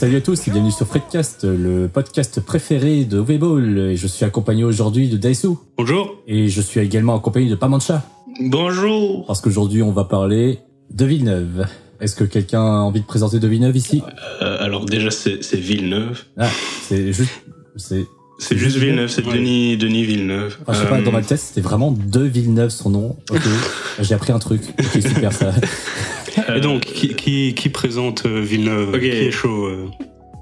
[0.00, 3.78] Salut à tous et bienvenue sur Fredcast, le podcast préféré de Webull.
[3.90, 5.48] Et je suis accompagné aujourd'hui de Daisu.
[5.76, 6.14] Bonjour.
[6.26, 8.02] Et je suis également accompagné de Pamancha.
[8.40, 9.26] Bonjour.
[9.26, 11.66] Parce qu'aujourd'hui on va parler de Villeneuve.
[12.00, 14.02] Est-ce que quelqu'un a envie de présenter de Villeneuve ici?
[14.40, 16.22] Euh, alors déjà c'est Villeneuve.
[16.38, 16.48] Ah,
[16.88, 17.32] c'est juste...
[17.76, 18.06] C'est...
[18.38, 19.34] C'est juste Villeneuve, c'est Ouais.
[19.34, 20.56] Denis Denis Villeneuve.
[20.62, 23.16] Enfin, je sais pas, Euh, dans ma tête, c'était vraiment de Villeneuve son nom.
[23.30, 23.42] Ok,
[24.00, 24.62] j'ai appris un truc.
[24.78, 25.52] Ok, super ça.
[26.54, 28.98] Et donc, qui, qui, qui présente euh, Villeneuve.
[28.98, 29.88] Qui est chaud euh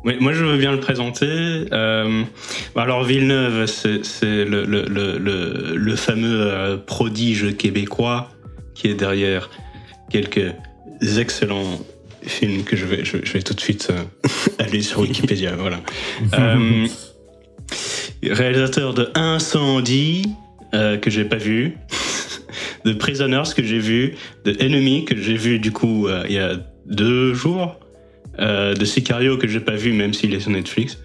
[0.05, 1.27] Oui, moi je veux bien le présenter.
[1.72, 2.22] Euh,
[2.77, 8.31] alors Villeneuve, c'est le, le, le, le, le fameux euh, prodige québécois
[8.75, 9.50] qui est derrière
[10.11, 10.55] quelques
[11.19, 11.78] excellents
[12.22, 14.28] films que je vais, je, je vais tout de suite euh,
[14.59, 15.56] aller sur Wikipédia.
[15.59, 15.81] voilà.
[16.39, 16.86] Euh,
[18.22, 20.31] réalisateur de Incendie,
[20.75, 21.77] euh, que j'ai pas vu.
[22.89, 24.14] De Prisoners, que j'ai vu.
[24.44, 27.78] De Enemy, que j'ai vu du coup euh, il y a deux jours.
[28.41, 30.98] Euh, de Sicario, que j'ai pas vu, même s'il est sur Netflix.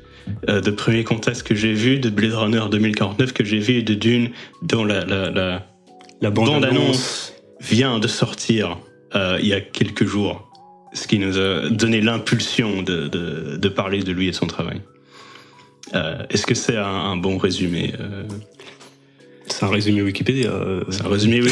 [0.49, 1.99] Euh, de Premier Contact, que j'ai vu.
[1.99, 3.73] De Blade Runner 2049, que j'ai vu.
[3.79, 4.29] Et de Dune,
[4.61, 5.65] dont la, la, la
[6.21, 7.33] La bande-annonce.
[7.59, 8.77] vient de sortir
[9.15, 10.49] euh, il y a quelques jours.
[10.93, 14.45] Ce qui nous a donné l'impulsion de, de, de parler de lui et de son
[14.47, 14.81] travail.
[15.95, 18.23] Euh, Est-ce que c'est un, un bon résumé euh,
[19.47, 20.49] C'est un résumé Wikipédia.
[20.51, 21.49] euh, C'est un résumé, oui.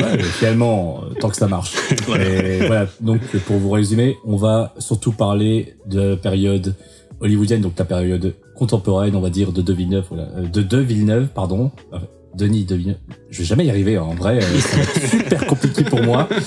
[0.00, 1.72] Ouais, finalement, euh, tant que ça marche.
[2.06, 2.24] Voilà.
[2.24, 6.74] Et voilà, donc pour vous résumer, on va surtout parler de période
[7.20, 10.78] hollywoodienne, donc la période contemporaine, on va dire, de De Villeneuve, voilà, euh, de De
[10.78, 11.98] Villeneuve, pardon, Euh,
[12.36, 12.98] Denis De Villeneuve.
[13.30, 16.02] Je vais jamais y arriver, hein, en vrai, euh, ça va être super compliqué pour
[16.02, 16.28] moi.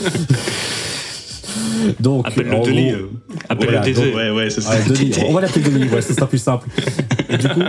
[1.99, 2.91] Donc, Appelle-le en Denis.
[2.91, 3.09] gros, euh,
[3.49, 4.03] Appelle-le voilà, Désir.
[4.05, 4.71] donc, ouais, ouais, c'est ça.
[4.71, 6.67] Ouais, Denis, on va l'appeler Denis, ouais, ce sera plus simple.
[7.29, 7.61] Et du coup,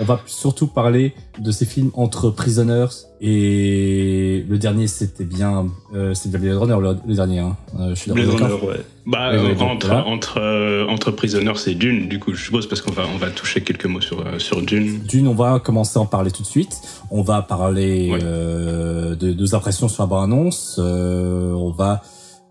[0.00, 2.86] on va surtout parler de ces films entre Prisoners
[3.20, 7.56] et le dernier, c'était bien, euh, bien Blade Runner, le, le dernier, hein.
[7.78, 8.28] Euh, je suis Blade.
[8.28, 8.80] Runner, ouais.
[9.06, 10.06] Bah, Ouais, ouais, euh, donc, entre, voilà.
[10.06, 13.30] entre, euh, entre Prisoners et Dune, du coup, je suppose, parce qu'on va, on va
[13.30, 15.00] toucher quelques mots sur, euh, sur Dune.
[15.06, 16.76] D'une, on va commencer à en parler tout de suite.
[17.10, 18.18] On va parler Ouais.
[18.22, 20.76] euh, de, de nos impressions sur la bande-annonce.
[20.82, 22.02] Euh, on va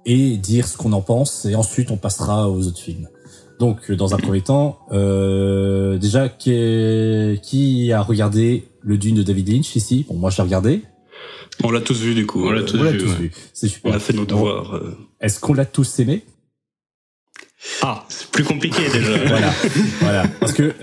[0.06, 1.46] et dire ce qu'on en pense.
[1.46, 3.08] Et ensuite, on passera aux autres films.
[3.60, 9.16] Donc, euh, dans un premier temps, euh, déjà, qui, est- qui a regardé le Dune
[9.16, 10.06] de David Lynch ici?
[10.10, 10.82] Bon, moi, je l'ai regardé.
[11.64, 12.44] On l'a tous vu du coup.
[12.48, 13.16] On l'a tous On l'a vu, tous ouais.
[13.18, 13.32] vu.
[13.54, 13.92] C'est super.
[13.92, 14.74] On a fait nos devoirs.
[14.76, 14.98] euh.
[15.22, 16.26] Est-ce qu'on l'a tous aimé?
[17.82, 19.18] Ah, C'est plus compliqué déjà.
[19.28, 19.54] voilà,
[20.02, 20.28] voilà.
[20.40, 20.74] Parce que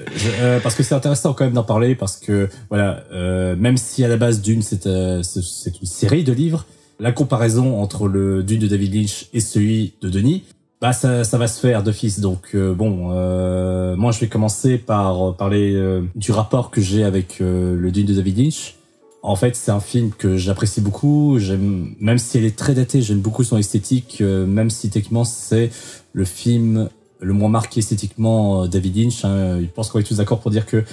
[0.41, 4.03] euh, parce que c'est intéressant quand même d'en parler parce que voilà, euh, même si
[4.05, 6.65] à la base Dune c'est euh, c'est c'est une série de livres,
[7.01, 10.45] la comparaison entre le Dune de David Lynch et celui de Denis,
[10.81, 12.21] bah ça ça va se faire d'office.
[12.21, 17.03] Donc euh, bon, euh, moi je vais commencer par parler euh, du rapport que j'ai
[17.05, 18.77] avec euh, le Dune de David Lynch.
[19.23, 21.39] En fait, c'est un film que j'apprécie beaucoup.
[21.39, 24.21] J'aime, même si elle est très datée, j'aime beaucoup son esthétique.
[24.23, 25.71] même si techniquement c'est
[26.15, 26.89] le film
[27.21, 29.25] le moins marqué esthétiquement David Lynch.
[29.27, 30.85] Hein, je pense qu'on est tous d'accord pour dire que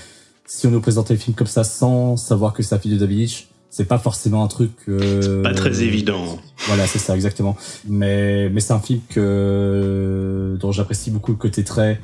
[0.45, 2.99] si on nous présentait le film comme ça sans savoir que c'est un film de
[2.99, 4.71] David Lynch, c'est pas forcément un truc.
[4.89, 6.39] euh, Pas très évident.
[6.67, 7.55] Voilà, c'est ça exactement.
[7.87, 11.99] Mais mais c'est un film que dont j'apprécie beaucoup le côté très.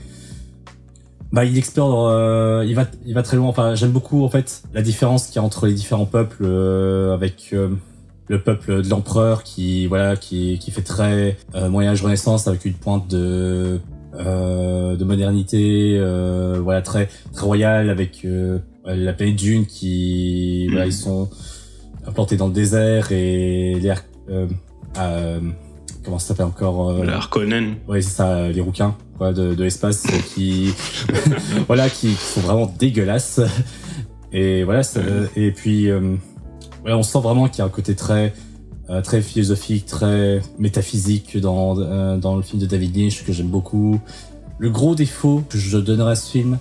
[1.31, 3.47] Bah, il explore, euh, il va, il va très loin.
[3.47, 7.11] Enfin, j'aime beaucoup en fait la différence qu'il y a entre les différents peuples, euh,
[7.11, 7.69] avec euh,
[8.27, 12.65] le peuple de l'empereur qui, voilà, qui, qui fait très euh, Moyen Âge Renaissance avec
[12.65, 13.79] une pointe de,
[14.13, 20.85] euh, de modernité, euh, voilà, très, très royale avec euh, la planète Dune qui, voilà,
[20.85, 21.31] ils sont
[22.05, 23.93] implantés dans le désert et les,
[24.29, 24.47] euh,
[24.97, 25.39] euh,
[26.03, 27.75] comment ça s'appelle encore euh, Le Harkonnen.
[27.87, 30.73] Ouais, c'est ça, les rouquins quoi, de, de l'espace euh, qui,
[31.67, 33.41] voilà, qui, qui sont vraiment dégueulasses.
[34.31, 34.81] Et voilà,
[35.35, 36.15] et puis, euh,
[36.85, 38.33] ouais, on sent vraiment qu'il y a un côté très,
[38.89, 41.75] euh, très philosophique, très métaphysique dans,
[42.17, 43.99] dans le film de David Lynch que j'aime beaucoup.
[44.57, 46.57] Le gros défaut que je donnerais à ce film,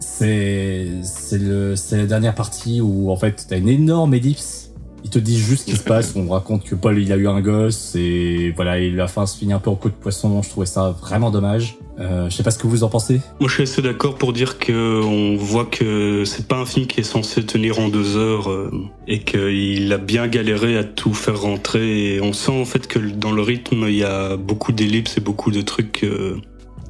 [0.00, 4.63] c'est, c'est le, c'est la dernière partie où en fait t'as une énorme ellipse.
[5.04, 6.14] Il te dit juste ce qui se passe.
[6.16, 9.36] On raconte que Paul il a eu un gosse et voilà, et la fin se
[9.36, 10.40] finit un peu en coup de poisson.
[10.42, 11.76] Je trouvais ça vraiment dommage.
[12.00, 13.20] Euh, je sais pas ce que vous en pensez.
[13.38, 16.86] Moi, je suis assez d'accord pour dire que on voit que c'est pas un film
[16.86, 18.70] qui est censé tenir en deux heures euh,
[19.06, 22.14] et qu'il a bien galéré à tout faire rentrer.
[22.14, 25.20] Et on sent en fait que dans le rythme, il y a beaucoup d'ellipses et
[25.20, 26.40] beaucoup de trucs euh,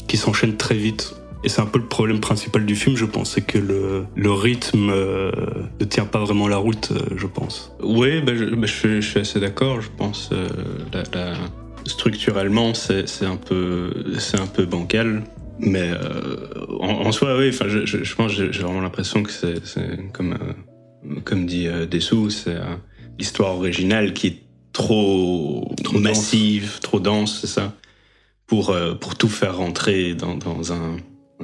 [0.06, 1.16] qui s'enchaînent très vite.
[1.44, 4.32] Et c'est un peu le problème principal du film, je pense, c'est que le, le
[4.32, 5.30] rythme euh,
[5.78, 7.70] ne tient pas vraiment la route, euh, je pense.
[7.82, 9.82] Oui, bah, je, bah, je suis- je suis assez d'accord.
[9.82, 10.48] Je pense euh,
[10.94, 11.34] la, la-
[11.84, 15.22] structurellement, c'est c'est un peu, c'est un peu bancal.
[15.58, 16.36] Mais euh,
[16.80, 17.50] en, en soi, oui.
[17.50, 19.60] Enfin, je, je, je pense, j'ai j'ai vraiment l'impression que c'est
[20.14, 22.56] comme, euh, comme dit euh, Dessous, c'est
[23.18, 24.38] l'histoire originale qui est
[24.72, 27.74] trop, Trop massive, trop dense, c'est ça.
[28.46, 30.96] pour pour tout faire rentrer dans, dans un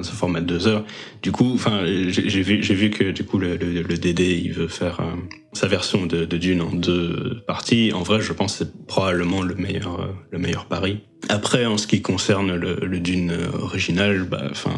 [0.09, 0.85] un format de deux heures.
[1.21, 5.15] Du coup, enfin, j'ai vu que du coup le, le, DD il veut faire euh,
[5.53, 7.91] sa version de, Dune en deux parties.
[7.93, 11.01] En vrai, je pense que c'est probablement le meilleur euh, le meilleur pari.
[11.29, 14.75] Après, en ce qui concerne le, Dune original, bah, enfin.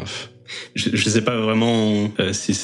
[0.74, 2.54] Je ne sais pas vraiment euh, si,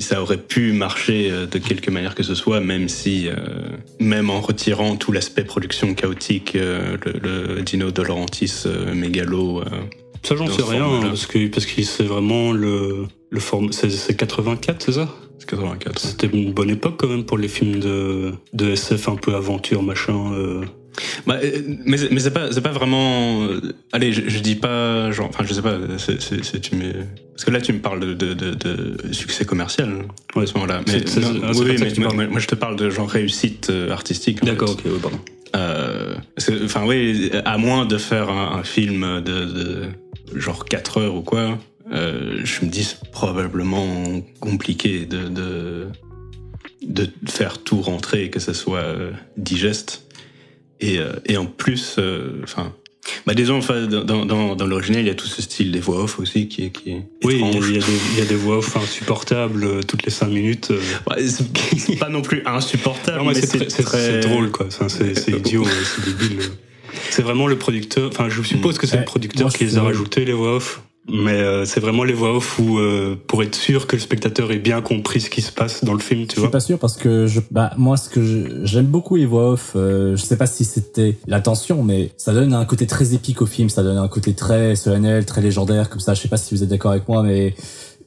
[0.00, 3.34] ça aurait pu marcher euh, de quelque manière que ce soit, même si, euh,
[4.00, 9.64] même en retirant tout l'aspect production chaotique, euh, le, Dino euh, mégalo, euh,
[10.22, 13.72] Ça, j'en sais rien, hein, parce que parce que c'est vraiment le le forme.
[13.72, 15.08] C'est c'est 84, c'est ça?
[15.38, 15.98] C'est 84.
[15.98, 19.82] C'était une bonne époque quand même pour les films de de SF un peu aventure
[19.82, 20.32] machin.
[20.34, 20.60] euh.
[21.26, 23.42] Bah, euh, mais mais c'est pas c'est pas vraiment.
[23.44, 23.60] euh,
[23.92, 25.28] Allez, je, je dis pas genre.
[25.30, 25.78] Enfin, je sais pas.
[25.98, 26.92] c'est tu me
[27.32, 30.04] parce que là tu me parles de de, de, de succès commercial
[30.36, 30.82] Ouais, à ce moment-là.
[30.86, 31.76] Mais non, oui,
[32.14, 34.44] mais moi, je te parle de genre réussite euh, artistique.
[34.44, 35.18] D'accord, ok, ouais, pardon.
[35.56, 39.82] Euh, parce que, enfin oui, à moins de faire un, un film de, de
[40.36, 41.58] genre 4 heures ou quoi,
[41.92, 45.86] euh, je me dis c'est probablement compliqué de, de
[46.82, 50.04] de faire tout rentrer et que ça soit euh, digeste.
[50.80, 51.96] Et, euh, et en plus,
[52.42, 52.74] enfin,
[53.24, 56.02] bah disons, enfin, dans, dans, dans l'original, il y a tout ce style des voix
[56.02, 58.24] off aussi qui est, qui est Oui, il y, a- y, des- il y a
[58.24, 60.72] des voix off insupportables toutes les 5 minutes.
[61.08, 64.66] Ouais, c'est pas non plus insupportable, Non, mais mais c'est très, drôle, quoi.
[64.88, 66.40] C'est idiot, c'est débile.
[67.10, 68.08] C'est vraiment le producteur.
[68.12, 70.82] Enfin, je suppose que c'est le producteur qui les a rajoutés les voix off.
[71.08, 74.52] Mais euh, c'est vraiment les voix off où, euh, pour être sûr que le spectateur
[74.52, 76.50] ait bien compris ce qui se passe dans le film, tu Je suis vois.
[76.52, 79.72] pas sûr parce que je, bah, moi, ce que je- j'aime beaucoup les voix off,
[79.74, 83.46] euh, je sais pas si c'était l'intention, mais ça donne un côté très épique au
[83.46, 86.14] film, ça donne un côté très solennel, très légendaire, comme ça.
[86.14, 87.56] Je sais pas si vous êtes d'accord avec moi, mais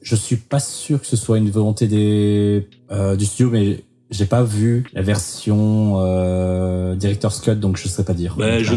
[0.00, 4.26] je suis pas sûr que ce soit une volonté des, euh, du studio, mais j'ai
[4.26, 8.36] pas vu la version, euh, Director's Cut, donc je sais pas dire.
[8.38, 8.74] Bah, je,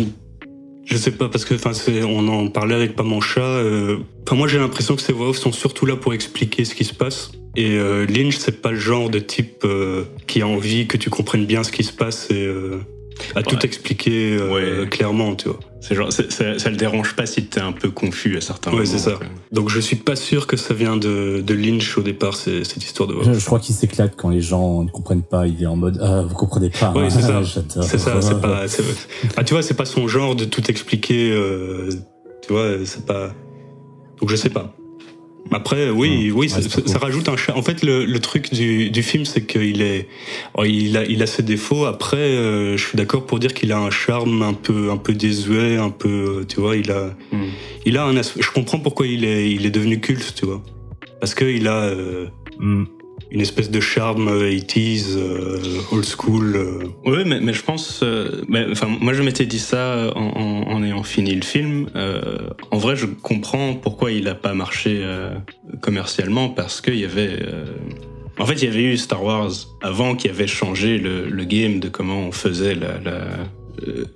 [0.85, 1.71] je sais pas parce que enfin
[2.07, 3.41] on en parlait avec pas mon chat.
[3.41, 6.73] euh, Enfin moi j'ai l'impression que ces voix off sont surtout là pour expliquer ce
[6.75, 7.31] qui se passe.
[7.55, 11.09] Et euh, Lynch c'est pas le genre de type euh, qui a envie que tu
[11.09, 12.79] comprennes bien ce qui se passe et euh,
[13.35, 13.65] à tout Ouais.
[13.65, 14.87] expliquer euh, Ouais.
[14.89, 15.59] clairement, tu vois.
[15.81, 18.71] C'est genre, c'est- ça, ça le dérange pas si t'es un peu confus à certains
[18.71, 18.89] Ouais, moments.
[18.89, 19.11] c'est ça.
[19.11, 19.25] quoi.
[19.51, 22.83] Donc je suis pas sûr que ça vient de, de Lynch au départ c'est- cette
[22.83, 25.47] histoire de Je, je crois qu'il s'éclate quand les gens ne comprennent pas.
[25.47, 26.91] Il est en mode, ah, vous comprenez pas.
[26.95, 27.09] Oui, hein.
[27.09, 27.41] c'est ça.
[27.43, 27.83] J'adore.
[27.83, 28.67] C'est ça, c'est pas.
[28.67, 28.83] c'est-
[29.37, 31.31] Ah, tu vois, c'est pas son genre de tout expliquer.
[31.31, 31.89] euh,
[32.45, 33.31] tu vois, c'est pas.
[34.19, 34.73] Donc je sais pas.
[35.51, 36.31] Après, oui, Mmh.
[36.37, 36.97] oui, Ouais, ça, cool.
[36.97, 37.57] rajoute un charme.
[37.57, 40.07] En fait, le, le truc du, du film, c'est qu'il est,
[40.55, 41.85] oh, il a, il a ses défauts.
[41.85, 45.13] Après, euh, je suis d'accord pour dire qu'il a un charme un peu, un peu
[45.13, 47.45] désuet, un peu, tu vois, il a, Hmm.
[47.85, 48.15] il a un.
[48.17, 50.61] as- Je comprends pourquoi il est, il est devenu culte, tu vois,
[51.19, 52.27] parce que il a euh,
[52.59, 52.83] Hmm.
[53.31, 55.59] Une espèce de charme euh, 80s, euh,
[55.91, 56.55] old school.
[56.55, 56.79] euh.
[57.05, 58.01] Oui, mais, je pense.
[58.03, 58.41] euh,
[58.71, 61.89] enfin, moi, je m'étais dit ça en, ayant fini le film.
[61.95, 65.35] Euh, en vrai, je comprends pourquoi il a pas marché euh,
[65.81, 67.39] commercialement parce qu'il y avait.
[67.41, 67.65] euh,
[68.39, 71.79] en fait, il y avait eu Star Wars avant qui avait changé le, le game
[71.79, 72.97] de comment on faisait la.
[72.99, 73.27] la euh,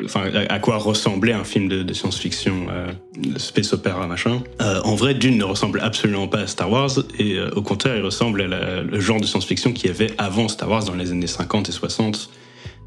[0.04, 2.92] Enfin, à, quoi ressemblait un film de, science-fiction, euh,
[3.38, 4.42] space opéra machin.
[4.62, 7.96] Euh, en vrai, Dune ne ressemble absolument pas à Star Wars et euh, au contraire,
[7.98, 11.12] il ressemble à le genre de science-fiction qu'il y avait avant Star Wars dans les
[11.12, 12.30] années 50 et 60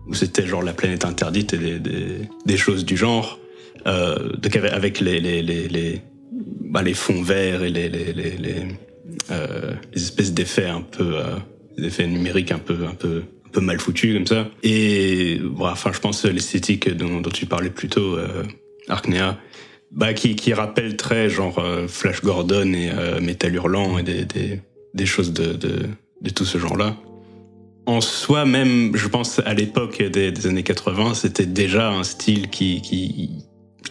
[0.07, 3.39] où c'était genre la planète interdite et des, choses du genre.
[3.87, 7.91] Euh, donc avec, bah, les fonds verts et les,
[9.31, 13.23] euh, espèces d'effets un peu, euh, numériques un peu, un peu,
[13.57, 14.49] peu mal foutus comme ça.
[14.63, 18.43] Et bon, enfin, je pense l'esthétique dont, tu parlais plus tôt, euh,
[19.91, 24.27] bah, qui, qui rappelle très genre euh, Flash Gordon et euh, Metal Hurlant et des,
[24.93, 26.97] des, choses de, de, tout ce genre-là
[27.87, 32.83] en soi même, je pense à l'époque des, années 80, c'était déjà un style qui,
[32.83, 33.31] qui,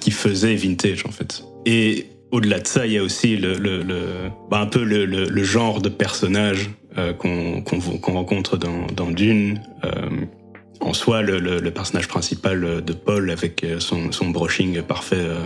[0.02, 1.46] qui faisait vintage en fait.
[1.66, 5.44] Et au-delà de ça, il y a aussi le, le, bah, un peu le, le
[5.44, 9.62] genre de personnage euh, qu'on qu'on qu'on rencontre dans, dans Dune.
[9.84, 9.90] Euh,
[10.82, 15.16] en soi, le, le, le personnage principal de Paul avec euh, son, son brushing parfait.
[15.18, 15.40] euh,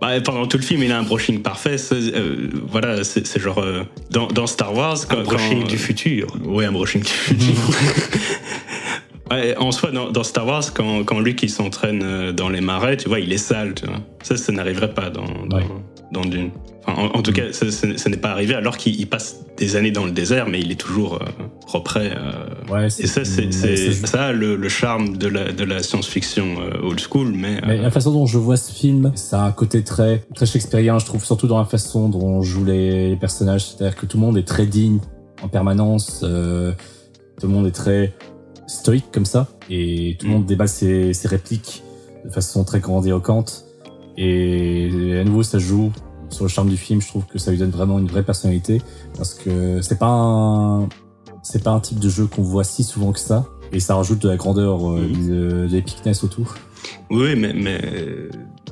[0.00, 1.76] bah, pendant tout le film, il a un brushing parfait.
[1.92, 6.26] euh, voilà, c'est genre euh, dans, dans Star Wars, quand, Un brushing quand- du futur.
[6.44, 7.54] Ouais, un brushing du futur.
[9.30, 13.08] Ouais, en soi, dans, dans Star Wars, quand, quand Luke s'entraîne dans les marais, tu
[13.08, 14.00] vois, il est sale, tu vois.
[14.22, 15.64] Ça, ça n'arriverait pas dans, dans, Ouais.
[16.14, 16.50] Dans Dune.
[16.86, 19.40] Enfin, en, en tout cas, ça, ça- ça n'est pas arrivé alors qu'il il passe
[19.56, 21.26] des années dans le désert, mais il est toujours euh,
[21.66, 21.98] propre.
[21.98, 22.72] euh.
[22.72, 23.50] Ouais, et ça, c'est
[24.06, 27.82] ça le, le charme de la, de la science-fiction euh, old school, mais, Mais euh,
[27.82, 31.06] la façon dont je vois ce film, ça a un côté très, très shakespearien, je
[31.06, 33.64] trouve, surtout dans la façon dont jouent les, les personnages.
[33.66, 34.98] C'est-à-dire que tout le monde est très digne
[35.42, 38.14] en permanence, tout le monde est très
[38.66, 40.34] stoïque comme ça, et tout le Mm.
[40.34, 41.82] monde déballe ses, ses répliques
[42.24, 43.64] de façon très grandiloquente.
[44.16, 45.92] Et à nouveau, ça joue
[46.34, 47.00] sur le charme du film.
[47.00, 48.82] Je trouve que ça lui donne vraiment une vraie personnalité
[49.16, 50.88] parce que c'est pas un,
[51.42, 53.46] c'est pas un type de jeu qu'on voit si souvent que ça.
[53.72, 55.28] Et ça rajoute de la grandeur, euh, Mhm.
[55.28, 56.54] de, de l'épicness autour.
[57.10, 58.28] Oui, mais, mais euh,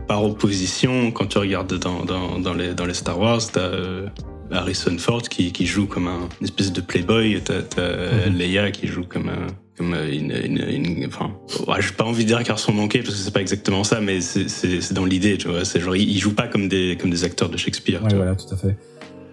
[0.06, 4.06] par opposition, quand tu regardes dans, dans, dans, les, dans les Star Wars, t'as euh,
[4.50, 8.36] Harrison Ford qui, qui joue comme un une espèce de playboy, t'as t'as, Mhm.
[8.36, 11.32] Leia qui joue comme, un, comme euh, une, une, une- Enfin,
[11.66, 14.20] ouais, j'ai pas envie de dire sont manquées parce que c'est pas exactement ça, mais
[14.20, 15.64] c'est- dans l'idée, tu vois.
[15.64, 18.02] C'est genre, ils, ils jouent pas comme des, comme des acteurs de Shakespeare.
[18.02, 18.24] Ouais, tu vois.
[18.24, 18.76] voilà, tout à fait.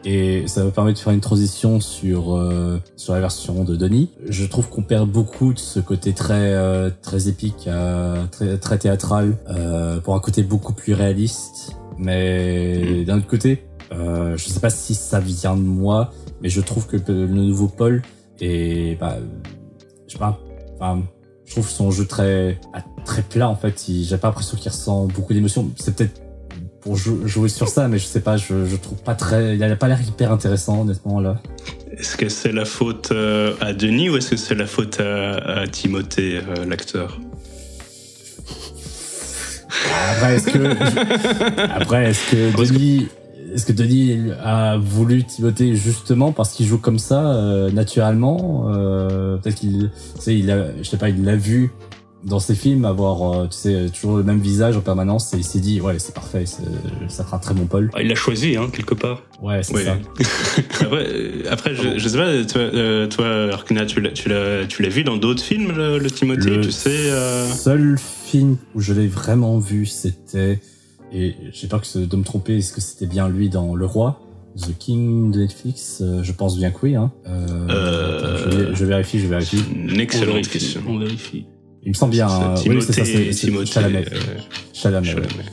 [0.05, 4.09] Et ça me permet de faire une transition sur euh, sur la version de Denis.
[4.29, 8.77] Je trouve qu'on perd beaucoup de ce côté très euh, très épique, euh, très très
[8.77, 11.75] théâtral, euh, pour un côté beaucoup plus réaliste.
[11.97, 16.61] Mais d'un autre côté, euh, je sais pas si ça vient de moi, mais je
[16.61, 18.01] trouve que le nouveau Paul
[18.39, 19.17] est, bah,
[20.09, 20.37] je sais pas,
[20.79, 21.03] enfin,
[21.45, 22.59] je trouve son jeu très
[23.05, 23.81] très plat en fait.
[23.87, 25.69] J'ai pas l'impression qu'il ressent beaucoup d'émotions.
[25.77, 26.21] C'est peut-être
[26.81, 29.63] pour jou- jouer sur ça, mais je sais pas, je, je trouve pas très, il
[29.63, 31.41] a pas l'air hyper intéressant honnêtement là.
[31.97, 35.35] Est-ce que c'est la faute euh, à Denis ou est-ce que c'est la faute à,
[35.61, 37.19] à Timothée, euh, l'acteur?
[40.11, 43.07] Après, est-ce que, après, est-ce que- Denis,
[43.53, 49.37] est-ce que Denis a voulu Timothée justement parce qu'il joue comme ça euh, naturellement euh,
[49.37, 51.71] Peut-être qu'il, tu sais, il a, je sais pas, il l'a vu
[52.25, 55.43] dans ses films avoir, euh, tu sais, toujours le même visage en permanence et il
[55.45, 56.43] s'est dit, ouais, c'est parfait,
[57.07, 57.89] ça fera un très bon Paul.
[57.93, 59.21] Ah, il l'a choisi, hein, quelque part.
[59.41, 59.83] Ouais, c'est Oui.
[59.85, 59.97] ça.
[60.81, 64.65] après, euh, après je, je sais pas, toi, euh, toi Arkena, tu l'as, tu l'as,
[64.67, 68.57] tu l'as vu dans d'autres films, le, le Timothée, Le tu sais euh, seul film
[68.75, 70.59] où je l'ai vraiment vu, c'était,
[71.13, 74.21] et j'ai peur que de me tromper, est-ce que c'était bien lui dans Le Roi
[74.57, 76.01] The King de Netflix?
[76.01, 76.95] Euh, Je pense bien que oui.
[76.95, 77.11] Hein.
[77.27, 79.63] Euh, Euh, attends, je, je vérifie, je vérifie.
[79.73, 80.81] Une On excellente vérifie, question.
[80.87, 81.45] On vérifie.
[81.83, 82.27] Il me semble bien.
[82.27, 82.55] hein.
[82.55, 84.05] C'est Oui, c'est ça, Timothée, c'est Chalamet.
[84.11, 84.17] euh,
[84.73, 85.21] Chalamet, ouais.
[85.21, 85.49] Chalamet.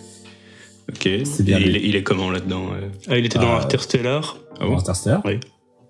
[0.89, 1.09] Ok.
[1.25, 2.89] C'est bien il, est- il est comment là-dedans euh?
[3.09, 3.57] Ah, il était dans.
[3.59, 4.39] Interstellar.
[4.61, 4.77] Ah bon?
[4.79, 5.23] Interstellar?
[5.25, 5.39] Oui.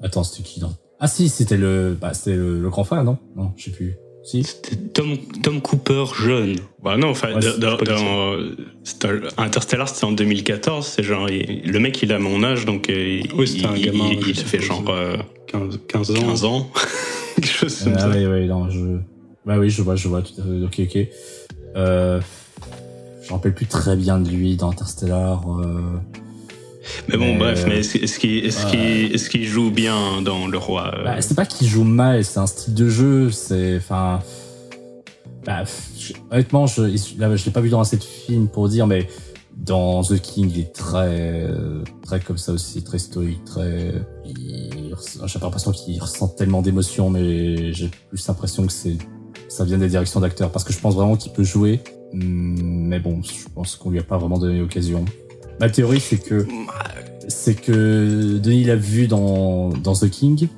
[0.02, 0.72] Attends, c'était qui dans...
[1.00, 3.18] Ah si, c'était le, bah, c'était le, le grand frère, non?
[3.36, 3.96] Non, je sais plus.
[4.26, 4.42] Si.
[4.42, 6.56] C'était Tom, Tom Cooper jeune.
[6.82, 7.40] Bah non, enfin, Ouais,
[9.38, 10.86] Interstellar, c'était en 2014.
[10.86, 13.76] C'est genre, il- le mec, il a mon âge, donc euh, il, Oui, c'était un
[13.76, 15.16] il- gamin, il, il je fait genre euh,
[15.46, 16.14] 15, 15 ans.
[16.14, 16.70] 15 ans,
[17.36, 18.08] quelque chose comme Ah ça.
[18.10, 18.80] oui, oui, non, je...
[19.44, 20.64] Bah oui, je vois, je vois, tout à fait.
[20.64, 21.08] Ok, ok.
[21.76, 22.20] Euh...
[23.22, 25.42] Je me rappelle plus très bien de lui dans Interstellar.
[25.60, 25.80] Euh...
[27.08, 30.92] Mais bon, Mais, bref, euh, mais est-ce qu'il est qu'il joue bien dans Le Roi
[30.94, 34.20] euh, Bah, c'est pas qu'il joue mal, c'est un style de jeu, c'est, enfin,
[35.44, 35.64] bah,
[36.30, 39.08] honnêtement, je, je l'ai pas vu dans assez de films pour dire, mais
[39.56, 41.48] dans The King, il est très,
[42.02, 47.72] très comme ça aussi, très stoïque, très, j'ai pas l'impression qu'il ressent tellement d'émotions, mais
[47.72, 48.98] j'ai plus l'impression que c'est,
[49.48, 51.80] ça vient des directions d'acteurs, parce que je pense vraiment qu'il peut jouer,
[52.12, 55.04] mais bon, je pense qu'on lui a pas vraiment donné l'occasion.
[55.60, 56.46] Ma théorie, c'est que,
[57.28, 60.48] c'est que Denis l'a vu dans, dans The King,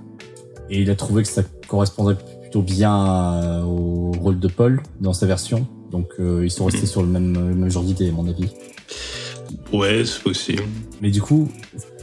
[0.71, 5.12] et il a trouvé que ça correspondrait plutôt bien à- au rôle de Paul dans
[5.12, 5.67] sa version.
[5.90, 6.87] Donc euh, ils sont restés Mhm.
[6.87, 8.49] sur le même, le même genre d'idée, à mon avis.
[9.73, 10.62] Ouais, c'est possible.
[11.00, 11.49] Mais du coup,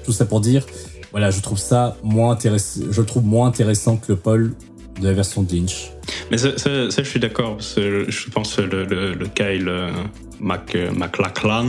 [0.04, 0.66] tout ça pour dire,
[1.12, 4.54] voilà, je trouve ça moins intéressant, je le trouve moins intéressant que le Paul
[5.00, 5.92] de la version de Lynch.
[6.32, 9.92] Mais ça, ça, ça, je suis d'accord, je pense que le, le, le Kyle euh,
[10.40, 11.68] Mac, euh, MacLachlan,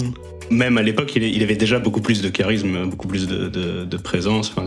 [0.51, 3.97] même à l'époque, il, avait déjà beaucoup plus de charisme, beaucoup plus de, de, de
[3.97, 4.53] présence.
[4.57, 4.65] Enfin,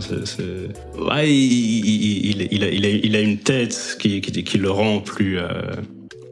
[0.98, 4.58] Ouais, il, il, il, il a, il, a, il a une tête qui, qui, qui
[4.58, 5.38] le rend plus...
[5.38, 5.48] euh,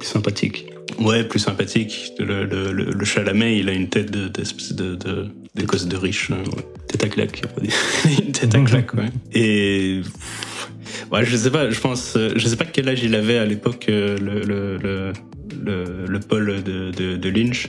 [0.00, 0.66] Sympathique.
[1.00, 2.12] Ouais, plus sympathique.
[2.18, 6.30] Le, le, le, le Chalamet, il a une tête de, d'espèce de, de, de riche.
[6.30, 6.64] hein, ouais.
[6.88, 7.74] Tête à claque, on va dire.
[8.26, 9.08] une tête à claque, ouais.
[9.32, 10.00] Et
[11.12, 13.86] ouais, je sais pas, je pense, je sais pas quel âge il avait à l'époque
[13.88, 15.12] euh, le
[16.06, 17.68] le Paul de Lynch,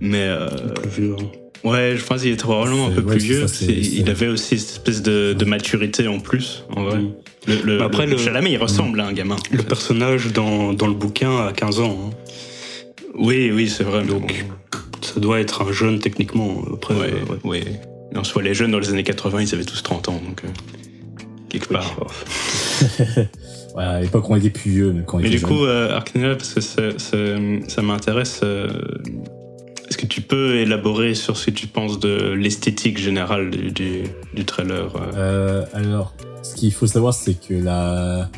[0.00, 1.68] mais euh, Plus vieux, hein.
[1.68, 3.46] ouais, je pense qu'il était probablement un peu ouais, plus vieux.
[3.46, 6.98] ça, il avait aussi cette espèce de, de maturité en plus, en vrai.
[6.98, 7.12] Mm.
[7.46, 9.36] Le, le, Bah après, le, le- Chalamet, il ressemble à un gamin.
[9.50, 11.98] Le personnage dans, dans le bouquin a 15 ans.
[12.10, 12.10] hein.
[13.16, 14.02] Oui, oui, c'est vrai.
[14.04, 14.44] Donc,
[15.02, 16.62] Ça doit être un jeune techniquement.
[16.72, 17.58] Après, ouais, euh, ouais.
[17.60, 17.64] ouais.
[18.14, 20.42] Et En soi, les jeunes dans les années 80, ils avaient tous 30 ans, donc
[20.44, 20.48] euh,
[21.50, 21.76] quelque Oui.
[21.76, 21.96] part.
[23.76, 25.48] Ouais, à l'époque, on était plus vieux, mais quand Mais du jeune.
[25.50, 27.16] coup, euh, parce que ça, ça,
[27.66, 28.68] ça m'intéresse, euh,
[30.08, 35.12] tu peux élaborer sur ce que tu penses de l'esthétique générale du, du, trailer euh.
[35.14, 38.30] Euh, alors, ce qu'il faut savoir, c'est que la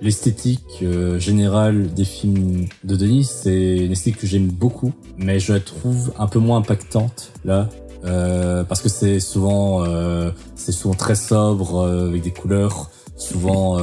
[0.00, 5.52] l'esthétique euh, générale des films de Denis, c'est une esthétique que j'aime beaucoup, mais je
[5.52, 7.68] la trouve un peu moins impactante là,
[8.04, 13.78] euh, parce que c'est souvent euh, c'est souvent très sobre avec des couleurs, souvent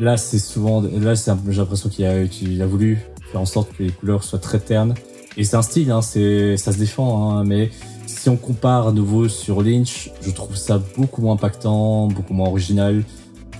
[0.00, 2.98] là c'est souvent là j'ai l'impression qu'il a qu'il a voulu
[3.30, 4.94] faire en sorte que les couleurs soient très ternes
[5.36, 7.70] et c'est un style, hein, c'est ça se défend, hein, mais
[8.06, 12.48] si on compare à nouveau sur Lynch, je trouve ça beaucoup moins impactant, beaucoup moins
[12.48, 13.04] original.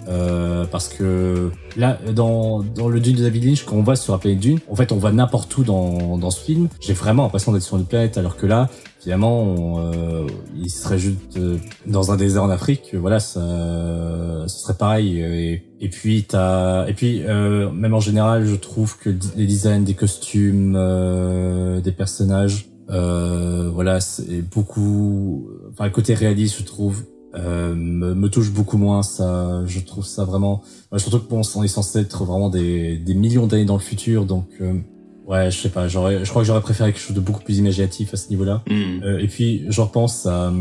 [0.08, 4.12] Euh, parce que là, dans, dans le Dune de David Lynch, quand on va sur
[4.12, 6.68] la planète Dune, en fait, on va n'importe où dans, dans ce film.
[6.80, 8.68] J'ai vraiment l'impression d'être sur une planète, alors que là,
[9.00, 12.94] finalement, euh, il serait juste euh, dans un désert en Afrique.
[12.94, 13.40] Voilà, ça,
[14.46, 15.20] ce serait pareil.
[15.20, 19.82] Et, et puis, t'as, et puis, euh, même en général, je trouve que les designs
[19.82, 20.72] des costumes,
[21.82, 25.48] des personnages, voilà, c'est beaucoup.
[25.72, 27.04] Enfin, le côté réaliste, je trouve,
[27.36, 29.02] euh, me, me, touche beaucoup moins.
[29.02, 30.62] Ça, je trouve ça vraiment.
[30.96, 34.24] surtout que bon, on est censé être vraiment des, des millions d'années dans le futur,
[34.24, 34.74] donc euh,
[35.26, 35.88] ouais, je sais pas.
[35.88, 38.62] J'aurais, je crois que j'aurais préféré quelque chose de beaucoup plus imaginatif à ce niveau-là.
[38.68, 39.02] Mm.
[39.02, 40.52] Euh, et puis, je repense à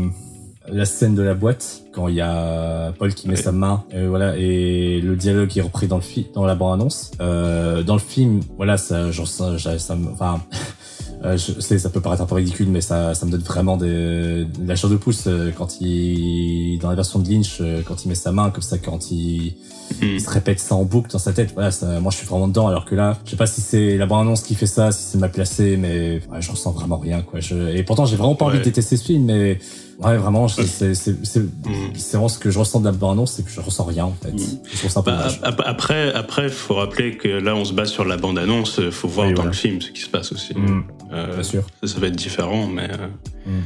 [0.68, 4.06] la scène de la boîte quand il y a Paul qui met sa main et
[4.06, 7.94] voilà et le dialogue est repris dans le film dans la bande annonce euh, dans
[7.94, 10.40] le film voilà ça genre ça, ça enfin
[11.26, 13.76] Euh, je sais, ça peut paraître un peu ridicule, mais ça, ça me donne vraiment
[13.76, 17.82] de, de la chair de pouce euh, quand il, dans la version de Lynch, euh,
[17.84, 19.54] quand il met sa main comme ça, quand il,
[20.02, 21.52] il se répète ça en boucle dans sa tête.
[21.54, 22.68] Voilà, ça, moi je suis vraiment dedans.
[22.68, 25.18] Alors que là, je sais pas si c'est la bande-annonce qui fait ça, si c'est
[25.18, 27.22] mal placé, mais ouais, je ressens vraiment rien.
[27.22, 27.40] Quoi.
[27.40, 29.58] Je, et pourtant, j'ai vraiment pas envie de détester ce film, mais
[29.98, 33.60] Ouais, vraiment, c'est c'est vraiment ce que je ressens de la bande-annonce, c'est que je
[33.60, 34.34] ressens rien en fait.
[34.70, 35.28] Je ça bah,
[35.64, 38.90] après, après, faut rappeler que là, on se base sur la bande-annonce.
[38.90, 40.52] Faut voir dans le film ce qui se passe aussi.
[40.54, 40.84] Mm.
[41.12, 41.66] Euh, Bien sûr.
[41.82, 43.06] Ça, ça, va être différent, mais euh,
[43.46, 43.62] mm.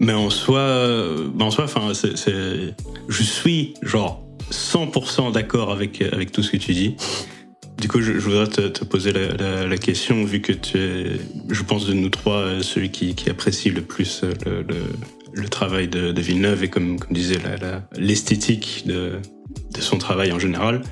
[0.00, 6.42] mais en soi, ben en soi, enfin, je suis genre 100% d'accord avec avec tout
[6.42, 6.96] ce que tu dis.
[7.78, 10.78] Du coup, je, je voudrais te, te poser la, la, la, question, vu que tu
[10.78, 11.04] es,
[11.48, 14.76] je pense, de nous trois, euh, celui qui, qui apprécie le plus le, le
[15.32, 17.38] le travail de, de, Villeneuve et comme, comme disait
[17.96, 19.18] l'esthétique de,
[19.74, 20.82] de, son travail en général.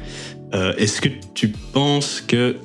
[0.55, 2.57] Euh, Est-ce que tu penses que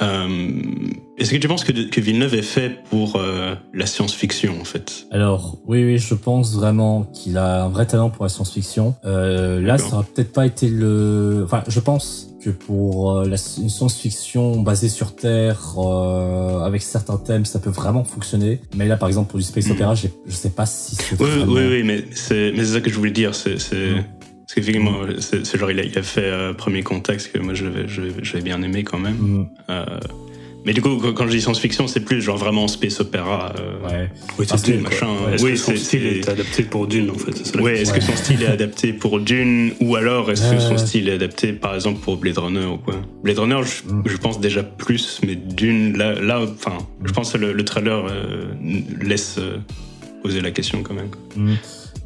[0.00, 5.06] est-ce que tu penses que, que, Villeneuve est fait pour euh, la science-fiction en fait?
[5.10, 8.94] Alors oui, oui, je pense vraiment qu'il a un vrai talent pour la science-fiction.
[9.04, 11.42] Euh, là, ça aurait peut-être pas été le.
[11.44, 17.46] Enfin, je pense que pour euh, la science-fiction basée sur Terre, euh, avec certains thèmes,
[17.46, 18.60] ça peut vraiment fonctionner.
[18.76, 19.72] Mais là, par exemple, pour du space mm.
[19.72, 23.12] opéra, je sais pas si c'est oui, oui, oui, mais c'est ça que je voulais
[23.12, 23.34] dire.
[23.34, 24.04] C'est mm.
[24.46, 28.42] Parce qu'effectivement, c'est genre il a, il a fait euh, premier contact que moi j'avais
[28.42, 29.16] bien aimé quand même.
[29.16, 29.48] Mm.
[29.70, 29.84] Euh,
[30.64, 33.52] mais du coup, quand je dis science-fiction, c'est plus genre vraiment space opéra.
[33.58, 34.10] Euh, ouais.
[34.38, 35.08] Oui, c'est Dune, machin.
[35.26, 36.28] Ouais, est-ce oui, que son style est...
[36.28, 39.96] adapté pour Dune, en fait Oui, est-ce que son style est adapté pour Dune ou
[39.96, 42.94] alors est-ce que son style est adapté, par exemple, pour Blade Runner ou quoi?
[43.22, 44.02] Blade Runner, je, mm.
[44.06, 48.06] je, pense déjà plus, mais Dune, là, là enfin, je pense que le, le trailer
[48.10, 48.54] euh,
[49.02, 49.58] laisse euh,
[50.22, 51.10] poser la question quand même.
[51.36, 51.54] Mm.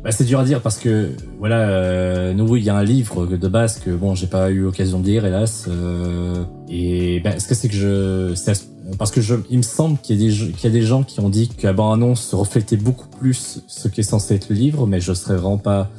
[0.02, 3.26] Bah, c'est dur à dire parce que voilà, euh, nous il y a un livre
[3.26, 5.66] de base que bon j'ai pas eu l'occasion de lire hélas.
[5.68, 8.34] Euh, et ben ce que c'est que je,
[8.96, 11.02] parce que je, il me semble qu'il y a des qu'il y a des gens
[11.02, 14.54] qui ont dit que la annonce reflétait beaucoup plus ce qui est censé être le
[14.54, 15.90] livre, mais je serais vraiment pas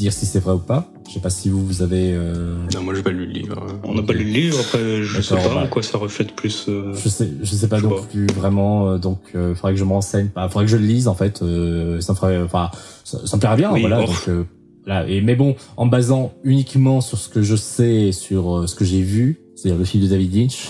[0.00, 0.90] dire si c'est vrai ou pas.
[1.08, 2.12] Je sais pas si vous, vous avez.
[2.12, 2.56] Euh...
[2.74, 3.66] Non, moi, j'ai pas lu le livre.
[3.84, 4.58] On n'a pas lu le livre.
[4.60, 6.66] Après, je sais pas en quoi ça reflète plus.
[6.68, 6.94] Euh...
[6.94, 8.90] Je sais, je sais pas je non plus vraiment.
[8.90, 10.28] Euh, donc, euh, faudrait que je me renseigne.
[10.34, 11.42] Bah, faudrait que je le lise en fait.
[11.42, 12.40] Euh, ça me ferait.
[12.42, 12.70] Enfin,
[13.04, 13.70] ça, ça, me plairait bien.
[13.70, 14.04] voilà.
[14.04, 14.44] Donc, euh,
[14.86, 15.06] là.
[15.08, 19.02] Et mais bon, en basant uniquement sur ce que je sais, sur ce que j'ai
[19.02, 20.68] vu, c'est-à-dire le film de David Lynch.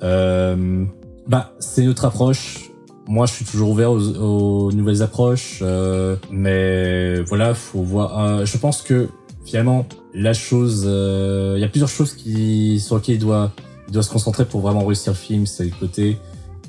[1.28, 2.70] bah, c'est notre approche
[3.06, 8.18] moi, je suis toujours ouvert aux, aux nouvelles approches, euh, mais voilà, faut voir.
[8.18, 9.08] Euh, je pense que
[9.44, 13.52] finalement, la chose, euh, il y a plusieurs choses qui sur lesquelles il doit,
[13.88, 15.46] il doit se concentrer pour vraiment réussir le film.
[15.46, 16.18] C'est le côté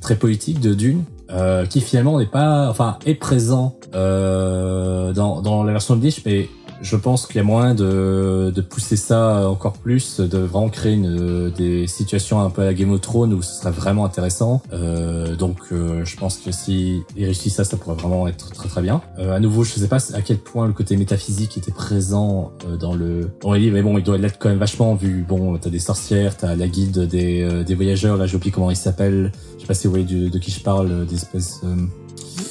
[0.01, 5.71] très politique de Dune, euh, qui finalement n'est pas, enfin, est présent dans, dans la
[5.71, 6.49] version de Lynch, mais
[6.85, 10.93] je pense qu'il y a moyen de, de pousser ça encore plus, de vraiment créer
[10.93, 14.61] une, des situations un peu à la Game of Thrones où ce serait vraiment intéressant.
[14.71, 18.69] Euh, donc euh, je pense que si il réussit ça, ça pourrait vraiment être très
[18.69, 19.01] très bien.
[19.17, 22.77] Euh, à nouveau, je sais pas à quel point le côté métaphysique était présent euh,
[22.77, 25.25] dans le dans les livres, mais bon, il doit l'être quand même vachement vu.
[25.27, 28.69] Bon, t'as des sorcières, t'as la guilde des, euh, des voyageurs, là j'ai oublié comment
[28.69, 29.31] il s'appelle.
[29.55, 31.61] Je sais pas si vous voyez de, de qui je parle, des espèces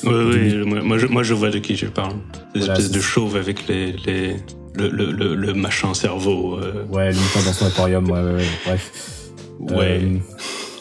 [0.05, 2.15] oui, oui, moi, je, moi je vois de qui je parle.
[2.55, 4.37] Des espèces de chauves avec les, les,
[4.75, 6.59] le, le, le, machin cerveau.
[6.59, 6.85] Euh.
[6.91, 9.31] Ouais, limitant dans son aquarium, ouais, ouais, ouais, bref.
[9.61, 10.01] Ouais.
[10.03, 10.19] Euh,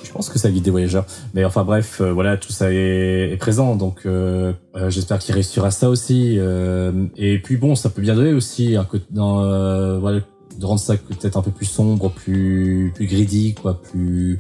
[0.04, 1.06] je pense que ça guide des voyageurs.
[1.34, 4.08] Mais enfin bref, euh, voilà, tout ça est, est présent, donc
[4.88, 6.38] j'espère qu'il réussira ça aussi.
[7.18, 10.20] et puis bon, ça peut bien donner aussi un côté dans voilà,
[10.60, 14.40] de rendre ça peut-être un peu plus sombre, plus plus greedy, quoi, plus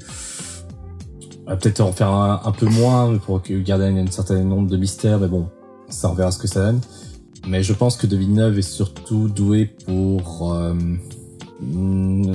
[1.46, 5.50] peut-être en faire un, peu moins pour garder un certain nombre de mystères, mais bon,
[5.90, 6.82] ça on verra ce que ça donne.
[7.48, 10.74] Mais je pense que De Villeneuve est surtout doué pour euh,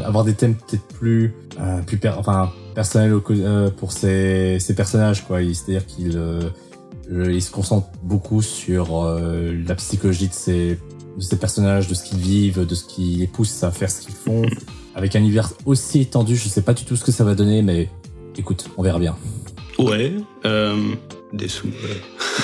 [0.05, 5.39] avoir des thèmes peut-être plus, euh, plus enfin personnels euh, pour ses, ses, personnages, quoi.
[5.43, 6.19] C'est-à-dire qu'il
[7.11, 10.79] Euh, il se concentre beaucoup sur euh, la psychologie de ces,
[11.17, 14.03] de ces personnages, de ce qu'ils vivent, de ce qui les pousse à faire ce
[14.03, 14.43] qu'ils font.
[14.95, 17.63] Avec un univers aussi étendu, je sais pas du tout ce que ça va donner,
[17.63, 17.89] mais
[18.39, 19.17] écoute, on verra bien.
[19.79, 20.13] Ouais.
[20.45, 20.75] Euh,
[21.33, 21.69] des sous.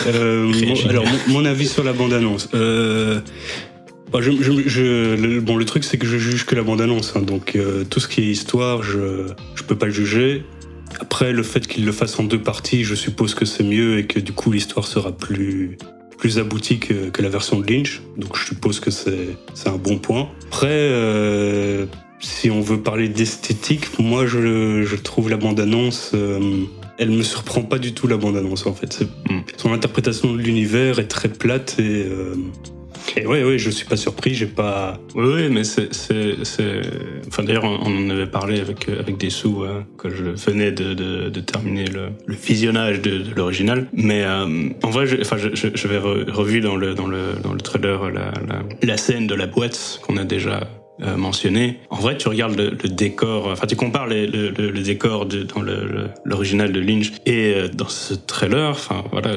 [0.06, 0.44] Euh,
[0.84, 2.48] mon- alors, mon, mon avis sur la bande-annonce.
[2.54, 3.20] Euh,
[4.12, 7.14] bah, je, je- je- le, bon, le truc, c'est que je juge que la bande-annonce.
[7.16, 10.44] hein, donc, euh, tout ce qui est histoire, je, je peux pas le juger.
[11.00, 14.06] Après, le fait qu'il le fasse en deux parties, je suppose que c'est mieux et
[14.06, 15.76] que du coup, l'histoire sera plus,
[16.18, 18.00] plus aboutie que, que la version de Lynch.
[18.16, 20.28] Donc, je suppose que c'est c'est un bon point.
[20.46, 21.86] Après, euh,
[22.24, 26.12] si on veut parler d'esthétique, moi, je, je trouve la bande-annonce.
[26.14, 26.40] euh,
[26.96, 28.92] elle me surprend pas du tout la bande-annonce en fait.
[28.92, 29.40] C'est- Mm.
[29.56, 32.34] Son interprétation de l'univers est très plate et, euh,
[33.16, 34.34] et ouais ouais je suis pas surpris.
[34.34, 34.98] J'ai pas.
[35.16, 35.88] Oui, mais c'est,
[37.28, 40.24] Enfin, d'ailleurs, on on en avait parlé avec euh, avec des sous euh, quand je
[40.46, 43.88] venais de, de, de terminer le, le visionnage de, de l'original.
[43.92, 47.32] Mais euh, en vrai, je, enfin, je, je, j'avais re- revu dans le dans le
[47.42, 50.68] dans le trailer la la, la scène de la boîte qu'on a déjà
[51.02, 51.80] euh, mentionné.
[51.90, 55.62] En vrai, tu regardes le, décor, enfin, tu compares le, décor dans
[56.24, 58.70] l'original de Lynch et euh, dans ce trailer.
[58.70, 59.32] Enfin, voilà,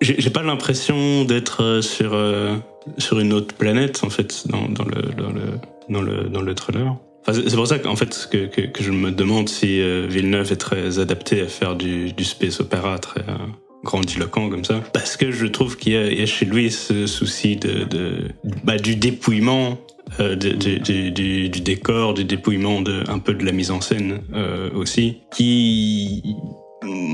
[0.00, 2.56] j'ai, pas l'impression d'être euh, sur euh,
[2.98, 5.42] sur une autre planète en fait dans, dans le dans le
[5.88, 6.96] dans le dans le trailer.
[7.24, 10.50] Enfin, c'est pour ça qu'en fait que, que, que je me demande si euh, Villeneuve
[10.50, 13.36] est très adapté à faire du, du space opéra très euh,
[13.84, 18.28] grandiloquent comme ça, parce que je trouve qu'il y a, chez lui ce souci de,
[18.64, 19.78] bah, du dépouillement.
[20.20, 26.36] euh, du, décor, du dépouillement un peu de la mise en scène euh, aussi, qui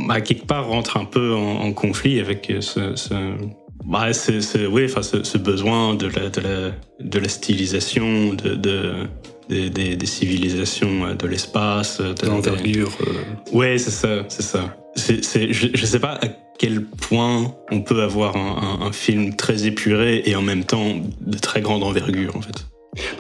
[0.08, 3.14] à quelque part rentre un peu en, conflit avec ce, ce,
[3.84, 8.94] bah, c'est, oui, enfin, ce, ce besoin de la, stylisation, de,
[9.48, 12.90] des, des, des civilisations euh, de l'espace, de, de l'envergure.
[13.06, 13.12] euh,
[13.52, 14.76] Ouais, c'est ça, c'est ça.
[14.96, 19.66] Je, je sais pas à quel point on peut avoir un, un, un film très
[19.66, 22.66] épuré et en même temps de très grande envergure, en fait.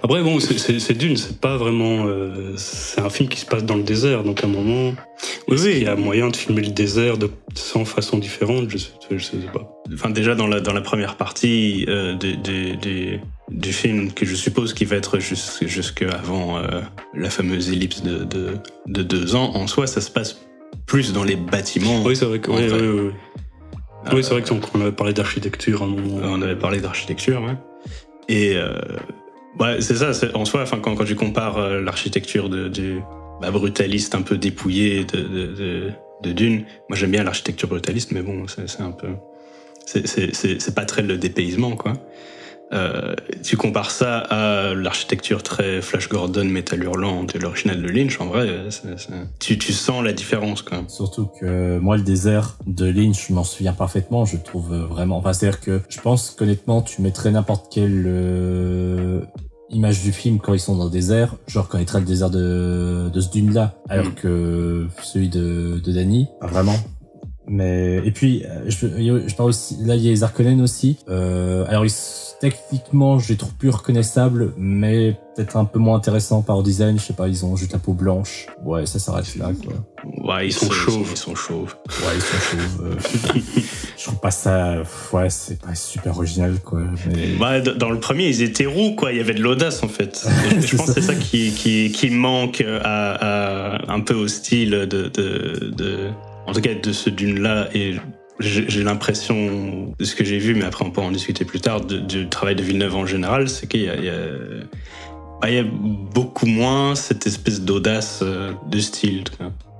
[0.02, 3.76] Après bon c'est- d'une c'est pas vraiment euh, c'est un film qui se passe dans
[3.76, 4.92] le désert donc à un moment
[5.46, 5.72] Oui, est-ce oui.
[5.74, 9.22] qu'il y a moyen de filmer le désert de 100 façons différentes je sais, je
[9.22, 9.70] sais pas.
[9.92, 14.74] Enfin, déjà dans la, dans la première partie euh, du, du film, que je suppose
[14.74, 16.80] qu'il va être jus- jusque avant euh,
[17.14, 18.54] la fameuse ellipse de, de,
[18.86, 20.38] de deux ans, en soi, ça se passe
[20.86, 22.02] plus dans les bâtiments.
[22.04, 22.80] Oui c'est vrai que En oui, vrai.
[22.80, 23.12] oui, oui, oui.
[24.06, 26.20] Euh, Oui, c'est vrai que donc, on avait parlé d'architecture à un moment.
[26.22, 27.56] on avait parlé d'architecture, ouais.
[28.28, 28.74] Et euh,
[29.58, 30.12] ouais, c'est ça.
[30.34, 33.00] En soi, enfin, quand, quand tu compares l'architecture de, du
[33.40, 35.90] bah, brutaliste un peu dépouillé de, de,
[36.22, 39.08] de, Dune, moi j'aime bien l'architecture brutaliste, mais bon, c'est un peu,
[39.86, 41.94] c'est pas très le dépaysement, quoi.
[42.72, 48.20] Euh, tu compares ça à l'architecture très Flash Gordon, métal hurlant de l'original de Lynch,
[48.20, 50.82] en vrai, c'est- c'est- tu, tu sens la différence, quoi.
[50.88, 54.26] Surtout que moi, le désert de Lynch, je m'en souviens parfaitement.
[54.26, 55.16] Je trouve vraiment.
[55.16, 59.22] Enfin, c'est-à-dire que je pense qu'honnêtement, tu mettrais n'importe quelle euh,
[59.70, 63.20] image du film quand ils sont dans le désert, je reconnaîtrais le désert de, de
[63.20, 64.14] ce dune-là, alors Mm.
[64.14, 66.76] que celui de, de Danny, pas vraiment.
[67.48, 68.86] Mais et puis euh, je,
[69.26, 69.76] je parle aussi.
[69.84, 70.98] Là, il y a les Harkonnen aussi.
[71.08, 71.92] Euh, alors ils,
[72.40, 76.98] techniquement, je les trouve plus reconnaissables, mais peut-être un peu moins intéressants par design.
[76.98, 78.46] Je sais pas, ils ont juste la peau blanche.
[78.64, 79.50] Ouais, ça s'arrête là.
[79.64, 79.74] Quoi.
[80.34, 81.08] Ouais, ils, sont sont chauves.
[81.10, 81.74] Ils sont chauves.
[81.88, 82.84] Ouais, ils sont chauds.
[82.84, 82.94] euh,
[83.96, 84.82] je trouve pas ça.
[85.12, 86.80] Ouais, c'est pas super original, quoi.
[87.06, 87.28] Mais...
[87.40, 89.10] Bah, dans le premier, ils étaient roux, quoi.
[89.12, 90.24] Il y avait de l'audace, en fait.
[90.60, 94.84] Je pense c'est ça qui, qui, qui manque à, à- un peu au style de,
[94.84, 96.10] de, de-
[96.48, 97.68] en tout cas, de ce dune-là.
[97.74, 97.96] Et
[98.40, 101.80] j'ai l'impression, de ce que j'ai vu, mais après on peut en discuter plus tard,
[101.80, 104.14] de- du travail de Villeneuve en général, c'est qu'il y a, il y, a,
[105.42, 109.24] bah, y a beaucoup moins cette espèce d'audace euh, de style.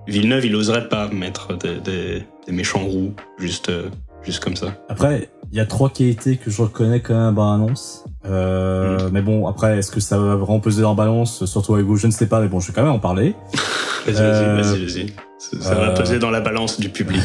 [0.09, 3.88] Villeneuve, il oserait pas mettre des, des, des méchants roux, juste, euh,
[4.22, 4.74] juste comme ça.
[4.88, 8.04] Après, il y a trois qualités que je reconnais quand même dans l'annonce.
[8.26, 11.87] Euh, Mais bon, après, est-ce que ça va vraiment peser dans la balance Surtout avec
[11.87, 13.35] vous, je ne sais pas, mais bon, je vais quand même en parler.
[14.07, 15.27] Vas-y, Euh, vas-y, vas-y, vas-y.
[15.38, 17.22] Ça, va euh, peser dans la balance du public,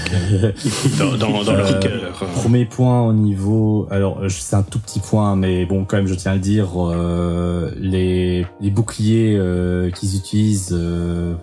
[1.00, 2.14] dans, dans, dans leur Euh, cœur.
[2.36, 6.06] Premier point au niveau, alors euh, c'est un tout petit point, mais bon quand même
[6.06, 11.34] je tiens à le dire, euh, les, les boucliers euh, qu'ils utilisent, euh,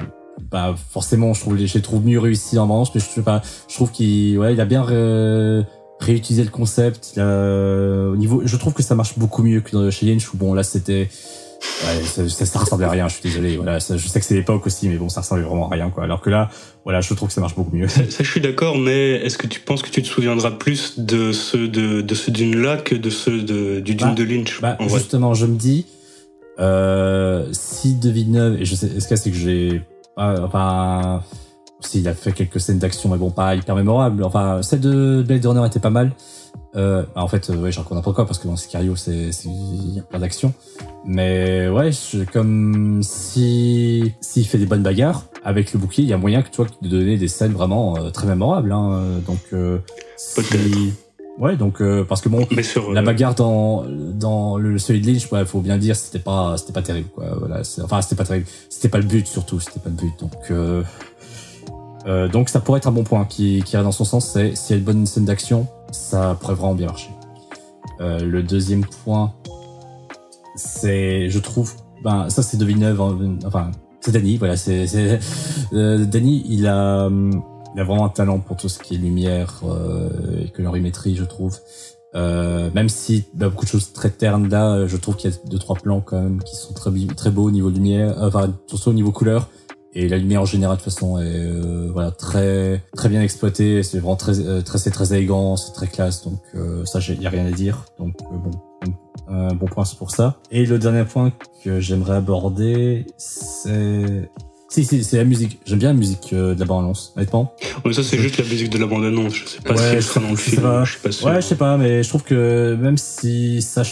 [0.51, 3.23] bah forcément je trouve les, je les trouve mieux réussis en manche, mais je sais
[3.23, 5.65] pas, je trouve qu'il ouais il a bien ré-
[5.99, 7.15] réutilisé le concept.
[7.17, 10.33] Il a, au niveau, je trouve que ça marche beaucoup mieux que dans, chez Lynch
[10.33, 11.09] où bon là c'était
[11.61, 13.57] Ouais, ça, ça, ça ressemblait à rien, je suis désolé.
[13.57, 15.91] Voilà, ça, je sais que c'est l'époque aussi, mais bon, ça ressemblait vraiment à rien,
[15.91, 16.05] quoi.
[16.05, 16.51] Alors que là,
[16.85, 17.89] voilà, je trouve que ça marche beaucoup mieux.
[17.89, 21.33] Ça, je suis d'accord, mais est-ce que tu penses que tu te souviendras plus de
[21.33, 24.61] ceux de, de ceux d'une là que de ceux de, du Dune Bah, de Lynch
[24.61, 25.87] Bah, justement, je me dis,
[26.59, 29.83] euh, si de Villeneuve, et je sais, ce y a, c'est que j'ai,
[30.17, 31.23] enfin,
[31.81, 34.23] s'il a fait quelques scènes d'action, mais bon, pas hyper mémorables.
[34.25, 36.13] Enfin, celle de Blade Runner était pas mal.
[36.77, 39.95] Euh, en fait, euh, ouais, j'en connais pas quoi parce que dans Sicario, c'est, il
[39.97, 40.53] y a plein d'action.
[41.05, 46.13] Mais ouais, je, comme si s'il fait des bonnes bagarres avec le bouclier, il y
[46.13, 48.71] a moyen que toi de donner des scènes vraiment euh, très mémorables.
[48.73, 49.79] Hein, donc euh,
[50.17, 50.93] si-
[51.39, 55.07] Ouais, donc euh, parce que bon, Mais sur la euh, bagarre dans dans le Solid
[55.07, 57.25] Lynch, ouais, faut bien le dire, c'était pas c'était pas terrible quoi.
[57.39, 60.13] Voilà, enfin c'était pas terrible, c'était pas le but surtout, c'était pas le but.
[60.21, 60.35] Donc
[62.07, 64.55] euh, donc ça pourrait être un bon point qui qui irait dans son sens, c'est
[64.55, 67.11] s'il y a une bonne scène d'action, ça pourrait vraiment bien marcher.
[68.01, 69.35] Euh, le deuxième point,
[70.57, 75.21] c'est je trouve, ben ça c'est de hein, enfin c'est Danny, voilà, c'est c'est
[75.75, 77.09] euh, Danny, il a
[77.75, 81.25] il a vraiment un talent pour tout ce qui est lumière euh, et colorimétrie, je
[81.25, 81.59] trouve.
[82.17, 85.37] Euh, même si bah, beaucoup de choses très ternes là, je trouve qu'il y a
[85.49, 88.91] deux trois plans quand même qui sont très très beaux au niveau lumière, enfin surtout
[88.91, 89.49] au niveau couleur.
[89.95, 93.83] Et la lumière en général de toute façon est euh, voilà très très bien exploitée.
[93.83, 96.23] C'est vraiment très euh, très c'est très élégant, c'est très classe.
[96.25, 97.85] Donc euh, ça il y a rien à dire.
[97.99, 98.51] Donc euh, bon
[99.29, 100.39] un bon point c'est pour ça.
[100.51, 101.33] Et le dernier point
[101.65, 104.31] que j'aimerais aborder c'est
[104.69, 105.59] si si c'est la musique.
[105.67, 107.55] J'aime bien la musique euh, de la bande annonce honnêtement.
[107.85, 109.35] mais ça, c'est juste la musique de la bande-annonce.
[109.35, 110.63] Je sais pas Ouais, si elle sera dans le sais film.
[110.63, 110.85] pas.
[110.85, 111.27] Je suis pas sûr.
[111.27, 113.83] Ouais, je sais pas, mais je trouve que même si ça,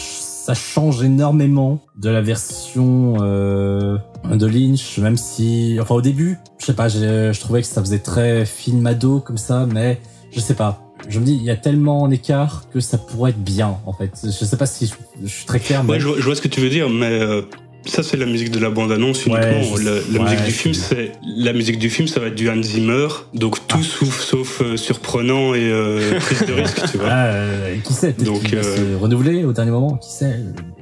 [0.49, 3.99] ça change énormément de la version euh,
[4.33, 7.99] de Lynch, même si, enfin au début, je sais pas, je trouvais que ça faisait
[7.99, 9.99] très film ado comme ça, mais
[10.31, 10.81] je sais pas.
[11.07, 13.93] Je me dis, il y a tellement en écart que ça pourrait être bien, en
[13.93, 14.11] fait.
[14.23, 16.35] Je sais pas si je, je suis très clair, mais Ouais, je vois, je vois
[16.35, 17.43] ce que tu veux dire, mais euh,
[17.85, 19.45] ça c'est la musique de la bande-annonce uniquement.
[19.45, 20.03] Ouais, la sais.
[20.13, 22.61] la Ouais, musique du film, c'est la musique du film, ça va être du Hans
[22.61, 23.83] Zimmer, donc tout Ah.
[23.83, 27.07] sauf, sauf euh, surprenant et euh, prise de risque, tu vois.
[27.11, 30.35] Ah, euh, qui sait, Donc, euh, se renouveler au dernier moment, qui sait,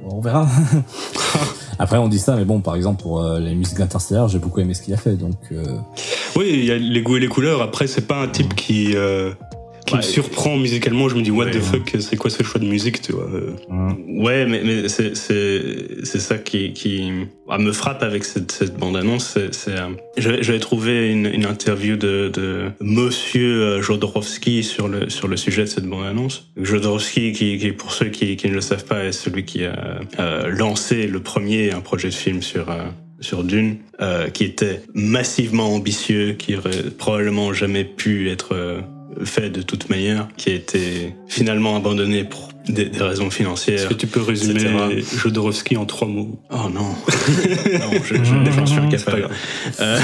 [0.04, 0.46] on verra.
[1.78, 4.58] Après, on dit ça, mais bon, par exemple, pour euh, la musique d'Interstellar, j'ai beaucoup
[4.60, 5.36] aimé ce qu'il a fait, donc...
[5.52, 5.64] euh,
[6.36, 7.62] Oui, il y a les goûts et les couleurs.
[7.62, 9.30] Après, c'est pas un type qui euh,
[9.88, 9.98] qui Ouais.
[9.98, 11.08] me surprend musicalement.
[11.08, 11.60] Je me dis what Ouais, the ouais.
[11.60, 13.28] fuck, c'est quoi ce choix de musique, tu vois.
[13.32, 13.52] euh.
[14.08, 17.10] Ouais, mais, mais c'est, c'est, c'est ça qui, qui
[17.48, 19.30] ah, me frappe avec cette, cette bande-annonce.
[19.34, 24.88] C'est, c'est, euh, j'avais, j'avais trouvé une, une interview de, de Monsieur euh, Jodorowsky sur
[24.88, 26.50] le, sur le sujet de cette bande-annonce.
[26.60, 30.00] Jodorowsky, qui, qui, pour ceux qui, qui ne le savent pas, est celui qui a
[30.18, 32.70] euh, lancé le premier un projet de film sur...
[32.70, 32.84] euh,
[33.20, 38.80] sur Dune, euh, qui était massivement ambitieux, qui aurait probablement jamais pu être euh,
[39.24, 43.74] fait de toute manière, qui a été finalement abandonné pour des, des raisons financières.
[43.80, 45.16] Est-ce que tu peux résumer etc.
[45.16, 49.28] Jodorowsky en trois mots Oh non, non, je, je- j'en suis incapable.
[49.80, 49.98] Euh,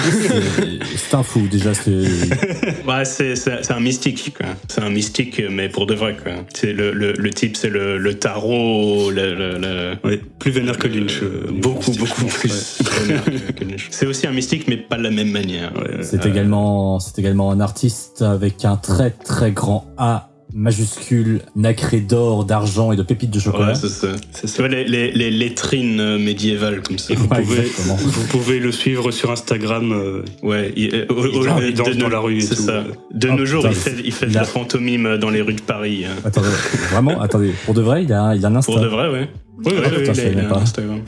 [0.97, 1.91] C'est- un fou, déjà, c'est...
[2.89, 4.47] ouais, c'est, c'est, c'est un mystique, quoi.
[4.69, 6.33] C'est un mystique, mais pour de vrai, quoi.
[6.55, 10.77] C'est le, le, le type, c'est le, le tarot, le, le, le- Ouais, plus vénère
[10.79, 11.23] que Lynch.
[11.23, 12.83] euh, beaucoup, Steve, beaucoup plus.
[13.07, 13.89] vénère que- Lynch.
[13.91, 15.73] C'est aussi un mystique, mais pas de la même manière.
[15.77, 21.41] Ouais, C'est Euh, également, c'est également un artiste avec un très très grand A majuscule,
[21.57, 23.69] nacré d'or, d'argent et de pépites de chocolat.
[23.69, 24.09] Ouais, c'est ça.
[24.33, 27.13] C'est les, les, les lettrines euh, médiévales comme ça.
[27.13, 27.63] Et vous, Ouais, pouvez,
[27.97, 29.93] vous pouvez le suivre sur Instagram.
[29.93, 32.41] euh, Ouais, il, euh, au- Il au- danse- de- il danse de dans la rue
[32.41, 32.85] C'est ça.
[33.13, 35.55] De Oh, nos jours, putain, il fait, il fait de la pantomime dans les rues
[35.55, 36.05] de Paris.
[36.07, 36.15] hein.
[36.25, 36.49] Attendez,
[36.93, 38.73] vraiment, attendez, pour de vrai, il a, il a un Insta.
[38.73, 39.29] Pour de vrai, ouais.
[39.59, 40.57] Oui, oui, Ah, je il a- il a pas.
[40.59, 41.01] un Instagram.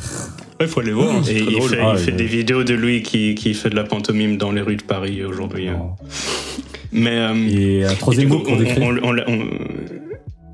[0.59, 1.11] Ouais, faut aller voir.
[1.17, 1.69] hein, Et il drôle.
[1.71, 2.17] fait, Ah, il fait ouais.
[2.17, 5.23] des vidéos de lui qui, qui fait de la pantomime dans les rues de Paris
[5.25, 5.69] aujourd'hui.
[5.69, 5.79] hein.
[6.93, 7.11] Mais.
[7.19, 8.83] euh, Et un troisième mot coup, pour on- décrire.
[8.83, 9.49] on- on l'a- on-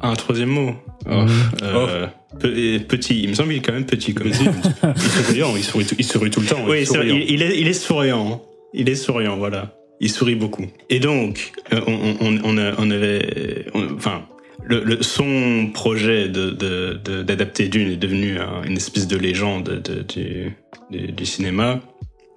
[0.05, 0.75] Un troisième mot.
[1.09, 1.29] Oh, Mhm.
[1.63, 2.07] euh,
[2.41, 3.23] pe- et petit.
[3.23, 4.43] Il me semble qu'il est quand même petit comme ça.
[4.83, 6.57] Il est souriant, il sourit, tout, il sourit tout le temps.
[6.67, 8.43] il Oui, est il, il est, il est souriant.
[8.75, 9.75] Il est souriant, voilà.
[10.01, 10.65] Il sourit beaucoup.
[10.91, 14.23] Et donc, euh, on, on, on, a- on avait, on- enfin,
[14.65, 19.17] le, le- son projet de de- de- d'adapter Dune est devenu un- une espèce de
[19.17, 20.57] légende de- du,
[20.91, 21.81] du, du cinéma.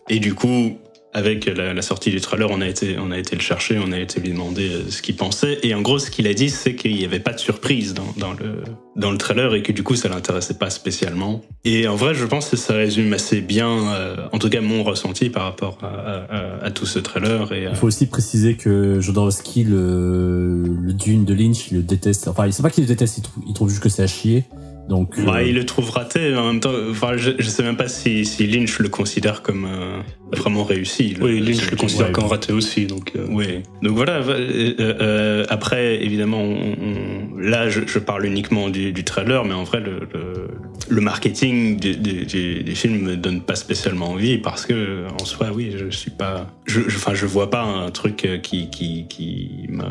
[0.09, 0.77] Et du coup,
[1.15, 3.99] avec la, sortie du trailer, on a été, on a été le chercher, on a
[3.99, 5.59] été lui demander euh, ce qu'il pensait.
[5.63, 8.33] Et en gros, ce qu'il a dit, c'est qu'il n'y avait pas de surprise dans,
[8.33, 8.63] le,
[8.97, 11.41] dans le trailer et que du coup, ça l'intéressait pas spécialement.
[11.63, 14.83] Et en vrai, je pense que ça résume assez bien, euh, en tout cas, mon
[14.83, 17.49] ressenti par rapport à, tout ce trailer.
[17.49, 22.27] Euh, Il faut aussi préciser que Jodorowsky, le, le Dune de Lynch, il le déteste.
[22.27, 24.07] Enfin, il sait pas qu'il le déteste, il trouve, il trouve juste que c'est à
[24.07, 24.43] chier.
[24.87, 26.35] Donc, bah, euh, il le trouve raté.
[26.35, 29.65] En même temps, enfin, je, je sais même pas si, si Lynch le considère comme
[29.65, 29.99] euh,
[30.31, 31.15] vraiment réussi.
[31.19, 32.85] Oui, Lynch le considère ouais, comme raté aussi.
[32.85, 33.61] Donc, euh, Oui.
[33.81, 34.17] Donc voilà.
[34.21, 39.53] euh, euh, après, évidemment, on- on- là, je, je parle uniquement du, du trailer, mais
[39.55, 40.47] en vrai, le, le,
[40.87, 45.25] le marketing du, du, du, du film me donne pas spécialement envie parce que, en
[45.25, 46.47] soi, oui, je suis pas.
[46.65, 49.83] Je, je- enfin, je vois pas un truc qui qui qui me.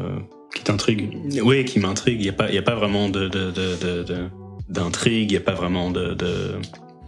[0.55, 1.19] qui t'intrigue.
[1.43, 2.21] Oui, qui m'intrigue.
[2.21, 4.29] Il y a pas, il y a pas vraiment de de de, de, de-
[4.75, 5.31] d'intrigue.
[5.31, 6.57] Il y a pas vraiment de, de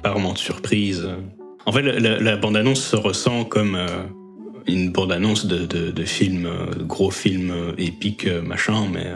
[0.02, 1.07] pas vraiment de surprise.
[1.66, 3.88] En fait, la, bande-annonce se ressent comme euh,
[4.68, 9.07] une bande-annonce de, film, euh, gros film euh, épique, machin, mais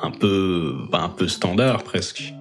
[0.00, 2.32] un peu, bah, un peu standard presque.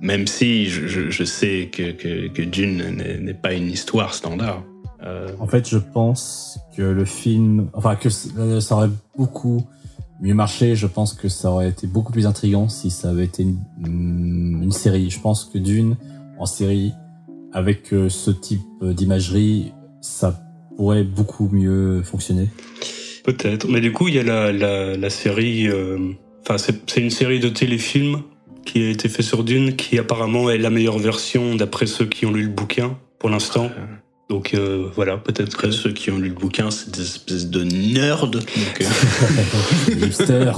[0.00, 2.82] Même si je, sais que, que, que Dune
[3.20, 4.62] n'est pas une histoire standard.
[5.38, 9.64] En fait, je pense que le film, enfin que ça aurait beaucoup
[10.22, 10.74] mieux marché.
[10.76, 14.62] Je pense que ça aurait été beaucoup plus intriguant si ça avait été une, mm,
[14.62, 15.10] une série.
[15.10, 15.96] Je pense que Dune
[16.38, 16.94] en série
[17.52, 20.40] avec euh, ce type euh, d'imagerie, ça
[20.76, 22.48] pourrait beaucoup mieux fonctionner.
[23.24, 23.68] Peut-être.
[23.68, 25.68] Mais du coup, il y a la, la, la série.
[25.68, 25.98] euh,
[26.44, 28.22] Enfin, c'est c'est une série de téléfilms
[28.66, 32.26] qui a été fait sur Dune, qui apparemment est la meilleure version d'après ceux qui
[32.26, 33.70] ont lu le bouquin pour l'instant.
[34.28, 35.70] Donc euh, voilà, peut-être que.
[35.70, 38.28] ceux qui ont lu le bouquin, c'est des espèces de nerds.
[38.28, 38.44] Donc,
[38.80, 38.84] euh,
[40.06, 40.50] Hipster.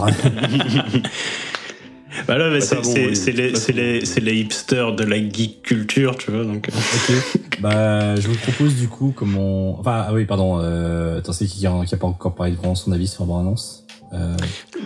[2.27, 4.21] Voilà, mais Ah, ça, c'est bon, oui.
[4.23, 6.45] les, hipsters de la geek culture, tu vois.
[6.45, 7.61] Donc, euh, ok.
[7.61, 9.77] Bah, je vous propose du coup comme on.
[9.81, 10.61] Enfin, ah oui, pardon.
[10.61, 13.25] Euh, attends, c'est qui qui a, qui a pas encore parlé vraiment son avis sur
[13.25, 13.55] euh,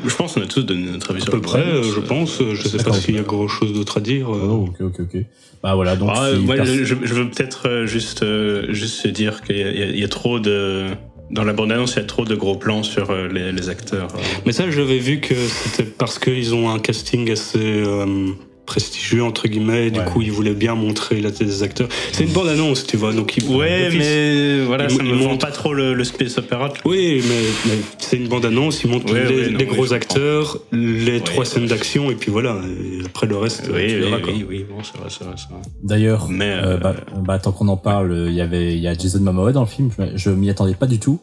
[0.06, 2.00] je pense qu'on a tous donné notre avis À sur peu le près, euh, je
[2.00, 2.38] pense.
[2.54, 4.32] Je sais pas s'il y a grand chose d'autre à dire.
[4.34, 4.40] euh.
[4.48, 5.22] Oh, ok, ok, ok.
[5.62, 6.10] Bah voilà, donc.
[6.12, 10.08] Ah, moi, je, je veux peut-être euh, juste, euh, juste dire qu'il y, a- y
[10.08, 10.86] trop de.
[11.30, 14.08] Dans la bande-annonce, il y a trop de gros plans sur euh, les, les acteurs.
[14.14, 14.18] euh.
[14.46, 18.28] Mais ça, j'avais vu que c'était parce qu'ils ont un casting assez euh,
[18.68, 20.04] prestigieux, entre guillemets, et du Ouais.
[20.04, 21.88] coup, ils voulaient bien montrer la tête des acteurs.
[22.12, 25.38] C'est une bonne annonce, tu vois, donc ils- Ouais, mais voilà, Ils- ça vend montrent-
[25.46, 26.70] pas trop le, le space opéra.
[26.84, 27.34] Oui, mais,
[27.66, 31.12] mais c'est une bande-annonce, ils montrent Ouais, les, ouais, non, les oui, gros acteurs, les
[31.14, 31.44] Ouais, trois ouais.
[31.46, 32.60] scènes d'action, et puis voilà.
[32.68, 34.32] Et après, le reste, Oui, tu oui, verras, quoi.
[34.34, 35.62] oui, oui, bon, c'est vrai, c'est vrai, c'est vrai.
[35.82, 36.94] D'ailleurs, Mais, euh, euh, bah,
[37.26, 39.66] bah, tant qu'on en parle, il y avait, il y a Jason Momoa dans le
[39.66, 39.90] film.
[39.98, 41.18] Je, je m'y attendais pas du tout.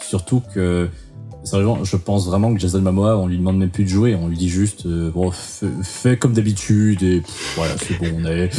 [0.00, 0.88] Surtout que,
[1.44, 4.14] sérieusement, je pense vraiment que Jason Momoa, on lui demande même plus de jouer.
[4.14, 8.06] On lui dit juste, euh, bon, fais, fais comme d'habitude et pff, voilà, c'est bon.
[8.18, 8.50] On, est,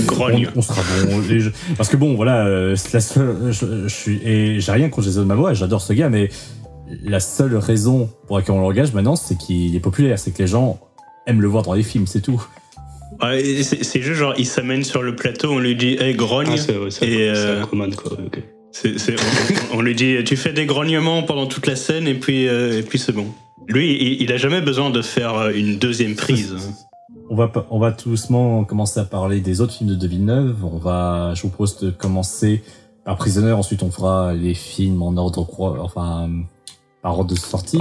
[0.56, 1.22] on, on sera bon.
[1.78, 5.06] Parce que bon, voilà, euh, c'est la seule, je, je suis, et j'ai rien contre
[5.06, 6.30] Jason Momoa, j'adore ce gars, mais
[7.04, 10.48] la seule raison pour laquelle on l'engage maintenant, c'est qu'il est populaire, c'est que les
[10.48, 10.80] gens
[11.28, 12.44] aiment le voir dans les films, c'est tout.
[13.22, 16.50] Ouais, et c'est juste genre, il s'amène sur le plateau, on lui dit, hey, grogne.
[16.52, 17.92] Ah, c'est Et, euh, Aquaman,
[18.84, 22.80] on, on lui dit, tu fais des grognements pendant toute la scène et puis, euh,
[22.80, 23.28] et puis c'est bon.
[23.68, 26.56] Lui, il, il a jamais besoin de faire euh, une deuxième prise.
[27.28, 30.64] On va, on va tout doucement commencer à parler des autres films de De Villeneuve.
[30.64, 32.62] On va, je vous propose de commencer
[33.04, 33.52] par Prisoner.
[33.52, 35.48] Ensuite, on fera les films en ordre,
[35.82, 36.30] enfin,
[37.02, 37.80] par ordre de sortie.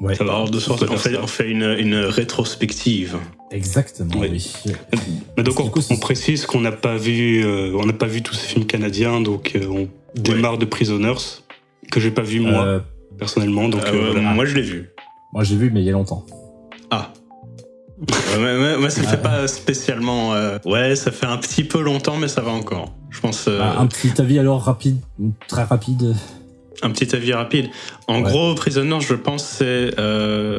[0.00, 0.14] Ouais.
[0.14, 0.32] Ça va.
[0.32, 3.18] Alors, de sorte, on fait, on fait une, une rétrospective.
[3.50, 4.50] Exactement, Oui.
[4.66, 4.72] oui.
[5.36, 8.06] Mais donc, on, coup, c'est- on précise qu'on n'a pas vu, euh, on n'a pas
[8.06, 11.42] vu tous ces films canadiens, donc euh, on démarre de Prisoners,
[11.90, 12.80] que j'ai pas vu moi, Euh,
[13.18, 14.32] personnellement, donc Euh, euh, voilà.
[14.32, 14.90] Moi, je l'ai vu.
[15.34, 16.24] moi, j'ai vu, mais il y a longtemps.
[16.90, 17.12] Ah.
[18.38, 20.32] Ouais, ouais, ça fait pas spécialement.
[20.34, 22.94] euh, Ouais, ça fait un petit peu longtemps, mais ça va encore.
[23.10, 23.46] Je pense.
[23.48, 24.98] euh, Bah, un petit avis alors rapide,
[25.48, 26.14] très rapide.
[26.82, 27.68] Un petit avis rapide.
[28.06, 28.30] En Ouais.
[28.30, 30.58] gros, Prisoners, je pense, c'est euh,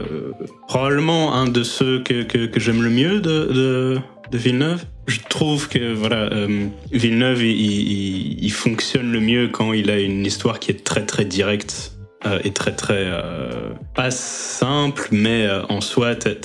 [0.67, 3.99] probablement un de ceux que, que, que j'aime le mieux de, de,
[4.31, 4.85] de Villeneuve.
[5.07, 9.99] Je trouve que voilà, euh, Villeneuve, il, il, il fonctionne le mieux quand il a
[9.99, 11.93] une histoire qui est très très directe
[12.25, 13.07] euh, et très très
[13.95, 16.35] pas simple, mais en soi, t'as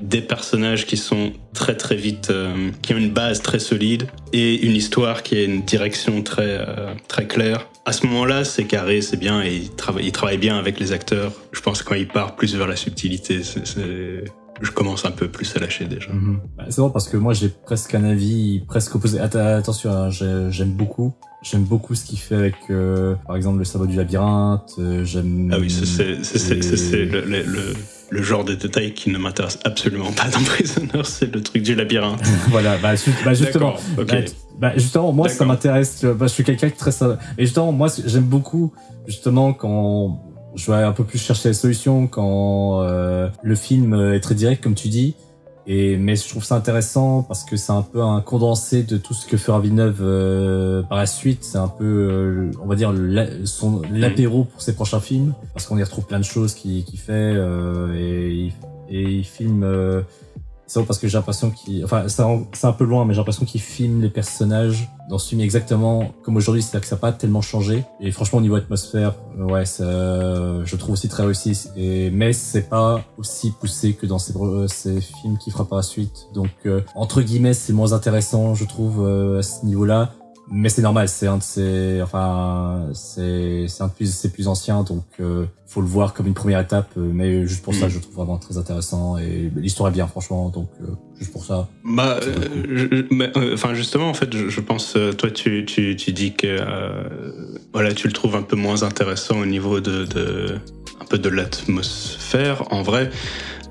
[0.00, 4.66] des personnages qui sont très très vite, euh, qui ont une base très solide et
[4.66, 7.68] une histoire qui a une direction très euh, très claire.
[7.86, 10.92] À ce moment-là, c'est carré, c'est bien et il travaille, il travaille bien avec les
[10.92, 11.32] acteurs.
[11.52, 13.64] Je pense que quand il part plus vers la subtilité, c'est,
[14.62, 16.10] je commence un peu plus à lâcher déjà.
[16.56, 19.18] Bah, C'est bon parce que moi j'ai presque un avis presque opposé.
[19.18, 23.64] Attention, hein, j'ai- j'aime beaucoup, j'aime beaucoup ce qu'il fait avec, euh, par exemple, le
[23.64, 24.70] sabot du labyrinthe.
[24.78, 25.50] euh, j'aime.
[25.52, 26.04] Ah oui, c'est,
[26.94, 27.74] les- le, le, le-
[28.10, 31.74] le genre de détail qui ne m'intéresse absolument pas dans Prisoner, c'est le truc du
[31.74, 32.20] labyrinthe.
[32.48, 33.74] voilà, bah, ju- bah, justement.
[33.96, 34.04] Bah,
[34.58, 36.04] bah, justement, moi, ça m'intéresse.
[36.04, 36.90] Bah, je suis quelqu'un qui est très.
[37.38, 38.72] Et justement, moi, j'aime beaucoup,
[39.06, 40.20] justement, quand
[40.56, 44.62] je vais un peu plus chercher la solution, quand euh, le film est très direct,
[44.62, 45.14] comme tu dis.
[45.72, 49.14] Et mais je trouve ça intéressant parce que c'est un peu un condensé de tout
[49.14, 51.44] ce que fera Villeneuve euh, par la suite.
[51.44, 55.82] C'est un peu, euh, on va dire, l'apéro pour ses prochains films parce qu'on y
[55.84, 58.52] retrouve plein de choses qu'il fait euh, et,
[58.88, 59.64] et il filme.
[60.70, 63.60] C'est parce que j'ai l'impression qu'il, enfin, c'est un, peu loin, mais j'ai l'impression qu'il
[63.60, 67.40] filme les personnages dans ce film exactement comme aujourd'hui, c'est-à-dire que ça n'a pas tellement
[67.40, 67.82] changé.
[67.98, 69.84] Et franchement, au niveau atmosphère, euh, ouais, ça,
[70.64, 71.60] je trouve aussi très réussi.
[71.76, 74.32] Et, mais c'est pas aussi poussé que dans ces,
[74.68, 76.28] ces films qu'il fera par la suite.
[76.34, 80.12] Donc, euh, entre guillemets, c'est moins intéressant, je trouve, euh, à ce niveau-là.
[80.50, 84.82] Mais c'est normal, c'est un de ses, enfin, c'est, c'est un de ses plus anciens,
[84.82, 86.90] donc euh, faut le voir comme une première étape.
[86.96, 87.90] euh, mais juste pour ça, Mm.
[87.90, 90.48] je le trouve vraiment très intéressant et l'histoire est bien, franchement.
[90.48, 90.86] Donc euh,
[91.18, 91.68] juste pour ça.
[91.84, 93.02] Bah, euh,
[93.36, 96.58] euh, enfin justement, en fait, je, je pense, toi, tu, tu, tu dis que
[97.72, 100.56] voilà, tu le trouves un peu moins intéressant au niveau de, de
[101.00, 102.64] un peu de l'atmosphère.
[102.72, 103.10] En vrai,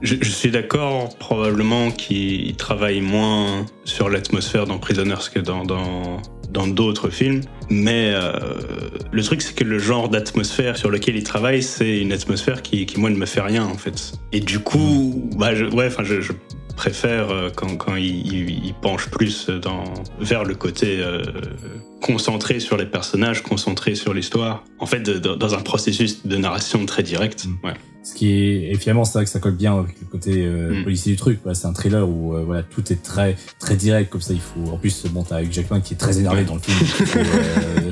[0.02, 6.22] je, je suis d'accord, probablement qu'il travaille moins sur l'atmosphère dans Prisoners que dans dans
[6.52, 7.42] dans d'autres films.
[7.70, 8.32] Mais euh,
[9.12, 12.86] le truc, c'est que le genre d'atmosphère sur lequel il travaille, c'est une atmosphère qui,
[12.86, 14.14] qui moi ne me fait rien en fait.
[14.32, 16.32] Et du coup, bah, je, ouais, enfin, je, je
[16.76, 19.84] préfère euh, quand, quand il, il- il penche plus dans,
[20.20, 21.22] vers le côté euh,
[22.02, 24.64] concentré sur les personnages, concentré sur l'histoire.
[24.80, 27.46] En fait, de- de- dans un processus de narration très direct.
[27.46, 27.66] Mm.
[27.68, 27.74] Ouais.
[28.02, 30.80] Ce qui est, et finalement, c'est vrai que ça colle bien avec le côté euh,
[30.80, 30.84] Mm.
[30.84, 31.40] policier du truc.
[31.44, 34.34] Voilà, c'est un thriller où euh, voilà, tout est très très direct comme ça.
[34.34, 36.78] Il faut, en plus, bon, t'as Hugh Jackman qui est très énervé dans le film.
[37.18, 37.92] Euh,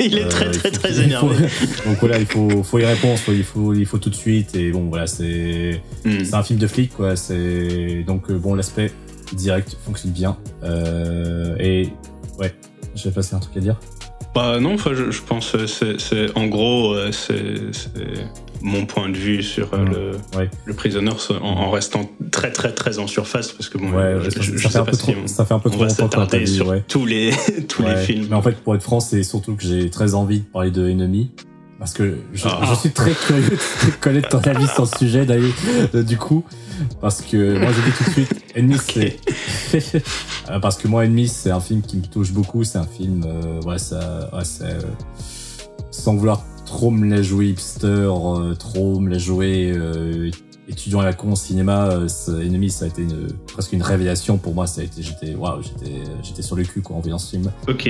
[0.00, 1.36] il est très très faut- très faut- énervé.
[1.86, 4.54] Donc voilà, il faut, faut réponses, faut- il faut, il faut tout de suite.
[4.54, 6.24] Et bon, voilà, c'est, Mm.
[6.24, 7.16] c'est un film de flic, quoi.
[7.16, 8.92] C'est donc bon, l'aspect
[9.32, 10.36] direct fonctionne bien.
[11.58, 11.88] Et
[12.38, 12.54] ouais,
[12.94, 13.76] je vais passer un truc à dire.
[14.34, 17.72] Bah non, enfin, je, je pense c'est, en gros, c'est
[18.62, 19.88] mon point de vue sur euh, Mm.
[19.90, 20.50] le, Ouais.
[20.64, 24.56] le Prisoners en, en restant très très très en surface parce que bon, Ouais, je,
[24.68, 26.46] sais un pas peu si trop, on, ça fait un peu on trop va s'attarder
[26.46, 26.84] sur ouais.
[26.88, 27.32] tous les
[27.68, 28.26] tous les films.
[28.30, 30.88] Mais en fait, pour être franc, c'est surtout que j'ai très envie de parler de
[30.88, 31.30] Enemy.
[31.78, 32.60] Parce que je, Ah.
[32.70, 35.52] je suis très curieux de connaître ton avis sur le sujet, d'ailleurs,
[35.94, 36.44] euh, du coup.
[37.00, 39.16] Parce que moi, je dis tout de suite, Enemy, c'est.
[40.50, 42.64] Euh, parce que moi, Enemy, c'est un film qui me touche beaucoup.
[42.64, 44.64] C'est un film, euh, ouais, ça, ouais, c'est.
[44.64, 44.80] euh,
[45.90, 50.30] sans vouloir trop me la jouer hipster, euh, trop me la jouer euh,
[50.68, 53.06] étudiant à la con cinéma, euh, Enemy, ça a été
[53.50, 54.66] presque une révélation pour moi.
[54.66, 57.50] Ça a été, j'étais, waouh, j'étais, j'étais sur le cul quand on voyant ce film.
[57.68, 57.88] Ok.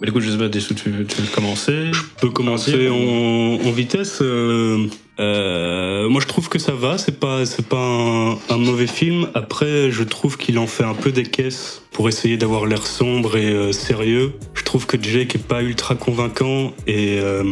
[0.00, 1.90] Bah, du coup, je sais pas, tu, veux- tu veux commencer?
[1.92, 4.18] Je peux commencer en, en vitesse.
[4.22, 4.86] euh,
[5.20, 6.98] euh, moi, je trouve que ça va.
[6.98, 9.28] C'est pas, c'est pas un, un mauvais film.
[9.34, 13.36] Après, je trouve qu'il en fait un peu des caisses pour essayer d'avoir l'air sombre
[13.36, 14.32] et euh, sérieux.
[14.54, 17.42] Je trouve que Jake est pas ultra convaincant et euh,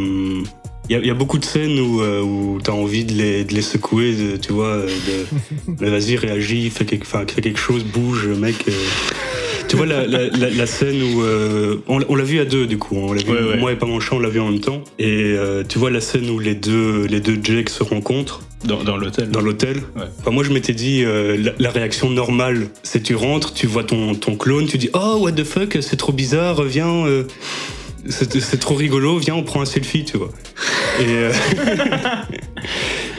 [0.88, 3.12] il y, a, il y a beaucoup de scènes où, euh, où t'as envie de
[3.14, 4.82] les, de les secouer, de- tu vois.
[4.82, 5.26] De,
[5.80, 8.55] mais vas-y, réagis, fais quelque, fais quelque chose, bouge, mec.
[8.68, 8.72] euh.
[9.76, 12.44] Tu vois la, la, la, la scène où euh, on, l'a- on l'a vu à
[12.44, 13.56] deux du coup, on l'a vu Ouais, ouais.
[13.58, 14.82] moi et pas mon chat, on l'a vu en même temps.
[14.98, 18.82] Et euh, tu vois la scène où les deux les deux Jake se rencontrent dans,
[18.82, 19.30] dans l'hôtel.
[19.30, 19.76] dans l'hôtel.
[19.96, 20.04] Ouais.
[20.20, 23.84] Enfin, moi je m'étais dit euh, la, la réaction normale, c'est tu rentres, tu vois
[23.84, 27.04] ton ton clone, tu dis oh what the fuck, c'est trop bizarre, viens.
[27.06, 27.24] euh,
[28.08, 30.30] c'est c'est trop rigolo, viens on prend un selfie, tu vois.
[31.00, 31.32] Et, euh,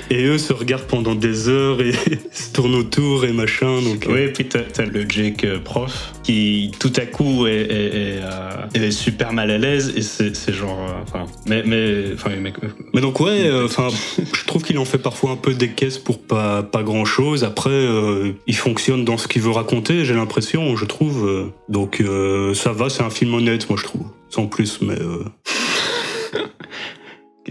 [0.09, 1.91] et eux se regardent pendant des heures et
[2.31, 3.81] se tournent autour et machin.
[3.81, 7.47] Donc, euh, Oui, et puis t'as, t'as le Jake euh, prof qui tout à coup
[7.47, 11.25] est, est- est, euh, est super mal à l'aise et c'est, c'est genre, euh, enfin,
[11.45, 12.53] mais mais enfin, mais,
[12.93, 13.87] Mais donc ouais, euh, enfin,
[14.17, 17.43] je trouve qu'il en fait parfois un peu des caisses pour pas pas grand chose.
[17.43, 20.05] Après, euh, il fonctionne dans ce qu'il veut raconter.
[20.05, 21.51] J'ai l'impression, je trouve.
[21.69, 24.79] donc euh, ça va, c'est un film honnête, moi je trouve, sans plus.
[24.81, 25.23] Mais euh,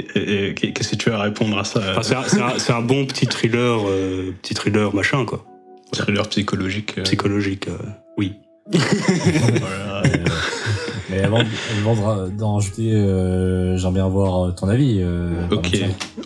[0.02, 2.22] qu'est-ce que tu as à répondre à ça enfin,
[2.58, 5.44] c'est un, bon petit thriller, euh, petit thriller machin quoi,
[5.92, 6.94] Thriller psychologique.
[6.98, 7.68] euh, psychologique.
[7.68, 7.76] euh,
[8.18, 8.34] oui.
[8.72, 10.02] voilà.
[10.04, 10.24] Euh,
[11.10, 11.40] mais avant,
[11.84, 14.98] avant de- d'en rajouter, euh, j'aimerais bien avoir euh, ton avis.
[15.00, 15.78] euh, Ok.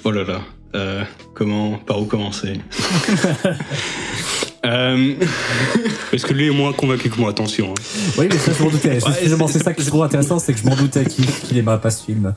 [0.04, 0.40] Oh là là.
[1.40, 2.54] Euh, comment, par où commencer
[4.66, 5.14] euh,
[6.10, 7.70] Parce que lui est moins convaincu que moi, attention.
[7.72, 7.82] hein.
[8.18, 9.00] Oui, mais ça, je m'en doutais.
[9.00, 11.24] C'est Ouais, justement, c'est- ça qui est trop intéressant, c'est que je m'en doutais qu'il
[11.26, 12.34] qu'il aimerait pas ce film.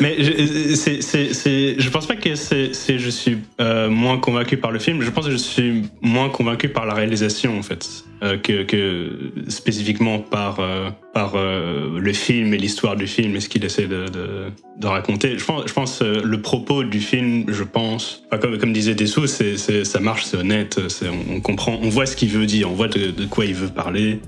[0.00, 4.70] Mais je, c'est, c'est, je pense pas que c'est, je suis euh, moins convaincu par
[4.72, 5.00] le film.
[5.02, 7.88] Je pense que je suis moins convaincu par la réalisation en fait
[8.22, 13.40] euh, que, que spécifiquement par euh, par euh, le film et l'histoire du film et
[13.40, 15.38] ce qu'il essaie de, de, de raconter.
[15.38, 18.94] Je pense, je pense euh, le propos du film, je pense, enfin, comme comme disait
[18.94, 22.70] Dessous, c'est, ça marche, c'est honnête, on, on comprend, on voit ce qu'il veut dire,
[22.70, 24.20] on voit de, de quoi il veut parler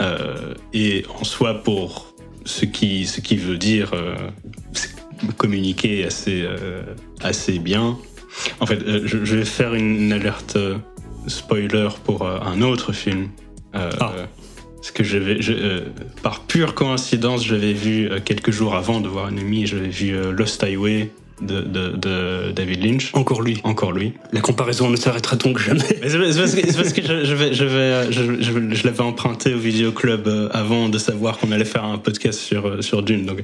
[0.00, 4.14] Euh, et en soi pour ce qui ce qui veut dire euh,
[4.72, 4.90] c'est
[5.36, 6.82] communiquer assez euh,
[7.20, 7.98] assez bien.
[8.60, 10.56] En fait, euh, je, je vais faire une alerte
[11.26, 13.28] spoiler pour un autre film.
[13.74, 14.12] Ah.
[14.78, 15.80] Parce que j'avais, euh,
[16.22, 20.30] par pure coïncidence, j'avais vu euh, quelques jours avant de voir Enemy, j'avais vu euh,
[20.30, 21.10] Lost Highway
[21.40, 23.10] de, de, de David Lynch.
[23.14, 23.60] Encore lui.
[23.64, 24.12] Encore lui.
[24.32, 25.82] La comparaison ne s'arrêtera donc jamais.
[26.02, 28.84] Mais c'est parce que, c'est parce que je, je vais, je, vais, je, je, je
[28.86, 32.66] l'avais emprunté au Vidéo Club euh, avant de savoir qu'on allait faire un podcast sur,
[32.66, 33.26] euh, sur Dune.
[33.26, 33.42] Donc,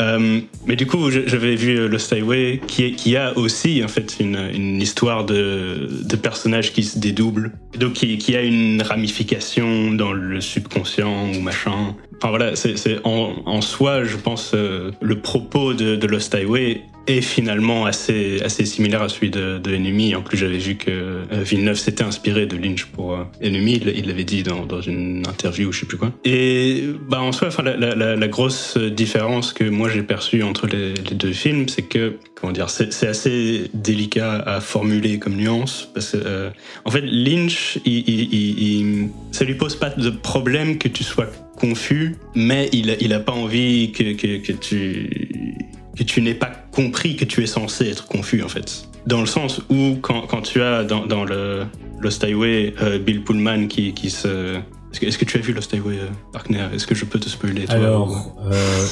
[0.00, 4.16] euh, mais du coup, j'avais vu Lost Highway qui, est, qui a aussi en fait
[4.20, 9.92] une, une histoire de, de personnages qui se dédoublent, donc qui, qui a une ramification
[9.92, 11.94] dans le subconscient ou machin.
[12.18, 17.84] Enfin voilà, c'est en, soi, je pense, euh, le propos de, Lost Highway est finalement
[17.84, 20.14] assez, assez similaire à celui de, de Enemy.
[20.14, 23.80] En plus, j'avais vu que euh, Villeneuve s'était inspiré de Lynch pour euh, Enemy.
[23.94, 26.12] Il l'avait dit dans, dans une interview ou je sais plus quoi.
[26.24, 31.32] Et bah, en soi, la, la, grosse différence que moi j'ai perçue entre les, deux
[31.32, 35.88] films, c'est que comment dire, c'est assez délicat à formuler comme nuance.
[35.92, 36.50] Parce que, euh,
[36.84, 41.26] en fait, Lynch, il, il, ça lui pose pas de problème que tu sois
[41.56, 45.56] confus, mais il, il a pas envie que, que, que tu
[45.96, 48.88] que tu n'aies pas compris que tu es censé être confus en fait.
[49.06, 51.66] Dans le sens où quand, quand tu as dans, dans le
[52.00, 54.56] Lost Highway euh, Bill Pullman qui, qui se...
[54.92, 57.18] Est-ce que, est que, tu as vu Lost Highway, euh, Partner Est-ce que je peux
[57.18, 58.52] te spoiler toi, Alors, ou...
[58.52, 58.86] euh,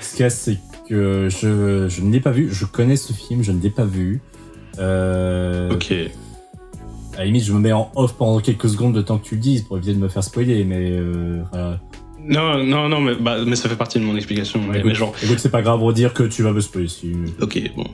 [0.00, 0.58] ce qu'il y a c'est
[0.88, 3.84] que je, je ne l'ai pas vu, je connais ce film, je ne l'ai pas
[3.84, 4.20] vu.
[4.78, 5.94] Euh, ok.
[7.14, 9.36] À la limite, je me mets en off pendant quelques secondes de temps que tu
[9.36, 11.80] le dises pour éviter de me faire spoiler, mais euh, voilà.
[12.26, 14.60] Non, non, non, mais, bah, mais ça fait partie de mon explication.
[14.60, 15.12] Mais, écoute, mais genre...
[15.22, 16.88] écoute, c'est pas grave pour dire que tu vas me spoiler.
[16.88, 17.12] Si...
[17.40, 17.84] Ok, bon.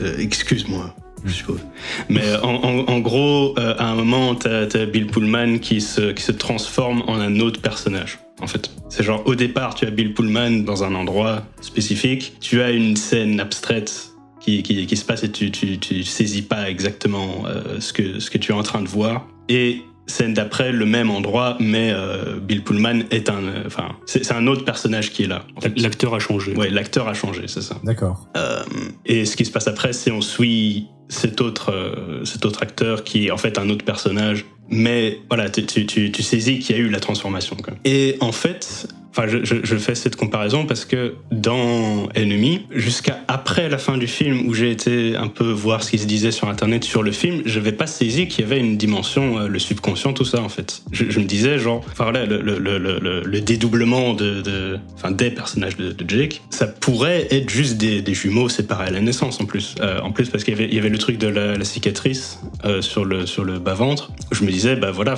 [0.00, 1.60] Euh, Excuse-moi, je suppose.
[2.08, 6.12] Mais en, en, en gros, euh, à un moment, t'as as Bill Pullman qui se,
[6.12, 8.18] qui se transforme en un autre personnage.
[8.40, 12.62] En fait, c'est genre au départ, tu as Bill Pullman dans un endroit spécifique, tu
[12.62, 14.12] as une scène abstraite
[14.48, 18.20] qui, qui, qui se passe et tu, tu, tu saisis pas exactement euh, ce, que,
[18.20, 19.26] ce que tu es en train de voir.
[19.48, 24.46] Et scène d'après, le même endroit, mais euh, Bill Pullman est un, enfin, c'est un
[24.46, 25.44] autre personnage qui est là.
[25.56, 25.78] En fait.
[25.78, 26.54] L'acteur a changé.
[26.54, 27.76] Ouais, l'acteur a changé, c'est ça.
[27.84, 28.26] D'accord.
[28.36, 28.62] Euh,
[29.04, 33.04] et ce qui se passe après, c'est on suit cet autre, euh, cet autre acteur
[33.04, 36.76] qui est en fait un autre personnage, mais voilà, tu, tu, tu, tu saisis qu'il
[36.76, 37.56] y a eu la transformation.
[37.56, 37.74] Quoi.
[37.84, 38.88] Et en fait,
[39.18, 44.46] Enfin, je, fais cette comparaison parce que dans Enemy, jusqu'à après la fin du film,
[44.46, 47.42] où j'ai été un peu voir ce qui se disait sur Internet sur le film,
[47.44, 50.48] je n'avais pas saisi qu'il y avait une dimension, euh, le subconscient, tout ça en
[50.48, 50.82] fait.
[50.92, 55.76] Je, me disais genre, enfin voilà, le, le, le, le dédoublement de, enfin des personnages
[55.76, 59.74] de, Jake, ça pourrait être juste des, jumeaux séparés à la naissance en plus.
[59.80, 63.26] Euh, en plus parce qu'il y avait, le truc de la, cicatrice euh, sur le
[63.26, 64.12] sur le bas ventre.
[64.30, 65.16] Je me disais bah voilà,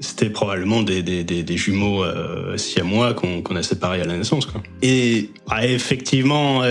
[0.00, 2.56] c'était probablement des, des, des, jumeaux euh,
[3.14, 4.48] qu'on qu a séparé à la naissance.
[4.82, 6.62] Et bah, effectivement,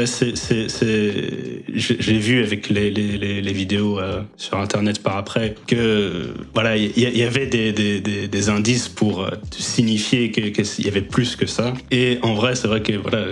[1.73, 7.47] j'ai vu avec les, vidéos euh, sur Internet par après que voilà, il y, avait
[7.47, 11.73] des, indices pour euh, signifier qu'il qu y avait plus que ça.
[11.91, 13.25] Et en vrai, c'est vrai que voilà,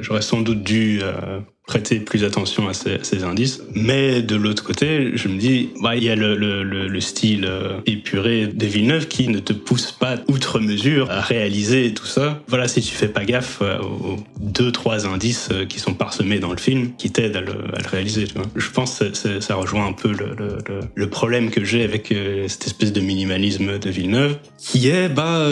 [0.00, 3.62] j'aurais sans doute dû euh, prêter plus attention à ces, ces, indices.
[3.74, 7.44] Mais de l'autre côté, je me dis, bah, il y a le, le, le style
[7.44, 12.42] euh, épuré de Villeneuve qui ne te pousse pas outre mesure à réaliser tout ça.
[12.48, 16.40] Voilà, si tu fais pas gaffe euh, aux deux, trois indices euh, qui sont parsemés
[16.40, 18.24] dans le film, qui t'aident à le, à le réaliser.
[18.24, 18.46] Tu vois.
[18.56, 20.58] Je pense que ça rejoint un peu le, le,
[20.94, 22.12] le problème que j'ai avec
[22.48, 25.46] cette espèce de minimalisme de Villeneuve, qui est, bah,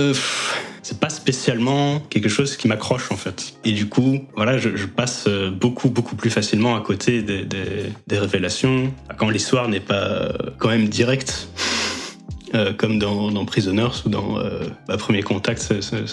[0.83, 3.55] c'est pas spécialement quelque chose qui m'accroche en fait.
[3.65, 7.93] Et du coup, voilà, je, je, passe beaucoup beaucoup plus facilement à côté des, des,
[8.07, 11.49] des révélations quand l'histoire n'est pas quand même directe.
[12.53, 16.07] Euh, comme dans, dans, Prisoners ou dans euh, bah, Premier Contact, ça,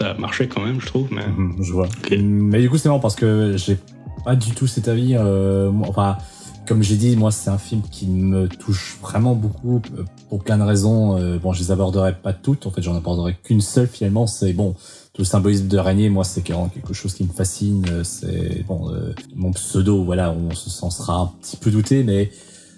[0.00, 1.08] a marché quand même, je trouve.
[1.10, 1.26] Mais...
[1.26, 1.88] Mmh, je vois.
[2.04, 2.18] Okay.
[2.18, 3.78] Mais du coup, c'est marrant parce que j'ai
[4.22, 5.16] pas du tout cet avis.
[5.16, 6.18] Euh, enfin,
[6.66, 9.82] comme j'ai dit, moi, c'est un film qui me touche vraiment beaucoup
[10.28, 11.18] pour plein de raisons.
[11.18, 12.66] Euh, bon, je les aborderai pas toutes.
[12.66, 14.26] En fait, j'en aborderai qu'une seule finalement.
[14.26, 14.74] C'est bon,
[15.12, 16.08] tout le symbolisme de l'araignée.
[16.08, 18.04] Moi, c'est quelque chose qui me fascine.
[18.04, 20.04] C'est bon, euh, mon pseudo.
[20.04, 22.30] Voilà, on se s'en sera un petit peu douté, mais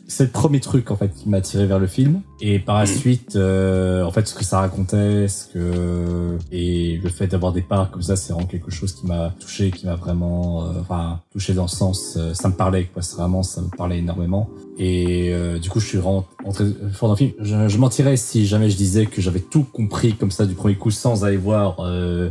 [0.07, 2.21] c'est le premier truc en fait qui m'a tiré vers le film.
[2.41, 7.09] Et par la suite euh, en fait ce que ça racontait ce que et le
[7.09, 9.95] fait d'avoir des parts comme ça c'est vraiment quelque chose qui m'a touché qui m'a
[9.95, 13.03] vraiment euh, enfin touché dans le sens euh, ça me parlait quoi.
[13.03, 14.51] C'est vraiment ça me parlait énormément.
[14.79, 17.33] Et euh, du coup je suis vraiment entré fort dans le film.
[17.39, 20.75] Je, je mentirais si jamais je disais que j'avais tout compris comme ça du premier
[20.75, 22.31] coup sans aller voir euh,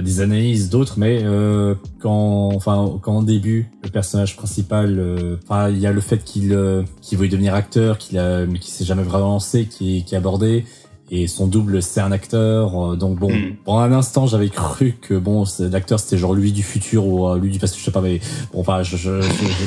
[0.00, 5.68] des analyses d'autres mais euh, quand enfin quand au début le personnage principal euh, enfin
[5.68, 8.70] il y a le fait qu'il euh, qu'il veut devenir acteur qu'il a mais qui
[8.70, 10.64] s'est jamais vraiment lancé qui qui est abordé
[11.10, 13.56] et son double c'est un acteur donc bon mm.
[13.64, 17.38] pendant un instant j'avais cru que bon l'acteur c'était genre lui du futur ou euh,
[17.38, 18.18] lui du passé je sais pas mais
[18.52, 19.20] bon enfin je j'étais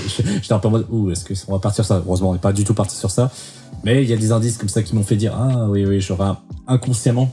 [0.07, 2.01] je, je, un peu en mode ouh est-ce que on va partir sur ça?
[2.03, 3.31] Heureusement on n'est pas du tout parti sur ça
[3.83, 6.01] mais il y a des indices comme ça qui m'ont fait dire ah oui oui
[6.01, 6.31] j'aurais
[6.67, 7.31] inconsciemment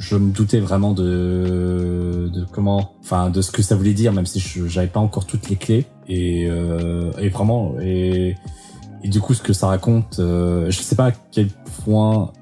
[0.00, 4.24] je me doutais vraiment de, de comment, enfin, de ce que ça voulait dire, même
[4.24, 5.84] si je j'avais pas encore toutes les clés.
[6.08, 8.34] Et, euh, et vraiment, et,
[9.04, 11.48] et du coup, ce que ça raconte, euh, je sais pas à quel
[11.84, 12.32] point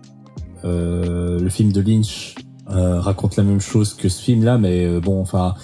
[0.64, 2.36] euh, le film de Lynch
[2.70, 5.56] euh, raconte la même chose que ce film-là, mais euh, bon, enfin,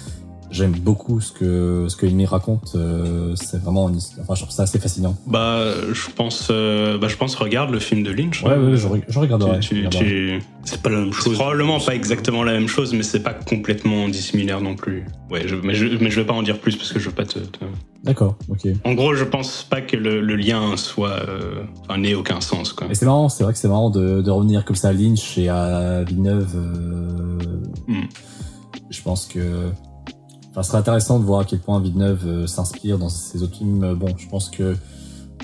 [0.55, 2.71] j'aime beaucoup ce que ce que Amy raconte.
[2.75, 5.15] euh, c'est vraiment, enfin, je trouve ça assez fascinant.
[5.27, 8.41] Bah, je pense, euh, bah, je pense, regarde le film de Lynch.
[8.43, 9.59] Ouais, ouais, je, je regarderai.
[10.63, 11.35] C'est pas la même chose.
[11.35, 15.05] probablement pas exactement la même chose, mais c'est pas complètement dissimilaire non plus.
[15.29, 17.15] Ouais, je, mais, je, mais je vais pas en dire plus parce que je veux
[17.15, 17.37] pas te.
[17.39, 17.59] te-
[18.03, 18.67] D'accord, ok.
[18.83, 22.71] En gros, je pense pas que le, le lien soit, euh, enfin, n'ait aucun sens,
[22.73, 22.87] quoi.
[22.87, 25.37] Mais c'est marrant, c'est vrai que c'est marrant de, de revenir comme ça à Lynch
[25.37, 26.55] et à Villeneuve.
[27.87, 28.01] Hmm.
[28.89, 29.69] Je pense que.
[30.55, 33.57] Enfin, ce serait intéressant de voir à quel point Villeneuve euh, s'inspire dans ses autres
[33.57, 33.83] films.
[33.83, 34.75] Euh, Bon, je pense que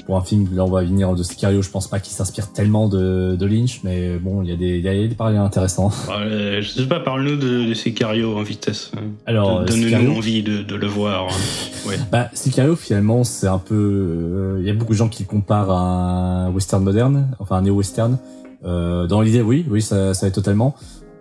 [0.05, 2.87] pour un film, là on va venir de Sicario, je pense pas qu'il s'inspire tellement
[2.87, 5.91] de, de Lynch, mais bon, il y a des, y a des parallèles intéressants.
[6.17, 8.91] Euh, je sais pas, parle-nous de, de Sicario en vitesse.
[9.25, 11.27] Alors, euh, Donne-nous Sicario, envie de, de le voir.
[11.87, 11.97] Ouais.
[12.11, 13.75] bah, Sicario finalement, c'est un peu.
[13.75, 17.57] euh, Il y a beaucoup de gens qui le comparent à un western moderne, enfin
[17.57, 18.17] un néo-western.
[18.63, 20.75] Euh, dans l'idée, oui, oui, ça, ça est totalement.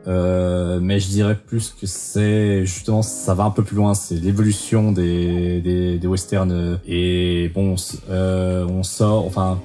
[0.06, 4.14] Euh, mais je dirais plus que c'est justement ça va un peu plus loin, c'est
[4.14, 6.78] l'évolution des, des, des westerns.
[6.86, 7.76] Et bon,
[8.08, 9.60] euh, on sort, enfin,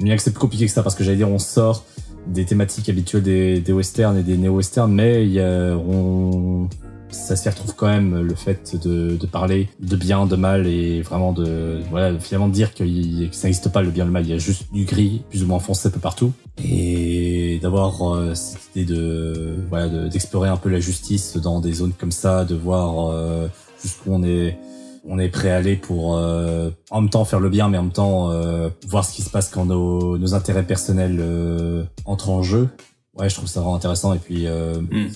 [0.00, 1.84] bien que c'est plus compliqué que ça parce que j'allais dire on sort
[2.26, 6.68] des thématiques habituelles des, des westerns et des néo-westerns, mais y a, on,
[7.14, 11.00] ça s'y retrouve quand même le fait de, de parler de bien, de mal et
[11.02, 14.24] vraiment de voilà finalement de dire qu'il- que ça n'existe pas le bien, le mal,
[14.24, 18.02] il y a juste du gris plus ou moins foncé un peu partout et d'avoir
[18.14, 22.12] euh, cette idée de voilà de- d'explorer un peu la justice dans des zones comme
[22.12, 23.48] ça, de voir euh,
[23.82, 24.58] jusqu'où on est
[25.06, 27.82] on est prêt à aller pour euh, en même temps faire le bien mais en
[27.82, 32.30] même temps euh, voir ce qui se passe quand nos, nos intérêts personnels euh, entrent
[32.30, 32.68] en jeu.
[33.16, 35.08] Ouais, je trouve ça vraiment intéressant et puis Mm.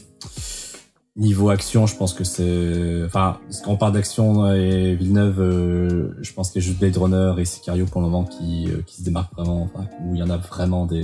[1.18, 6.32] Niveau action, je pense que c'est, enfin, parce qu'on parle d'action et Villeneuve, euh, je
[6.32, 8.98] pense qu'il y a juste Blade Runner et Sicario pour le moment qui, euh, qui
[8.98, 11.02] se démarquent vraiment, enfin, où il y en a vraiment des,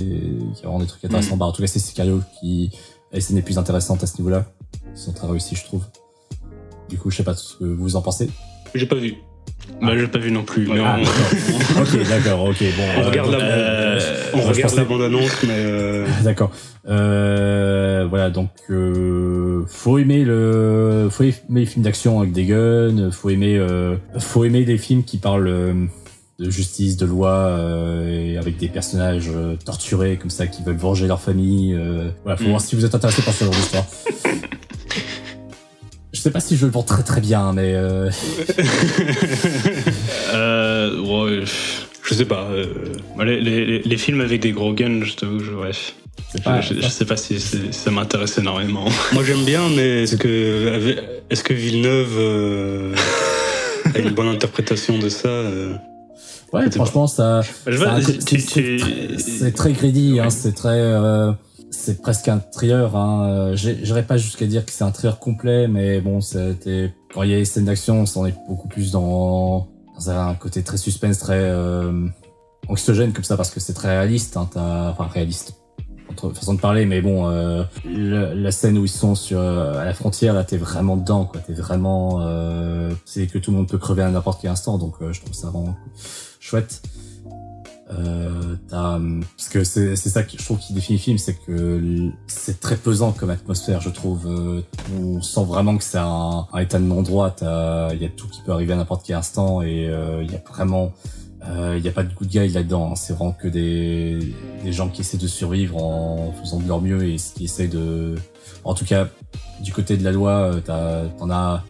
[0.55, 1.35] qui vraiment des trucs intéressants.
[1.35, 2.71] Bah, en tout cas, c'est Sicario qui
[3.11, 4.45] a les scènes les plus intéressantes à ce niveau-là.
[4.93, 5.83] Ils sont très réussis, je trouve.
[6.87, 8.29] Du coup, je sais pas ce que vous en pensez.
[8.73, 9.15] J'ai pas vu.
[9.81, 10.65] Bah, j'ai pas vu non plus.
[10.67, 11.93] mais Ah, on- d'accord.
[11.93, 12.83] ok, d'accord, ok, bon.
[12.97, 16.51] On euh, regarde donc, la, euh, on regarde pensais- la bande-annonce, mais euh, D'accord.
[16.87, 23.09] Euh, voilà, donc euh, faut aimer le, faut aimer les films d'action avec des guns,
[23.11, 25.89] faut aimer, euh, faut aimer les films qui parlent
[26.37, 30.75] de justice, de loi, euh, et avec des personnages euh, torturés comme ça qui veulent
[30.75, 31.73] venger leur famille.
[31.73, 32.49] Euh, voilà, faut Mm.
[32.49, 33.85] voir si vous êtes intéressé par ce genre d'histoire.
[36.13, 38.09] Je sais pas si je le vends très très bien, mais euh,
[40.33, 41.43] Euh, ouais,
[42.07, 42.47] je sais pas.
[42.51, 42.65] euh,
[43.23, 45.71] les, les- les films avec des gros guns, je t'avoue, je, ouais,
[46.35, 46.61] je, pas.
[46.61, 48.85] je- je sais pas si c'est- ça m'intéresse énormément.
[49.13, 50.95] moi j'aime bien, mais est-ce que
[51.29, 52.95] est-ce que Villeneuve euh,
[53.93, 55.73] a une bonne interprétation de ça euh,
[56.53, 57.41] Ouais, franchement, ça.
[57.41, 57.71] Je
[59.17, 61.31] C'est très greedy, hein, c'est très, euh,
[61.69, 62.95] c'est presque un thriller.
[62.95, 63.27] Hein.
[63.29, 67.31] Euh, J'irais pas jusqu'à dire que c'est un thriller complet, mais bon, c'était quand il
[67.31, 69.67] y a les scènes d'action, on est beaucoup plus dans,
[69.97, 72.07] dans un côté très suspense, très euh,
[72.67, 74.37] anxiogène comme ça, parce que c'est très réaliste.
[74.37, 75.55] Hein, t'as- enfin réaliste,
[76.09, 79.85] entre façon de parler, mais bon, euh, la scène où ils sont sur euh, à
[79.85, 81.41] la frontière, là, t'es vraiment dedans, quoi.
[81.41, 84.95] T'es vraiment, euh, c'est que tout le monde peut crever à n'importe quel instant, donc
[85.01, 85.75] euh, je trouve ça vraiment
[86.39, 86.81] chouette.
[87.93, 92.09] Euh, hum, parce que c'est ça que je trouve qui définit le film, c'est que
[92.27, 94.25] c'est très pesant comme atmosphère, je trouve.
[94.27, 94.61] Euh,
[94.99, 97.35] on sent vraiment que c'est un, un état de non-droit.
[97.41, 100.35] Il y a tout qui peut arriver à n'importe quel instant et euh, il y
[100.35, 100.93] a vraiment,
[101.47, 102.91] euh, il y a pas de good guy là-dedans.
[102.91, 102.95] hein.
[102.95, 104.33] C'est vraiment que des,
[104.63, 108.15] des gens qui essaient de survivre en faisant de leur mieux et qui essaient de,
[108.63, 109.07] en tout cas,
[109.61, 111.63] du côté de la loi, euh, t'as- t'en as,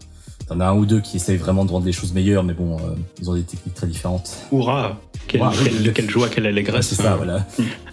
[0.48, 2.78] t'en as un ou deux qui essayent vraiment de rendre les choses meilleures, mais bon,
[2.78, 4.38] euh, ils ont des techniques très différentes.
[4.52, 6.88] Hurrah quelle, joie, quelle allégresse.
[6.88, 7.18] c'est ça, hein.
[7.18, 7.46] voilà.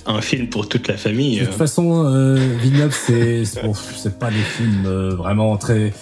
[0.06, 1.38] Un film pour toute la famille.
[1.38, 1.46] De euh.
[1.46, 3.72] toute façon, euh, Villeneuve, c'est bon,
[4.18, 5.92] pas des films euh, vraiment très.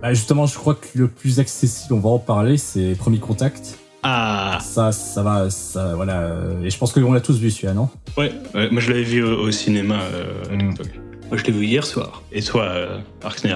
[0.00, 3.78] Bah, justement, je crois que le plus accessible, on va en parler, c'est Premier Contact.
[4.02, 6.34] Ah, Ça, ça va, ça, voilà.
[6.64, 7.88] Et je pense qu'on l'a tous vu celui-là, non?
[8.16, 10.74] Ouais, ouais, moi je l'avais vu au, au cinéma euh, à Mm.
[11.32, 12.22] Moi je l'ai vu hier soir.
[12.30, 12.98] Et toi, euh,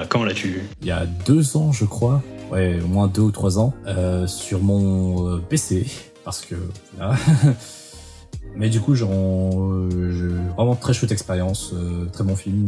[0.08, 0.62] quand l'as-tu vu?
[0.80, 2.22] Il y a deux ans, je crois.
[2.50, 5.84] Ouais, au moins deux ou trois ans, euh, sur mon euh, PC,
[6.24, 6.54] parce que.
[8.56, 11.74] Mais du coup, j'en, euh, vraiment très chouette expérience,
[12.14, 12.64] très bon film.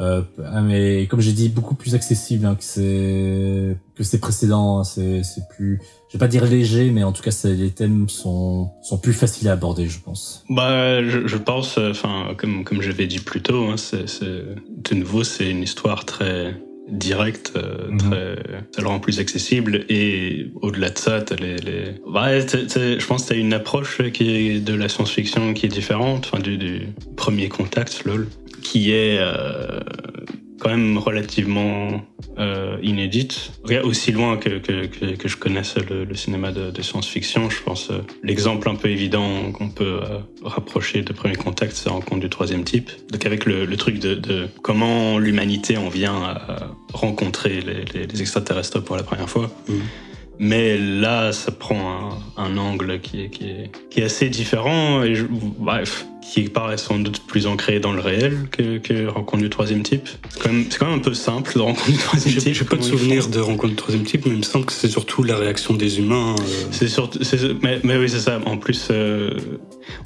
[0.00, 4.82] Euh, euh, mais comme j'ai dit, beaucoup plus accessible hein, que c'est que ses précédents.
[4.82, 5.78] C'est c'est plus,
[6.08, 9.48] je vais pas dire léger, mais en tout cas, les thèmes sont sont plus faciles
[9.48, 10.44] à aborder, je pense.
[10.48, 14.94] Bah, je, je pense, euh, enfin, comme, comme j'avais dit plus tôt, hein, c'est, de
[14.94, 16.54] nouveau, c'est une histoire très
[16.90, 17.98] directe, euh, Mhm.
[17.98, 18.36] très,
[18.74, 19.84] ça le rend plus accessible.
[19.88, 21.94] Et au-delà de ça, t'as les.
[22.06, 26.26] Ouais, je pense que t'as une approche qui est de la science-fiction qui est différente,
[26.32, 28.26] enfin, du, du premier contact, lol,
[28.62, 29.80] qui est euh,
[30.60, 32.02] quand même relativement
[32.38, 33.52] euh, inédite.
[33.82, 37.62] Aussi loin que, que, que, que je connaisse le, le cinéma de, de science-fiction, je
[37.62, 42.20] pense euh, l'exemple un peu évident qu'on peut euh, rapprocher de Premier Contact, c'est Rencontre
[42.20, 42.90] du troisième type.
[43.10, 48.06] Donc avec le, le truc de, de comment l'humanité en vient à rencontrer les, les,
[48.06, 49.50] les extraterrestres pour la première fois.
[49.68, 49.80] Mhm.
[50.42, 55.02] Mais là, ça prend un, un angle qui est, qui, est, qui est assez différent
[55.02, 59.42] et je- bref, qui paraît sans doute plus ancré dans le réel que, que Rencontre
[59.42, 60.08] du troisième type.
[60.28, 62.54] C'est quand, même- c'est quand même un peu simple de Rencontre du troisième type.
[62.54, 64.88] j'ai pas de souvenir de rencontre de troisième type, mais il me semble que c'est
[64.88, 66.34] surtout la réaction des humains.
[66.38, 67.18] euh, C'est surtout,
[67.62, 68.38] mais, mais oui, c'est ça.
[68.46, 69.30] En plus, euh,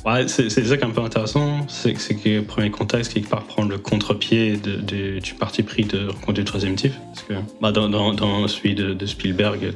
[0.06, 3.44] ouais, c'est ça qui est un peu intéressant, c'est que que Premier Contact, quelque part,
[3.44, 6.92] prend le contre-pied du parti pris de Rencontre du troisième type.
[7.14, 9.72] Parce que bah, dans, dans, dans celui de, de Spielberg,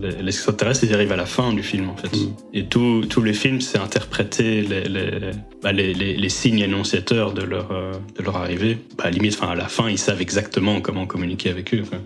[0.00, 2.14] les, les extraterrestres, ils arrivent à la fin du film, en fait.
[2.16, 2.34] Mm.
[2.54, 5.10] Et tous les films, c'est interpréter les, les,
[5.62, 8.78] bah, les, les, les signes annonciateurs de leur, euh, de leur arrivée.
[8.96, 11.82] Bah, à la limite, à la fin, ils savent exactement comment communiquer avec eux.
[11.88, 11.98] quoi.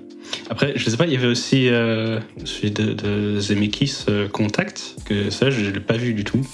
[0.50, 4.96] Après, je sais pas, il y avait aussi euh, celui de, de Zemeckis, euh, Contact,
[5.04, 6.44] que ça, je l'ai pas vu du tout.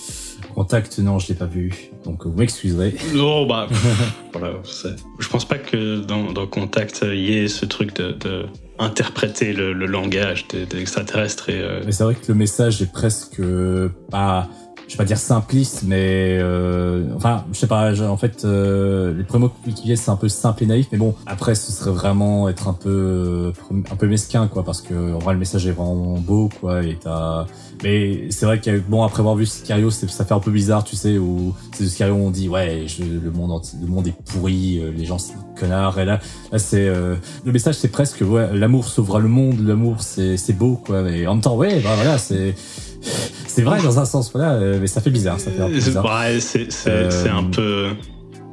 [0.55, 1.73] Contact, non, je l'ai pas vu,
[2.05, 2.95] donc vous m'excuserez.
[3.15, 3.69] Non, bah,
[4.35, 4.53] voilà,
[5.19, 8.45] je pense pas que dans, dans Contact, il y ait ce truc de, de
[8.79, 11.61] interpréter le, le langage des, des extraterrestres et.
[11.61, 14.49] euh, Mais c'est vrai que le message est presque euh, pas,
[14.93, 17.99] je vais pas dire simpliste, mais euh, enfin, je sais pas.
[18.11, 20.99] en fait, euh, les premiers mots qui viennent, c'est un peu simple et naïf, mais
[20.99, 23.53] bon, après, ce serait vraiment être un peu, euh,
[23.91, 26.99] un peu mesquin, quoi, parce que en vrai, le message est vraiment beau, quoi, et
[27.03, 27.47] t'as.
[27.83, 30.95] Mais c'est vrai que bon, après avoir vu Sicario, ça fait un peu bizarre, tu
[30.95, 34.93] sais, où c'est Sicario, on dit ouais, je- le monde le monde est pourri, euh,
[34.95, 36.21] les gens des connards, et là,
[36.53, 37.15] là c'est euh,
[37.47, 41.27] le message, c'est presque ouais, l'amour sauvera le monde, l'amour c'est c'est beau, quoi, mais
[41.27, 42.55] en même temps, ouais, bah voilà, c'est
[43.47, 45.81] c'est vrai dans un sens, voilà, euh, mais ça fait bizarre, ça fait un peu
[45.81, 46.05] c'est- bizarre.
[46.05, 47.89] ouais, c'est c'est- Euh, c'est un peu.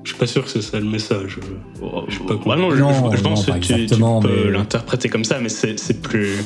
[0.03, 1.39] Je suis pas sûr que c'est ça le message.
[1.81, 3.73] Oh, Je sais pas ouais, non, Non, je- je pense non, que tu,
[4.27, 6.37] peux mais- l'interpréter comme ça, mais c'est c'est plus.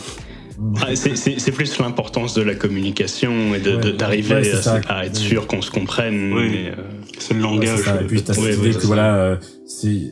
[0.82, 4.51] Ah, c'est- plus l'importance de la communication et Ouais, d'arriver ouais,
[4.88, 6.34] à, être sûr qu'on se comprenne.
[6.34, 6.68] Oui.
[6.68, 6.74] euh,
[7.20, 7.80] C'est le Ouais, langage.
[7.80, 8.01] ça.
[8.01, 8.88] Et puis t'as Oui, cette oui, idée c'est que ça.
[8.88, 9.36] voilà, euh,
[9.66, 10.12] si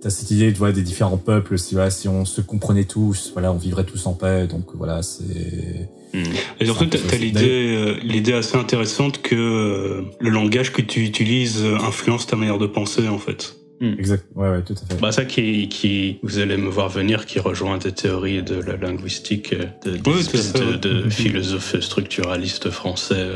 [0.00, 3.30] t'as cette idée de voilà, des différents peuples, si voilà, si on se comprenait tous,
[3.32, 4.46] voilà, on vivrait tous en paix.
[4.46, 6.22] Donc voilà, c'est hmm.
[6.60, 11.00] Et surtout, t'as t'as l'idée, euh, l'idée assez intéressante que euh, le langage que tu
[11.00, 13.56] utilises euh, influence ta manière de penser, en fait.
[13.80, 14.24] exact.
[14.34, 15.00] Ouais, ouais, tout à fait.
[15.00, 18.76] Bah ça qui, qui, vous allez me voir venir, qui rejoint des théories de la
[18.76, 23.30] linguistique, de, des Oui, de, de philosophes structuralistes français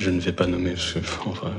[0.00, 1.52] je ne vais pas nommer parce que, enfin,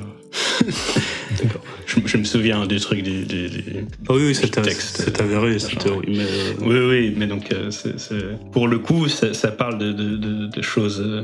[1.41, 1.61] D'accord.
[1.85, 5.21] Je, je me souviens du truc du, du- du- Ah oui, oui, c'est texte, c'est
[5.21, 5.89] avéré, cette machin.
[5.89, 6.07] théorie.
[6.17, 7.69] Mais, euh, Oui, oui, mais donc euh,
[8.51, 11.23] pour le coup, ça, ça parle de, de, de- de choses euh,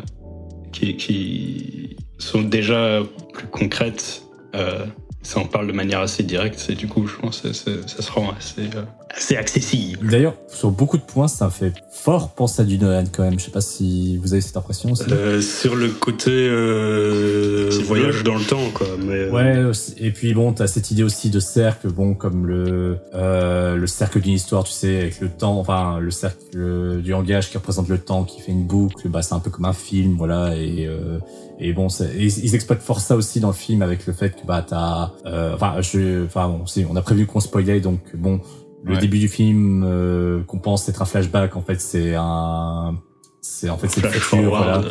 [0.72, 3.02] qui, qui sont déjà
[3.34, 4.24] plus concrètes.
[4.56, 4.86] Euh,
[5.22, 8.02] ça en parle de manière assez directe et du coup, je pense que ça, ça
[8.02, 10.10] se rend assez, euh, assez accessible.
[10.10, 13.38] D'ailleurs, sur beaucoup de points, ça fait fort penser à du Nolan quand même.
[13.38, 15.04] Je sais pas si vous avez cette impression aussi.
[15.12, 18.88] euh, sur le côté euh, voyage dans le temps, quoi.
[19.00, 22.98] Mais, euh, Ouais, et puis bon, t'as cette idée aussi de cercle, bon, comme le
[23.14, 27.50] euh, le cercle d'une histoire, tu sais, avec le temps, enfin le cercle du langage
[27.50, 30.16] qui représente le temps, qui fait une boucle, bah c'est un peu comme un film,
[30.18, 31.20] voilà, et euh,
[31.60, 34.46] et bon, ils, ils exploitent fort ça aussi dans le film avec le fait que
[34.46, 38.40] bah t'as, euh, enfin, je, enfin bon, on a prévu qu'on spoilait, donc bon,
[38.84, 39.00] le Ouais.
[39.00, 42.96] début du film euh, qu'on pense être un flashback, en fait c'est un,
[43.42, 44.82] c'est en fait c'est le voilà.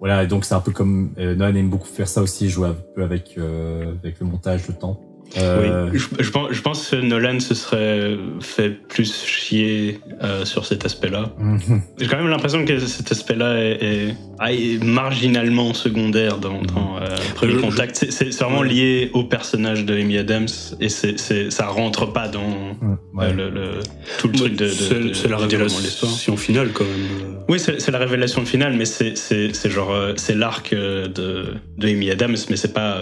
[0.00, 2.68] Voilà, et donc c'est un peu comme euh, Nolan aime beaucoup faire ça aussi, jouer
[2.68, 5.00] un peu avec euh, avec le montage de temps.
[5.38, 10.66] Euh, Je, je pense, je pense que Nolan se serait fait plus chier euh, sur
[10.66, 11.30] cet aspect-là.
[11.38, 11.82] mhm.
[11.98, 16.98] J'ai quand même l'impression que cet aspect-là est, est- ah, est marginalement secondaire dans, dans
[17.00, 18.06] euh, Premier Je- Contact.
[18.10, 20.48] C'est- vraiment lié au personnage de Amy Adams
[20.80, 21.16] et c'est
[21.50, 23.24] ça rentre pas dans Mm, ouais.
[23.26, 23.78] euh, le, le-
[24.18, 27.36] tout le truc de, de, c'est la révélation finale, quand même.
[27.48, 32.56] Oui, c'est la révélation finale, mais c'est genre c'est l'arc de, de Amy Adams, mais
[32.56, 32.98] c'est pas.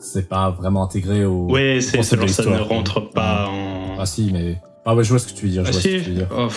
[0.00, 1.46] C'est pas vraiment intégré au.
[1.50, 3.98] Ouais, au c'est ça ne rentre pas en.
[4.00, 5.62] Ah si, mais Ah ouais, je vois ce que tu veux dire.
[5.64, 5.88] Je Ah, vois si.
[5.90, 6.28] ce que tu veux dire.
[6.34, 6.48] Oh.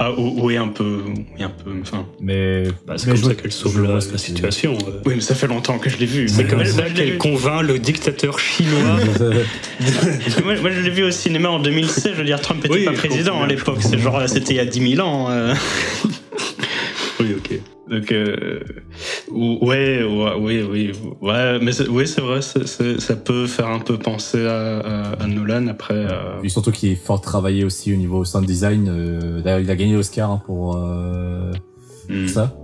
[0.00, 1.02] Ah, ou- oui, un peu.
[1.06, 1.70] Oui, un peu.
[1.80, 2.04] Enfin.
[2.20, 4.76] Mais, Bah, c'est comme je ça qu'elle sauve la, la situation.
[4.88, 5.00] euh.
[5.06, 6.28] Oui, mais ça fait longtemps que je l'ai vu.
[6.28, 8.80] C'est comme ça qu'elle convainc le dictateur chinois.
[10.44, 12.12] moi, moi, je l'ai vu au cinéma en 2016.
[12.14, 13.78] Je veux dire, Trump était Oui, pas président à l'époque.
[13.80, 15.30] C'est genre, c'était il y a 10 000 ans.
[15.30, 15.54] euh.
[17.90, 18.60] Donc, euh,
[19.30, 23.78] ou- ouais, ouais, oui, oui, ouais, mais c'est- oui, c'est vrai, ça peut faire un
[23.78, 25.94] peu penser à, à- à Nolan après.
[25.94, 28.86] euh, surtout qu'il est fort travaillé aussi au niveau sound design.
[28.88, 31.50] euh, D'ailleurs, il a gagné l'Oscar hein, pour euh,
[32.10, 32.26] hmm.
[32.28, 32.54] ça.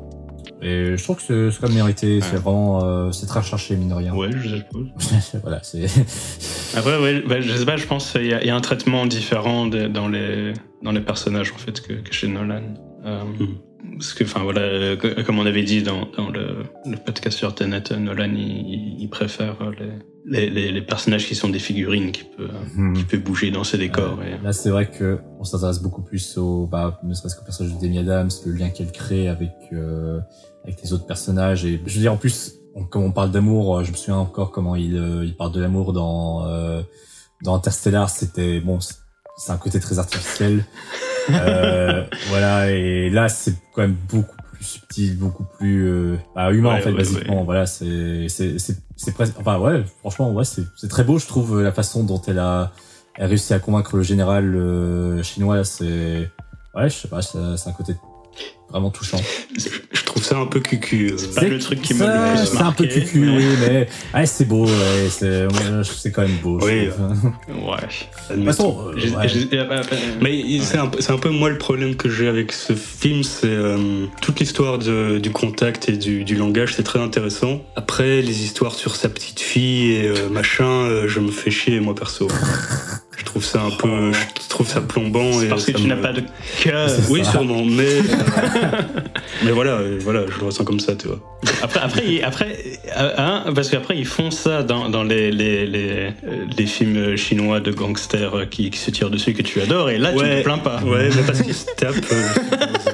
[0.63, 2.21] Et je trouve que c'est quand même mérité.
[2.23, 2.39] C'est Ouais.
[2.39, 4.15] vraiment, euh, c'est très recherché mine de rien.
[4.15, 4.89] Ouais, je suppose.
[5.43, 5.85] voilà, c'est.
[6.77, 8.61] Après, ouais, bah, je sais pas, je pense qu'il y, a- il y a un
[8.61, 10.53] traitement différent de- dans les
[10.83, 12.63] dans les personnages en fait que, que chez Nolan.
[13.07, 13.49] Euh, Mhm.
[13.93, 17.55] Parce que, enfin voilà, co- comme on avait dit dans, dans le, le podcast sur
[17.55, 19.91] Tenet, Nolan il, préfère les,
[20.27, 24.19] les, les, les personnages qui sont des figurines qui peut bouger dans ses décors.
[24.23, 27.75] et- Là, c'est vrai que on s'intéresse beaucoup plus au, bah, ne serait-ce qu'au personnage
[27.77, 30.19] de Demi Adams, le lien qu'elle crée avec euh,
[30.65, 31.65] avec les autres personnages.
[31.65, 34.17] Et je veux dire, en plus, on- comme on parle d'amour, euh, je me souviens
[34.17, 36.83] encore comment il euh, il parle de l'amour dans euh,
[37.45, 38.11] dans Interstellar.
[38.11, 40.65] C'était bon, c'est un côté très artificiel.
[41.31, 46.71] Euh, voilà, et là, c'est quand même beaucoup plus subtil, beaucoup plus euh, bah, humain
[46.75, 47.39] Ouais, en fait, ouais, basiquement.
[47.39, 47.45] ouais.
[47.45, 49.35] Voilà, c'est c'est c'est c'est presque.
[49.39, 52.73] Enfin ouais, franchement, ouais, c'est c'est très beau, je trouve, la façon dont elle a
[53.17, 56.31] elle réussit à convaincre le général euh, chinois, c'est
[56.75, 57.95] ouais, je sais pas, c'est c'est un côté
[58.75, 59.21] vraiment touchant.
[59.93, 61.13] Je trouve ça un peu cucu.
[61.13, 61.35] euh.
[61.35, 64.27] pas le truc qui m'a le plus C'est un peu cucu, mais- oui, mais ouais,
[64.27, 64.73] c'est beau, ouais,
[65.11, 66.59] c'est ouais, c'est quand même beau.
[66.61, 66.89] Oui.
[67.49, 67.77] Ouais.
[68.31, 69.83] De toute façon, euh, euh, euh,
[70.21, 73.23] Mais c'est un, peu- c'est un peu moi le problème que j'ai avec ce film,
[73.23, 77.63] c'est euh, toute l'histoire du contact et du, du langage, c'est très intéressant.
[77.77, 81.79] Après, les histoires sur sa petite fille et euh, machin, euh, je me fais chier
[81.79, 82.27] moi perso.
[83.17, 85.33] Je trouve ça un peu, je trouve ça plombant.
[85.33, 86.23] c'est et parce que tu me- n'as pas de
[86.63, 86.89] cœur.
[87.11, 87.33] Oui, ça.
[87.33, 87.85] sûrement, mais
[89.45, 91.21] mais voilà, voilà, je le ressens comme ça, tu vois.
[91.63, 92.57] Après, après, ils- après
[92.97, 96.11] euh, hein, parce qu'après ils font ça dans, dans les, les, les,
[96.57, 100.13] les films chinois de gangsters qui, qui se tirent dessus que tu adores, et là
[100.13, 100.39] tu Ouais.
[100.39, 100.81] ne plains pas.
[100.85, 101.95] Ouais, mais parce qu'ils se tapent.
[102.13, 102.29] euh,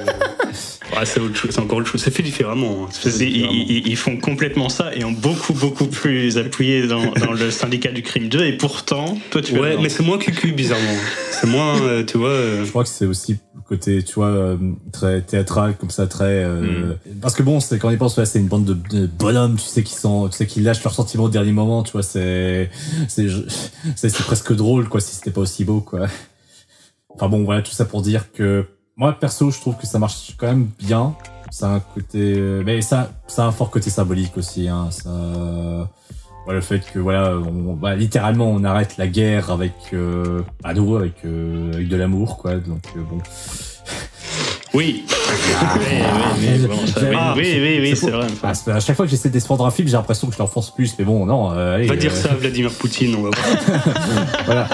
[0.97, 2.01] ouais, c'est autre chose, c'est encore autre chose.
[2.01, 2.85] C'est fait différemment.
[2.85, 3.51] hein, fait différemment.
[3.69, 7.91] ils, ils font complètement ça et ont beaucoup beaucoup plus appuyé dans, dans le syndicat
[7.91, 10.97] du crime 2 et pourtant toi tu Ouais, mais c'est moins cucu bizarrement.
[11.31, 12.29] C'est moins, euh, tu vois.
[12.29, 14.57] euh, Je crois que c'est aussi le côté, tu vois, euh,
[14.91, 16.43] très théâtral, comme ça, très.
[16.43, 19.07] euh, Parce que bon, c'est quand on y pense, ouais, c'est une bande de, de
[19.07, 21.93] bonhommes, tu sais, qui sont, tu sais, qui lâchent leurs sentiments au dernier moment, tu
[21.93, 22.69] vois, c'est,
[23.07, 26.07] c'est presque drôle, quoi, si c'était pas aussi beau, quoi.
[27.09, 28.65] Enfin bon, voilà, tout ça pour dire que
[28.97, 31.15] moi, perso, je trouve que ça marche quand même bien.
[31.49, 34.87] Ça a un côté, euh, mais ça, ça a un fort côté symbolique aussi, hein.
[34.91, 35.09] Ça,
[36.45, 40.73] voilà, le fait que voilà, on, bah, littéralement, on arrête la guerre avec, euh, à
[40.73, 42.55] nouveau avec, euh, avec de l'amour, quoi.
[42.55, 43.17] Donc euh, bon.
[44.73, 45.03] Oui.
[45.05, 45.83] oui,
[46.39, 48.27] oui, oui, bon, ça- oui, Ah, oui, oui, oui, c'est vrai.
[48.41, 50.73] Ah, à chaque fois que j'essaie de défendre un film, j'ai l'impression que je l'enfonce
[50.73, 50.95] plus.
[50.97, 51.51] Mais bon, non.
[51.51, 53.83] Euh, allez, Va dire euh, ça à Vladimir Poutine, on va voir.
[54.45, 54.69] Voilà.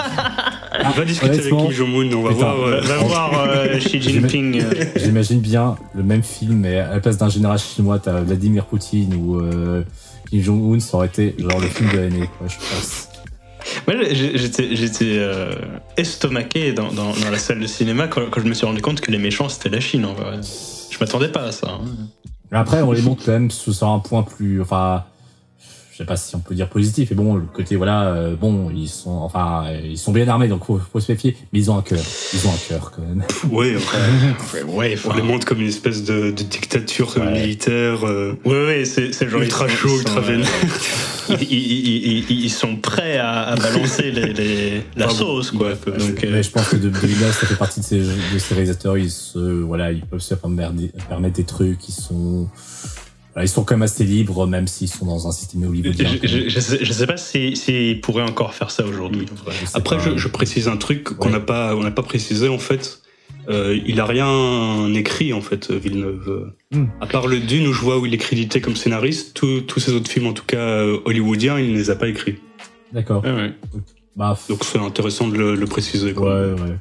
[0.96, 2.56] Va discuter avec Kim Jong-un, on va putain, voir.
[2.66, 4.60] euh, Va voir euh, Xi Jinping.
[4.62, 8.64] euh, J'imagine bien le même film, mais à la place d'un général chinois, t'as Vladimir
[8.66, 9.82] Poutine ou euh,
[10.30, 13.08] Kim Jong-un, ça aurait été genre le film de l'année, je pense.
[13.86, 15.20] Moi, j'étais,
[15.96, 19.00] estomaqué dans, dans, dans la salle de cinéma quand, quand je me suis rendu compte
[19.00, 20.04] que les méchants c'était la Chine.
[20.04, 20.38] En vrai.
[20.90, 21.68] Je m'attendais pas à ça.
[21.70, 22.08] hein.
[22.50, 25.04] Après, on les montre quand même sous un point plus, enfin,
[25.98, 28.70] je sais pas si on peut dire positif, mais bon, le côté, voilà, euh, bon,
[28.70, 31.72] ils sont, enfin, euh, ils sont bien armés, donc faut, faut se méfier, mais ils
[31.72, 31.98] ont un cœur.
[32.32, 33.24] Ils ont un cœur, quand même.
[33.50, 33.98] Ouais, enfin,
[34.68, 37.32] Ouais, on les montre comme une espèce de, de dictature Ouais.
[37.32, 38.06] militaire.
[38.06, 40.48] euh, Ouais, ouais, c'est, c'est genre Ultra chaud, ultra euh, vénère.
[41.40, 45.70] ils, ils- ils- ils sont prêts à, à balancer les, les- la sauce, quoi.
[45.70, 46.94] Donc, euh, Mais je pense que de, de
[47.32, 50.74] ça fait partie de ces, de ces réalisateurs, ils se, voilà, ils peuvent se permettre,
[51.08, 52.48] permettre des trucs, ils sont,
[53.40, 56.08] ils sont quand même assez libres, même s'ils sont dans un système hollywoodien.
[56.22, 59.26] je, je, je sais, je sais pas s'ils si, s'ils pourraient encore faire ça aujourd'hui.
[59.74, 61.32] Après, je, je précise un truc qu'on Ouais.
[61.32, 63.00] n'a pas, on n'a pas précisé en fait.
[63.48, 66.52] Euh, il a rien écrit en fait, Villeneuve.
[66.72, 66.86] Hmm.
[67.00, 69.92] À part le Dune où je vois où il est crédité comme scénariste, tous ses
[69.92, 72.36] autres films, en tout cas euh, hollywoodiens, il ne les a pas écrits.
[72.92, 73.22] D'accord.
[73.24, 73.52] Ouais, ouais.
[74.16, 76.12] Bah, f- Donc c'est intéressant de le, le préciser.
[76.12, 76.76] ouais, ouais.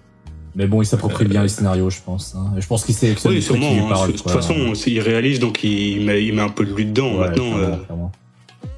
[0.58, 2.34] Mais bon, il s'approprie bien les scénarios, je pense.
[2.36, 2.52] Hein.
[2.60, 3.76] Je pense qu'il sélectionne Oui, les trucs sûrement.
[3.94, 4.08] qui hein.
[4.08, 4.56] De toute façon,
[4.88, 7.14] il réalise, donc il met, il met un peu de lui dedans.
[7.14, 7.76] Ouais, Maintenant, euh,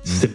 [0.03, 0.31] c'est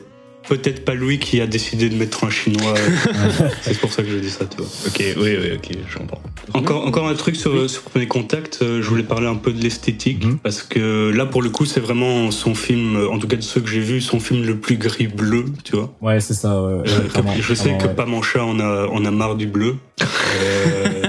[0.48, 2.74] peut-être pas lui qui a décidé de mettre un chinois.
[3.62, 4.66] c'est pour ça que je dis ça, tu vois.
[4.86, 6.20] Ok, oui, oui, ok, je comprends.
[6.52, 9.60] Encore, encore un truc sur, sur Premier Contact, euh, je voulais parler un peu de
[9.62, 10.38] l'esthétique, Mhm.
[10.38, 13.42] parce que là, pour le coup, c'est vraiment son film, euh, en tout cas de
[13.42, 15.94] ceux que j'ai vus, son film le plus gris-bleu, tu vois.
[16.02, 16.62] Ouais, c'est ça.
[16.62, 16.82] Ouais,
[17.40, 17.94] je sais que ouais.
[17.94, 19.76] pas Mancha en a, en a marre du bleu.
[20.42, 21.03] Euh,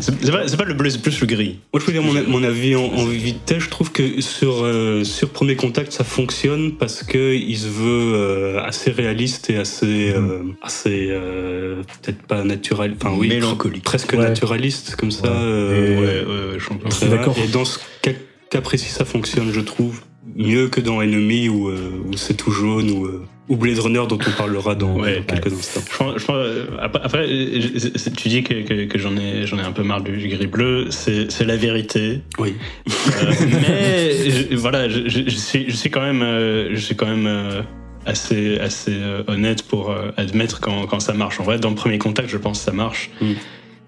[0.00, 1.58] c'est pas, c'est pas le bleu, c'est plus le gris.
[1.72, 3.62] Moi, je peux dire mon, mon avis en, en vitesse.
[3.62, 8.12] Je trouve que sur, euh, sur Premier Contact, ça fonctionne parce que il se veut
[8.14, 13.82] euh, assez réaliste et assez, euh, assez euh, peut-être pas naturel, enfin oui, Mélancolique.
[13.84, 14.18] presque Ouais.
[14.18, 15.24] naturaliste comme ça.
[15.24, 15.34] Ouais.
[15.34, 16.90] euh, Ouais, ouais, ouais, je comprends.
[16.90, 17.36] Je suis Très d'accord.
[17.42, 18.12] Et dans ce cas,
[18.50, 20.00] cas précis, ça fonctionne, je trouve,
[20.36, 24.02] mieux que dans Enemy où, euh, où c'est tout jaune ou, euh, ou Blade Runner
[24.08, 25.22] dont on parlera dans, Ouais.
[25.26, 25.80] quelques instants.
[26.16, 29.62] Je je après, après, je- c'est- tu dis que, que, que j'en ai, j'en ai
[29.62, 30.86] un peu marre du, gris bleu.
[30.90, 32.20] C'est, la vérité.
[32.38, 32.54] Oui.
[32.88, 33.32] Euh,
[33.62, 37.62] mais je- voilà, je, suis, je suis quand même, euh, je suis quand même euh,
[38.04, 38.96] assez, assez
[39.28, 41.38] honnête pour admettre quand, quand ça marche.
[41.40, 43.10] En vrai, dans le premier contact, je pense que ça marche.
[43.20, 43.32] Mm.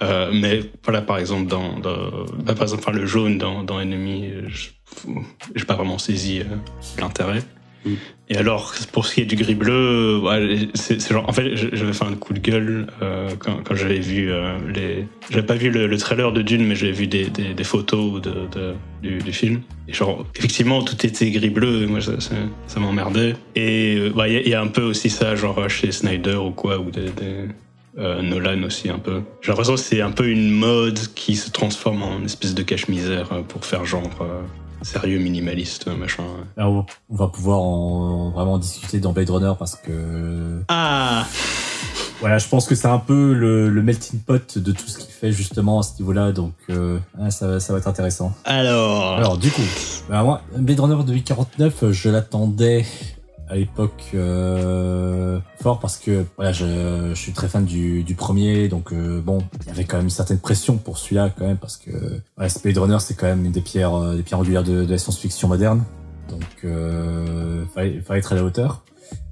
[0.00, 1.96] Euh, mais voilà, par exemple, dans, dans
[2.44, 4.68] bah, par exemple, enfin, le jaune dans, dans Enemy, je
[5.56, 6.44] j'ai pas vraiment saisi euh,
[7.00, 7.42] l'intérêt.
[8.30, 10.20] Et alors, pour ce qui est du gris bleu,
[10.74, 14.58] c'est genre, en fait, j'avais fait un coup de gueule euh, quand, j'avais vu euh,
[14.74, 15.06] les.
[15.30, 18.74] J'avais pas vu le, le trailer de Dune, mais j'avais vu des, des, photos de,
[19.02, 19.62] du, film.
[19.88, 21.82] Et genre, effectivement, tout était gris bleu.
[21.82, 22.12] Et moi, ça,
[22.66, 23.34] ça, m'emmerdait.
[23.54, 25.90] Et euh, bah, il y, a- il y a un peu aussi ça, genre chez
[25.90, 27.06] Snyder ou quoi, ou des.
[27.98, 29.22] euh, Nolan aussi un peu.
[29.40, 33.28] J'ai l'impression que c'est un peu une mode qui se transforme en espèce de cache-misère
[33.48, 34.10] pour faire genre
[34.82, 36.24] sérieux minimaliste, machin.
[36.56, 41.26] Là, on va pouvoir en, vraiment discuter dans Blade Runner parce que Ah
[42.20, 45.10] voilà, je pense que c'est un peu le, le melting pot de tout ce qu'il
[45.12, 46.98] fait justement à ce niveau-là, donc euh,
[47.30, 48.32] ça, va- ça va être intéressant.
[48.44, 49.62] Alors, Alors du coup,
[50.08, 52.84] bah, moi, Blade Runner 2049, euh, je l'attendais
[53.48, 58.68] à l'époque euh, fort parce que voilà, je, je suis très fan du, du premier,
[58.68, 61.56] donc euh, bon, il y avait quand même une certaine pression pour celui-là quand même
[61.56, 61.90] parce que
[62.38, 64.84] ouais, ce Blade Runner c'est quand même une des pierres, euh, des pierres angulaires de,
[64.84, 65.84] de la science-fiction moderne,
[66.28, 68.82] donc euh, fallait, fallait être à la hauteur.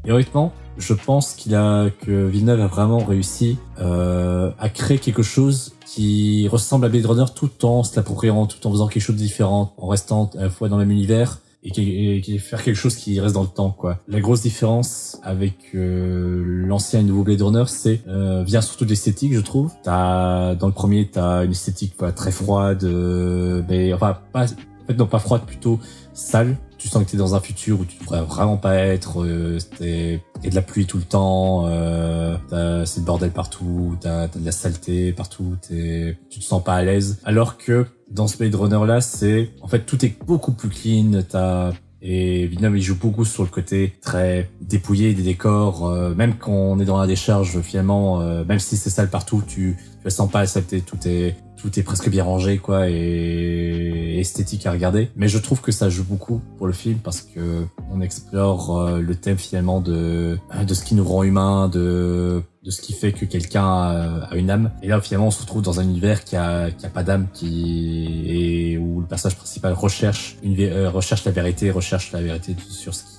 [0.07, 5.23] Et honnêtement, je pense qu'il a que Villeneuve a vraiment réussi euh, à créer quelque
[5.23, 9.17] chose qui ressemble à Blade Runner tout en se l'appropriant, tout en faisant quelque chose
[9.17, 12.77] de différent, en restant à la fois dans le même univers et et faire quelque
[12.77, 13.99] chose qui reste dans le temps quoi.
[14.09, 18.85] La grosse différence avec euh, l'ancien et le nouveau Blade Runner, c'est euh, vient surtout
[18.85, 19.73] de l'esthétique, je trouve.
[19.83, 24.87] T'as dans le premier, t'as une esthétique voilà, très froide, euh, mais enfin pas, en
[24.87, 25.79] fait non pas froide, plutôt
[26.15, 26.57] sale.
[26.79, 29.25] Tu sens que t'es dans un futur où tu devrais vraiment pas être.
[29.25, 32.37] Euh, il y a de la pluie tout le temps, euh,
[32.85, 36.75] c'est le bordel partout, t'as as de la saleté partout, t'es, tu te sens pas
[36.75, 37.19] à l'aise.
[37.25, 41.23] Alors que dans ce Blade Runner là, c'est en fait tout est beaucoup plus clean.
[41.29, 41.73] T'as
[42.03, 45.87] et Villeneuve il joue beaucoup sur le côté très dépouillé des décors.
[45.87, 49.43] euh, même quand on est dans la décharge, finalement, euh, même si c'est sale partout,
[49.47, 50.83] tu tu la sens pas la saleté.
[50.83, 55.11] Tout est tout est presque bien rangé quoi et esthétique à regarder.
[55.17, 59.01] Mais je trouve que ça joue beaucoup pour le film parce que on explore euh,
[59.01, 63.13] le thème finalement de de ce qui nous rend humains, de de ce qui fait
[63.13, 64.73] que quelqu'un a, une âme.
[64.83, 67.29] Et là, finalement, on se retrouve dans un univers qui a, qui a pas d'âme,
[67.33, 72.57] qui et où le personnage principal recherche une, euh, recherche la vérité, recherche la vérité
[72.69, 73.16] sur ce qui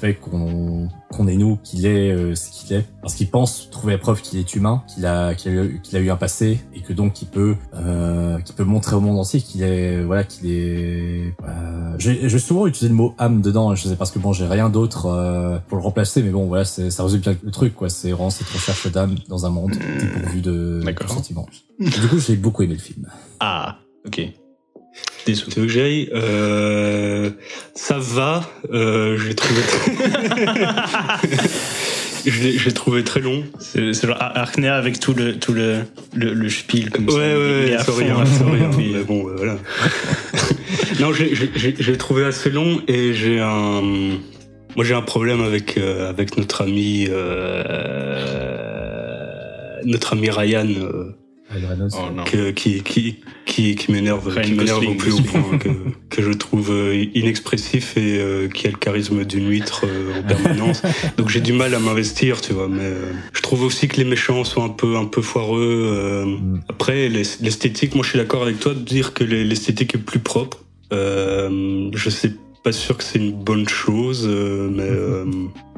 [0.00, 3.92] fait qu'on qu'on est nous, qu'il est euh, ce qu'il est, parce qu'il pense trouver
[3.92, 6.60] la preuve qu'il est humain, qu'il a qu'il a, eu- qu'il a eu un passé
[6.74, 10.24] et que donc il peut euh, qu'il peut montrer au monde entier qu'il est voilà
[10.24, 11.34] qu'il est.
[11.46, 14.68] Euh, j'ai souvent utilisé le mot âme dedans, je sais parce que bon j'ai rien
[14.70, 18.10] d'autre euh, pour le remplacer, mais bon voilà ça résume bien le truc quoi, c'est
[18.10, 19.70] vraiment cette recherche d'âme dans un monde
[20.00, 21.46] dépourvu de, de sentiments.
[21.78, 23.06] Du coup j'ai beaucoup aimé le film.
[23.40, 24.20] ah, ok.
[25.26, 27.30] Tu veux que j'aille euh,
[27.74, 28.48] Ça va.
[28.72, 29.60] Euh, je l'ai trouvé.
[32.66, 33.44] l'ai trouvé très long.
[33.58, 35.80] C'est genre Ar- Arknea avec tout le tout le
[36.14, 37.18] le, le spiel comme Ouais, ça.
[37.20, 39.56] ouais, ouais, sorry, hein, sorry, hein, mais bon, euh, voilà.
[41.00, 43.82] non, j'ai- j'ai j'ai- j'ai trouvé assez long et j'ai un.
[44.76, 47.62] Moi, j'ai un problème avec euh, avec notre ami euh,
[49.84, 51.12] notre ami Ryan euh.
[51.96, 55.68] Oh que- qui qui qui, qui m'énerve Ryan qui m'énerve au plus haut point que,
[56.10, 60.22] que je trouve euh, inexpressif et euh, qui a le charisme d'une huître euh, en
[60.22, 60.82] permanence.
[61.18, 62.68] Donc j'ai du mal à m'investir, tu vois.
[62.68, 65.60] Mais euh, je trouve aussi que les méchants sont un peu un peu foireux.
[65.94, 66.60] euh, Mm.
[66.68, 69.98] après, l'es- l'esthétique, moi je suis d'accord avec toi de dire que les- l'esthétique est
[69.98, 70.64] plus propre.
[70.92, 72.32] Euh, je sais
[72.64, 75.24] pas sûr que c'est une bonne chose, euh, mais euh,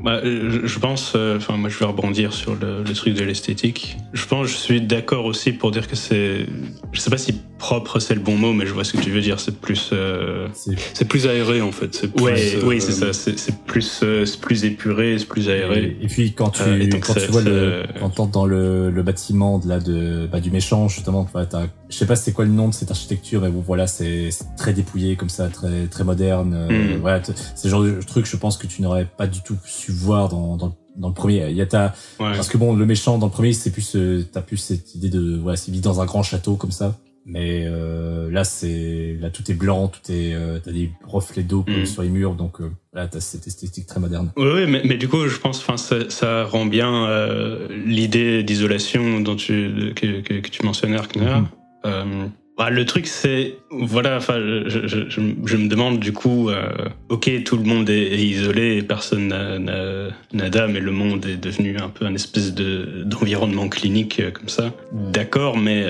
[0.05, 3.25] Bah, je, je pense, euh, enfin moi je vais rebondir sur le, le truc de
[3.25, 3.97] l'esthétique.
[4.13, 6.47] Je pense, je suis d'accord aussi pour dire que c'est,
[6.93, 9.11] je sais pas si propre c'est le bon mot, mais je vois ce que tu
[9.11, 9.41] veux dire.
[9.41, 10.47] C'est plus, euh,
[10.95, 11.95] C'est plus aéré en fait.
[11.95, 13.13] C'est plus, ouais, euh, oui c'est ça.
[13.13, 15.97] C'est plus, euh, c'est plus épuré, c'est plus aéré.
[16.01, 17.83] Et, et puis quand tu Euh, quand tu vois le
[18.15, 21.97] quand dans le, le bâtiment de là de bah, du méchant justement voilà, t'as- je
[21.97, 25.17] sais pas c'est quoi le nom de cette architecture mais bon voilà c'est très dépouillé
[25.17, 27.01] comme ça très très moderne euh, Mm.
[27.01, 27.23] voilà
[27.55, 30.57] c'est genre de truc je pense que tu n'aurais pas du tout su voir dans
[30.57, 32.33] dans, dans le premier il y a ta Ouais.
[32.35, 35.11] parce que bon le méchant dans le premier c'est plus euh, t'as plus cette idée
[35.11, 36.97] de voilà c'est vit dans un grand château comme ça
[37.29, 41.65] Mais euh, là, c'est là tout est blanc, tout est euh, t'as des reflets d'eau
[41.67, 41.85] Mm.
[41.85, 44.31] sur les murs, donc euh, là t'as cette esthétique très moderne.
[44.37, 48.45] Oui, oui, mais, mais du coup, je pense, enfin, ça, ça rend bien euh, l'idée
[48.45, 51.25] d'isolation dont tu que, que, que tu mentionnais, Arkner.
[51.41, 51.47] Mhm.
[51.87, 52.27] Euh,
[52.59, 56.71] bah, le truc, c'est voilà, je, je, je, me demande du coup, euh,
[57.11, 61.91] ok, tout le monde est, isolé, personne n'a- d'âme, et le monde est devenu un
[61.91, 64.73] peu un espèce de d'environnement clinique euh, comme ça.
[64.93, 65.85] D'accord, mais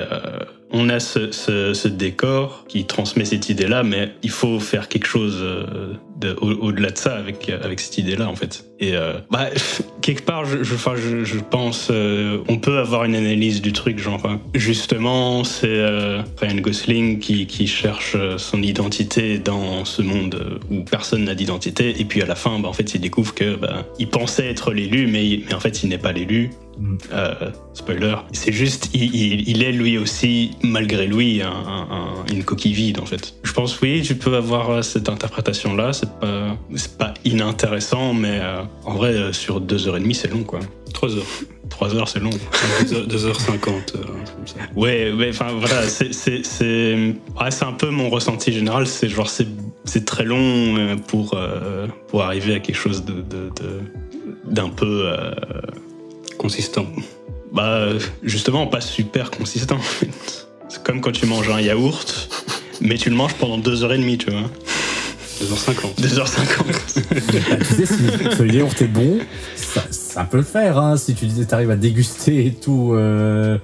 [0.70, 5.94] on a ce, décor qui transmet cette idée-là, mais il faut faire quelque chose euh,
[6.20, 8.66] de- au- au-delà de ça avec cette idée-là en fait.
[8.78, 9.48] Et euh, bah,
[10.02, 14.36] quelque part, je, je, pense, euh, on peut avoir une analyse du truc, genre euh,
[14.54, 15.84] justement, c'est
[16.40, 22.22] Ryan Gosling qui, cherche son identité dans ce monde où personne n'a d'identité, et puis
[22.22, 25.40] à la fin, bah, en fait, il découvre que bah, il pensait être l'élu, mais
[25.54, 26.50] en fait, il n'est pas l'élu.
[27.12, 28.14] Euh, spoiler.
[28.32, 32.74] C'est juste, il, il, il est lui aussi, malgré lui, un, un- un- une coquille
[32.74, 33.34] vide en fait.
[33.44, 35.92] Je pense oui, tu peux avoir euh, cette interprétation-là.
[35.94, 40.28] C'est pas, c'est pas inintéressant, mais euh, en vrai, sur deux heures et demie, c'est
[40.30, 40.60] long quoi.
[40.92, 41.24] 3 heures.
[41.70, 42.30] Trois heures, c'est long.
[42.30, 44.54] 2h50, euh, comme ça.
[44.76, 46.94] Ouais, ouais, enfin voilà, c'est c'est c'est
[47.40, 48.86] ouais, c'est un peu mon ressenti général.
[48.86, 49.48] C'est genre c'est
[49.84, 51.36] c'est très long pour
[52.08, 53.80] pour arriver à quelque chose de de- de-
[54.52, 55.10] d'un peu
[56.46, 56.86] Consistant.
[57.52, 57.88] Bah,
[58.22, 59.74] justement, pas super consistant.
[59.74, 60.08] en fait.
[60.68, 62.28] C'est comme quand tu manges un yaourt,
[62.80, 64.48] mais tu le manges pendant 2h30, tu vois.
[65.42, 66.00] 2h50.
[66.00, 67.50] 2h50.
[67.50, 67.94] Bah, tu sais, si,
[68.36, 69.18] si le yaourt est bon,
[69.56, 70.78] ça, ça peut le faire.
[70.78, 73.58] Hein, si tu disais t'arrives à déguster et tout, euh,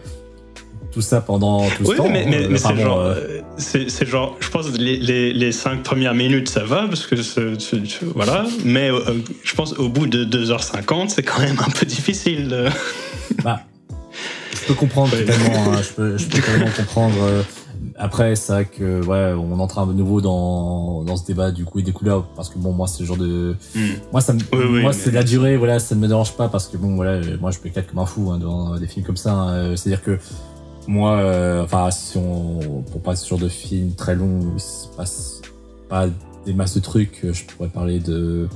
[0.93, 2.09] tout ça pendant tout ce Oui, temps.
[2.11, 5.53] mais, mais, euh, mais c'est genre, euh, euh, c'est genre, je pense les, les, les
[5.53, 7.41] cinq premières minutes ça va parce que c'est-
[8.15, 9.01] voilà, mais euh,
[9.43, 12.49] je pense au bout de 2h50 c'est quand même un peu difficile.
[12.49, 12.69] de-
[13.43, 13.61] Bah,
[14.53, 15.25] je peux comprendre Ouais.
[15.25, 15.73] totalement.
[15.73, 17.15] hein, je peux, je peux totalement comprendre.
[17.99, 21.65] Après, c'est vrai que ouais, on entre un peu nouveau dans dans ce débat du
[21.65, 23.57] coup et des couleurs parce que bon, moi c'est le genre de
[24.13, 26.49] moi ça me, Oui, oui, moi c'est la durée, voilà, ça ne me dérange pas
[26.49, 29.05] parce que bon voilà, moi je peux éclater comme un fou hein, devant des films
[29.05, 29.33] comme ça.
[29.33, 30.19] hein, C'est-à-dire que
[30.89, 34.61] moi, euh, enfin si on pour pas ce genre de film très long où il
[34.61, 35.41] se passe
[35.89, 36.07] pas
[36.47, 38.49] des masses de trucs, euh, je pourrais parler de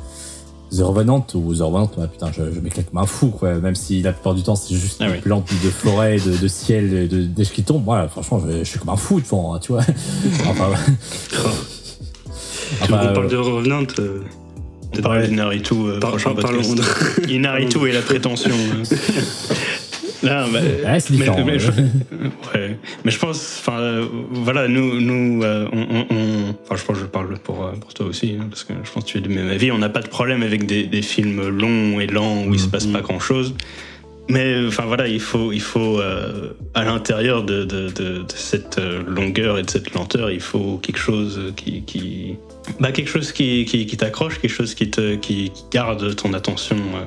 [0.72, 3.54] The Revenant ou The Revenant, ouais, putain, je, je m'éclate comme un fou, quoi.
[3.54, 5.18] Même si la plupart du temps c'est juste Ah des oui.
[5.20, 7.84] plantes de forêt, de, de ciel, de, neige qui tombe.
[7.84, 9.82] Voilà, franchement, je, je suis comme un fou devant, hein, tu vois.
[10.48, 11.50] enfin, enfin,
[12.82, 14.22] on parle euh, de Revenant euh,
[14.98, 18.50] On parlait de Naruto, euh, par- prochain par- de- Et Naruto et la prétention.
[20.26, 21.44] Non, bah, ouais, c'est mais, différent.
[21.44, 21.84] mais je, ouais.
[22.54, 22.76] ouais.
[23.04, 26.96] mais je pense, enfin, euh, voilà, nous, nous, euh, on, on- on- enfin, je pense
[26.96, 29.18] que je parle pour, euh, pour toi aussi, hein, parce que je pense que tu
[29.18, 29.70] es du même avis.
[29.72, 32.68] On n'a pas de problème avec des, des films longs et lents où il se
[32.68, 32.92] passe Mhm.
[32.92, 33.54] pas grand chose.
[34.28, 38.80] Mais enfin voilà, il faut, il faut euh, à l'intérieur de, de, de, de cette
[39.06, 42.34] longueur et de cette lenteur, il faut quelque chose qui, qui
[42.80, 46.32] bah, quelque chose qui, qui, qui t'accroche, quelque chose qui te qui, qui garde ton
[46.34, 47.04] attention euh,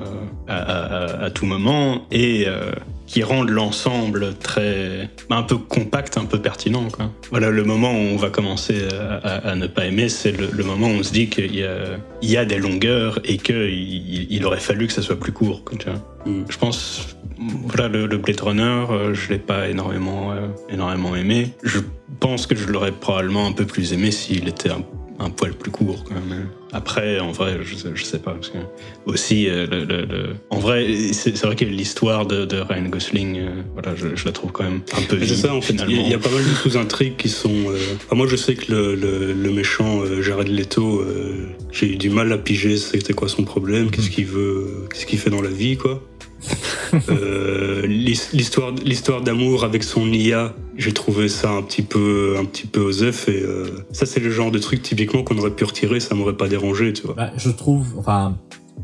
[0.48, 2.72] à, à, à tout moment et euh,
[3.10, 6.88] qui rende l'ensemble très bah, un peu compact, un peu pertinent.
[6.90, 7.10] Quoi.
[7.30, 10.48] Voilà, le moment où on va commencer à, à- à ne pas aimer, c'est le,
[10.52, 13.36] le moment où on se dit qu'il y a, il y a des longueurs et
[13.36, 15.64] qu'il il, il aurait fallu que ça soit plus court.
[15.64, 15.98] quoi, tu vois.
[16.24, 16.44] Mm.
[16.48, 17.16] Je pense,
[17.64, 21.50] voilà, le, le Blade Runner, euh, je l'ai pas énormément, euh, énormément aimé.
[21.64, 21.80] Je
[22.20, 24.82] pense que je l'aurais probablement un peu plus aimé s'il était un,
[25.18, 26.04] un poil plus court.
[26.04, 26.48] Quand même.
[26.72, 28.32] Après, en vrai, je, sais- je sais pas.
[28.32, 28.58] Parce que
[29.06, 33.38] aussi, euh, le, le- le- en vrai, c'est vrai que l'histoire de, de Ryan Gosling,
[33.38, 35.60] euh, voilà, je, je la trouve quand même un peu Mais C'est vide, ça, en
[35.60, 37.50] fait, il y, a- y pas mal de sous-intrigues qui sont.
[37.70, 38.94] euh, enfin, moi, je sais que le,
[39.50, 41.04] méchant euh, Jared Leto,
[41.72, 45.18] j'ai eu du mal à piger c'était quoi son problème, qu'est-ce qu'il veut, qu'est-ce qu'il
[45.18, 46.02] fait dans la vie, quoi.
[47.08, 52.44] Euh, l'his- l'histoire, l'histoire d'amour avec son IA, j'ai trouvé ça un petit peu, un
[52.44, 55.64] petit peu osef et euh, ça, c'est le genre de truc typiquement qu'on aurait pu
[55.64, 56.59] retirer, ça m'aurait pas dérangé,
[56.92, 57.14] tu vois.
[57.14, 58.36] Bah, je trouve, enfin,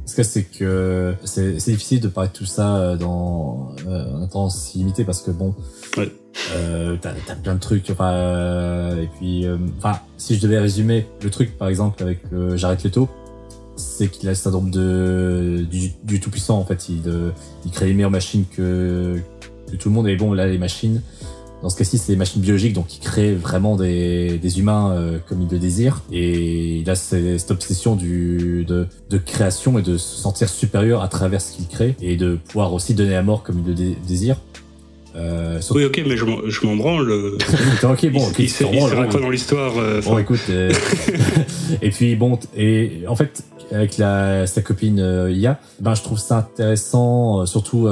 [0.05, 4.27] ce que c'est que c'est difficile de parler de tout ça euh, dans euh, un
[4.27, 5.55] temps si limité parce que bon,
[5.97, 6.12] Ouais.
[6.55, 10.59] euh, t'as as plein de trucs, enfin, euh, et puis, euh, enfin, si je devais
[10.59, 13.09] résumer le truc, par exemple, avec euh, Jared Leto,
[13.77, 16.89] c'est qu'il a le syndrome de du, du tout puissant en fait.
[16.89, 17.31] Il, euh,
[17.66, 19.20] il crée les meilleures machines que
[19.70, 20.09] que tout le monde.
[20.09, 21.03] Et bon, là, les machines.
[21.66, 25.18] Dans ce cas-ci, c'est des machines biologiques, donc il crée vraiment des, des humains euh,
[25.28, 26.02] comme il le désire.
[26.12, 31.02] Et il a ce- cette obsession du, de, de création et de se sentir supérieur
[31.02, 33.74] à travers ce qu'il crée et de pouvoir aussi donner la mort comme il le
[33.74, 34.36] dé- désire.
[35.16, 37.10] Euh, Oui, ok, mais je m'en, branle.
[37.82, 39.09] ok, bon, il, ok, il à ouais.
[39.10, 40.70] quoi dans l'histoire euh, Bon, écoute, euh,
[41.82, 44.98] et puis bon, et en fait, avec la, sa copine
[45.32, 47.90] IA, ben je trouve ça intéressant, surtout à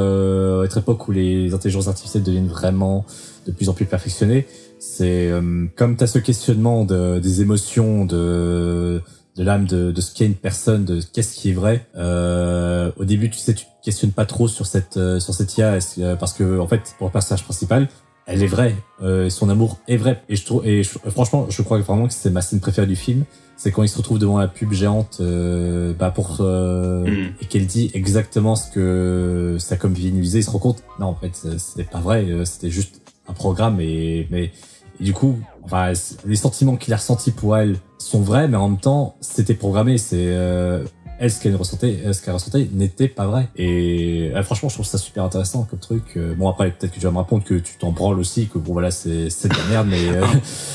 [0.62, 3.05] notre époque où les intelligences artificielles deviennent vraiment
[3.46, 4.46] de plus en plus perfectionnées.
[4.78, 9.00] C'est euh, comme tu as ce questionnement de, des émotions, de
[9.36, 11.86] de l'âme de, de ce qu'est une personne, de qu'est-ce qui est vrai.
[11.96, 15.56] Euh, au début, tu sais, tu te questionnes pas trop sur cette euh, sur cette
[15.58, 17.88] IA est-ce- parce que en fait, pour le personnage principal,
[18.26, 20.22] elle est vraie, euh, son amour est vrai.
[20.28, 22.96] Et je trouve, et je- franchement, je crois vraiment que c'est ma scène préférée du
[22.96, 23.24] film.
[23.56, 27.32] C'est quand il se retrouve devant la pub géante, euh, bah pour euh, Mm.
[27.40, 30.38] et qu'elle dit exactement ce que ça comme visualisé.
[30.40, 32.24] Il se rend compte, non, en fait, c'est- pas vrai.
[32.30, 34.52] euh, C'était juste un programme et mais
[35.01, 35.92] du coup, enfin,
[36.24, 39.98] les sentiments qu'il a ressentis pour elle sont vrais, mais en même temps, c'était programmé.
[39.98, 40.84] C'est euh,
[41.18, 43.48] elle ce qu'elle ressentait, euh, ce qu'elle ressentait n'était pas vrai.
[43.56, 46.02] Et euh, franchement, je trouve ça super intéressant comme truc.
[46.16, 48.59] Euh, bon après, peut-être que tu vas me répondre que tu t'en branles aussi, que
[48.59, 50.24] bon voilà, c'est c'est de la merde, mais euh,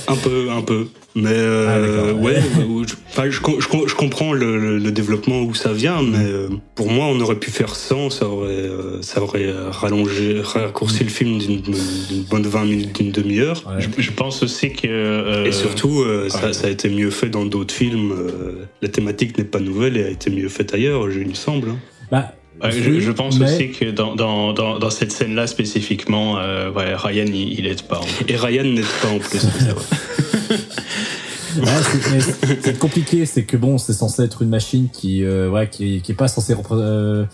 [0.07, 0.87] Un peu, un peu.
[1.15, 2.35] Mais euh, Ah, ouais.
[2.35, 2.41] ouais,
[3.17, 6.49] je, je, je com- je comprends le, le- le développement où ça vient, mais euh,
[6.75, 11.09] pour moi, on aurait pu faire sans, ça aurait, euh, ça aurait rallongé, raccourci le
[11.09, 11.61] film d'une
[12.29, 13.63] bonne 20 minutes, d'une demi-heure.
[13.67, 13.81] ouais.
[13.97, 14.87] Je, je pense aussi que.
[14.87, 16.53] euh, Et surtout, euh, ça, ouais.
[16.53, 18.11] ça a été mieux fait dans d'autres films.
[18.11, 21.69] euh, la thématique n'est pas nouvelle et a été mieux faite ailleurs, il me semble.
[21.71, 21.77] hein.
[22.11, 22.31] bah,
[22.61, 26.93] Ouais, je, pense mais- aussi que dans, dans, dans, dans cette scène-là spécifiquement, euh, ouais,
[26.93, 27.99] Ryan il, il aide pas.
[27.99, 28.31] en fait.
[28.31, 29.39] Et Ryan n'aide pas en plus.
[29.39, 29.83] c'est vrai.
[32.61, 36.11] C'est- compliqué, c'est que bon, c'est censé être une machine qui, euh, ouais, qui, qui
[36.11, 37.25] est pas censée, euh,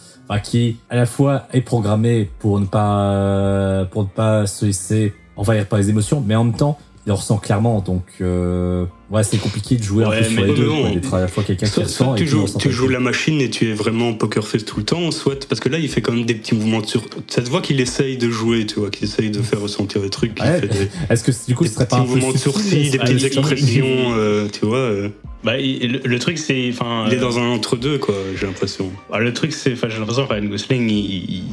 [0.43, 5.13] qui à la fois est programmée pour ne pas, euh, pour ne pas se laisser
[5.35, 7.81] envahir par les émotions, mais en même temps, il ressent clairement.
[7.81, 11.21] Donc, euh, ouais, c'est compliqué de jouer Ouais, un peu sur les deux, d'être à
[11.21, 14.13] la fois quelqu'un qui ressent tu joues, tu joues la machine et tu es vraiment
[14.13, 16.55] poker face tout le temps, soit parce que là il fait quand même des petits
[16.55, 17.03] mouvements de sur.
[17.27, 20.09] Ça te voit qu'il essaye de jouer, tu vois, qu'il essaye de faire ressentir des
[20.09, 20.89] trucs, qu'il Ouais, fait des.
[21.09, 24.13] Est-ce que du coup, des ce serait pas un de subtil, sourcils, des petites expressions,
[24.17, 24.77] euh, tu vois.
[24.77, 25.09] euh,
[25.45, 28.91] Bah, il- le, truc c'est, il est dans un entre-deux, quoi, j'ai l'impression.
[29.11, 30.95] bah, le truc c'est, j'ai l'impression que Ryan Gosling, il,
[31.35, 31.43] il-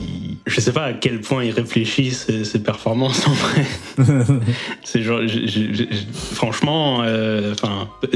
[0.47, 3.65] je sais pas à quel point il réfléchit ses, ses performances en vrai.
[4.83, 5.21] c'est genre,
[6.33, 7.55] franchement, euh,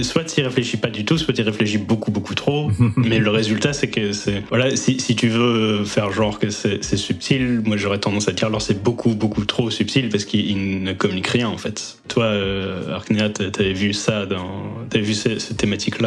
[0.03, 2.71] soit il réfléchit pas du tout, soit il réfléchit beaucoup beaucoup trop.
[2.97, 6.83] mais le résultat c'est que c'est, voilà, si, si tu veux faire genre que c'est
[6.97, 10.83] subtil, moi j'aurais tendance à dire alors c'est beaucoup beaucoup trop subtil parce qu'il il
[10.83, 11.99] ne communique rien en fait.
[12.09, 15.39] Toi, euh, Arknea, t'avais vu ça dans, t'avais vu ces,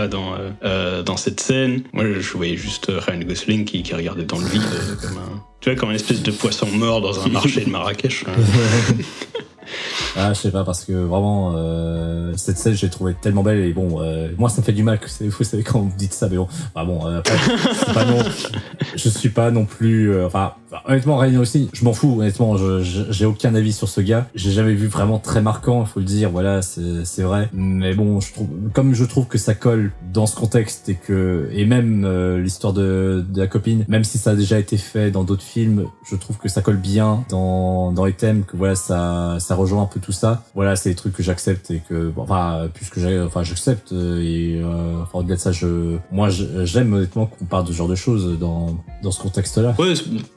[0.09, 1.83] dans euh, euh, dans cette scène.
[1.93, 4.61] Moi, je voyais juste euh, Ryan Gosling qui, qui regardait dans le vide
[5.01, 8.25] comme un, tu vois, comme une espèce de poisson mort dans un marché de Marrakech.
[10.15, 13.73] Ah, je sais pas parce que vraiment euh, cette scène j'ai trouvé tellement belle et
[13.73, 16.27] bon euh, moi ça me fait du mal que vous savez quand vous dites ça
[16.29, 17.37] mais bon bah bon euh, après,
[17.93, 18.19] pas non
[18.95, 20.53] je suis pas non plus euh, enfin
[20.85, 24.27] honnêtement Ryan aussi je m'en fous honnêtement j'ai aucun avis sur ce gars.
[24.35, 27.49] J'ai jamais vu vraiment très marquant il faut le dire voilà c'est c'est vrai.
[27.53, 31.49] Mais bon je trouve comme je trouve que ça colle dans ce contexte et que
[31.51, 35.11] et même euh, l'histoire de, de la copine même si ça a déjà été fait
[35.11, 38.75] dans d'autres films je trouve que ça colle bien dans dans les thèmes que voilà
[38.75, 42.09] ça ça rejoint un peu tout ça voilà c'est des trucs que j'accepte et que
[42.09, 46.29] bon, enfin puisque j'ai enfin j'accepte euh, et euh, enfin au-delà de ça je moi
[46.29, 49.93] j'aime honnêtement qu'on parle de ce genre de choses dans dans ce contexte là Ouais,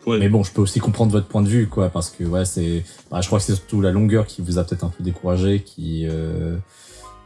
[0.07, 0.19] ouais.
[0.19, 2.85] mais bon, je peux aussi comprendre votre point de vue, quoi, parce que ouais, c'est,
[3.11, 5.63] bah, je crois que c'est surtout la longueur qui vous a peut-être un peu découragé,
[5.65, 6.57] qui, euh...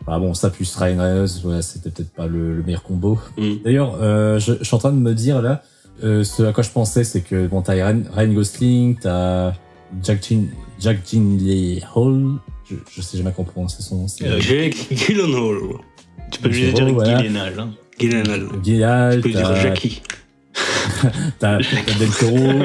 [0.06, 3.18] bah bon, ça plus Ryan Reynolds, ouais, c'était peut-être pas le, le meilleur combo.
[3.36, 3.54] Mm.
[3.64, 5.62] D'ailleurs, euh, je, je suis en train de me dire là,
[6.04, 9.52] euh, ce à quoi je pensais, c'est que bon, t'as Ryan, Ryan Gosling, t'as
[10.02, 10.32] Jack
[10.80, 10.98] Jack
[11.94, 12.32] Hall,
[12.68, 15.58] je, je sais jamais comment prononcer son nom, Euh, Jake Gyllenhaal.
[16.30, 17.22] Tu peux juste dire voilà.
[17.22, 17.60] Gyllenhaal.
[17.60, 17.70] Hein.
[17.98, 19.16] Gyllenhaal.
[19.16, 20.02] Tu peux dire t'as- Jackie.
[21.38, 22.62] T'as Del Toro,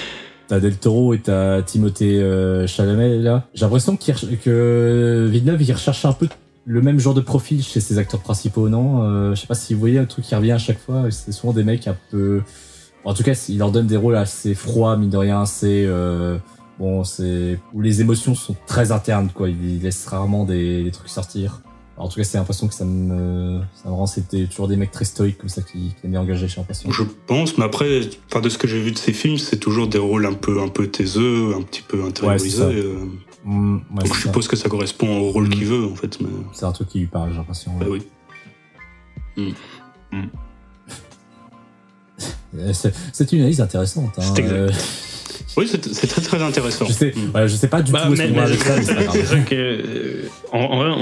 [0.48, 3.46] t'as Del Toro et t'as Timothée euh, Chalamet là.
[3.54, 6.26] J'ai l'impression que Villeneuve il recherche un peu
[6.66, 9.02] le même genre de profil chez ses acteurs principaux, non?
[9.02, 11.04] Euh, Je sais pas si vous voyez un truc qui revient à chaque fois.
[11.10, 12.42] C'est souvent des mecs un peu.
[13.04, 15.84] En tout cas, il leur donne des rôles assez froids, mine de rien, assez.
[15.86, 16.36] Euh...
[16.78, 19.48] Bon, c'est où les émotions sont très internes, quoi.
[19.48, 21.60] Il laisse rarement des, des trucs sortir.
[21.96, 24.06] Alors, en tout cas, c'est l'impression que ça me, ça me rend.
[24.06, 26.88] C'était toujours des mecs très stoïques comme ça qui, qui aiment bien engager, j'ai l'impression.
[26.92, 29.88] Je pense, mais après, enfin, de ce que j'ai vu de ces films, c'est toujours
[29.88, 32.50] des rôles un peu, un peu taiseux, un petit peu intériorisés.
[32.58, 32.62] ça.
[32.64, 33.04] euh,
[33.44, 34.20] Mm, ouais, donc je ça.
[34.20, 35.50] suppose que ça correspond au rôle Mm.
[35.50, 36.20] qu'il veut, en fait.
[36.20, 36.28] Mais...
[36.52, 37.72] C'est un truc qui lui parle, j'ai l'impression.
[37.78, 38.00] Bah ouais.
[39.36, 39.54] oui.
[40.14, 40.22] Euh,
[42.72, 44.12] C'est c'est une analyse intéressante.
[44.18, 44.22] Hein.
[44.34, 44.74] C'est exact.
[45.58, 46.86] Oui, c'est très très intéressant.
[46.86, 47.34] je sais, Mm.
[47.36, 50.96] ouais, je sais pas du Bah, tout mais, c'est vrai que on, on,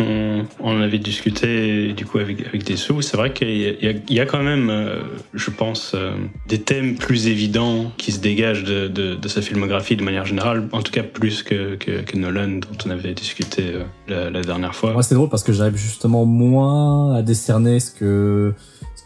[0.00, 3.02] on- on en avait discuté du coup avec avec des sous.
[3.02, 5.00] C'est vrai qu'il y, a- y quand même, euh,
[5.34, 6.12] je pense, euh,
[6.48, 10.68] des thèmes plus évidents qui se dégagent de, de, de sa filmographie de manière générale.
[10.72, 14.42] En tout cas, plus que, que, que Nolan, dont on avait discuté euh, la, la
[14.42, 14.92] dernière fois.
[14.92, 18.54] Moi, c'est drôle parce que j'arrive justement moins à décerner ce que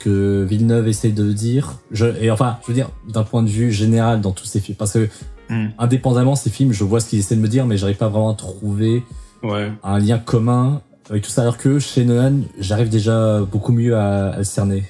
[0.00, 1.74] que Villeneuve essaie de dire.
[1.92, 4.76] Je, et enfin, je veux dire, d'un point de vue général dans tous ces films,
[4.76, 5.08] parce que
[5.48, 5.70] Hmm.
[5.78, 8.30] indépendamment ces films, je vois ce qu'ils essaient de me dire, mais j'arrive pas vraiment
[8.30, 9.02] à trouver
[9.42, 9.72] Ouais.
[9.82, 11.42] un lien commun avec tout ça.
[11.42, 14.84] Alors que chez Nolan, j'arrive déjà beaucoup mieux à, à le cerner.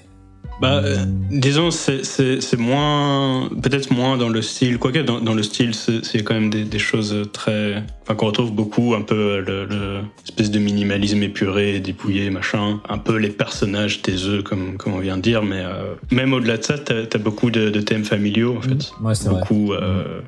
[0.60, 0.96] Bah, euh,
[1.30, 6.34] disons, c'est- moins, peut-être moins dans le style, quoique dans, dans le style, c'est quand
[6.34, 10.58] même des, des choses très, enfin qu'on retrouve beaucoup, un peu le, le espèce de
[10.58, 15.42] minimalisme épuré, dépouillé, machin, un peu les personnages taiseux comme comme on vient de dire,
[15.42, 18.92] mais euh, même au-delà de ça, t'as as beaucoup de, de thèmes familiaux en fait,
[19.02, 19.40] Ouais, c'est vrai.
[19.40, 20.20] beaucoup euh,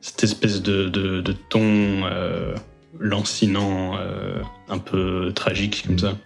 [0.00, 2.54] cette espèce de, de, de ton euh,
[3.00, 5.98] lancinant, euh, un peu tragique comme Mm.
[5.98, 6.16] ça.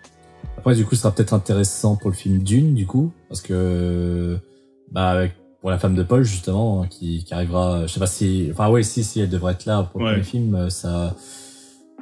[0.62, 4.38] Après, du coup, ce sera peut-être intéressant pour le film Dune, du coup, parce que,
[4.92, 8.06] bah, avec- pour la femme de Paul, justement, hein, qui, qui arrivera, je sais pas
[8.06, 10.12] si, enfin, ouais, si, si, elle devrait être là pour le Ouais.
[10.12, 11.16] premier film, euh, ça,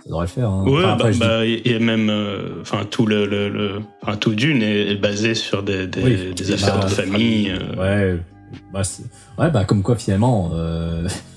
[0.05, 0.51] ça devrait le faire.
[0.51, 0.65] Hein.
[0.67, 4.19] Ouais, Enfin, après, bah, dis- bah, et même, euh, enfin tout le, le, le- enfin
[4.19, 6.35] tout Dune est, est basé sur des, des, Oui.
[6.35, 7.51] des affaires Bah, de famille.
[7.51, 7.77] euh,
[8.17, 8.21] Ouais,
[8.75, 8.83] bah,
[9.39, 11.09] ouais, bah, comme quoi, finalement, euh,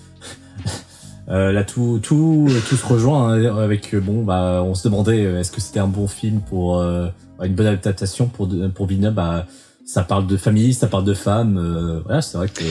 [1.30, 5.26] euh, là, tout, tout, tout se rejoint hein, avec, euh, bon, bah, on se demandait,
[5.26, 7.08] euh, est-ce que c'était un bon film pour, euh,
[7.42, 9.46] une bonne adaptation pour, pour Villeneuve, bah,
[9.86, 12.64] ça parle de famille, ça parle de femmes, euh, voilà, c'est vrai que.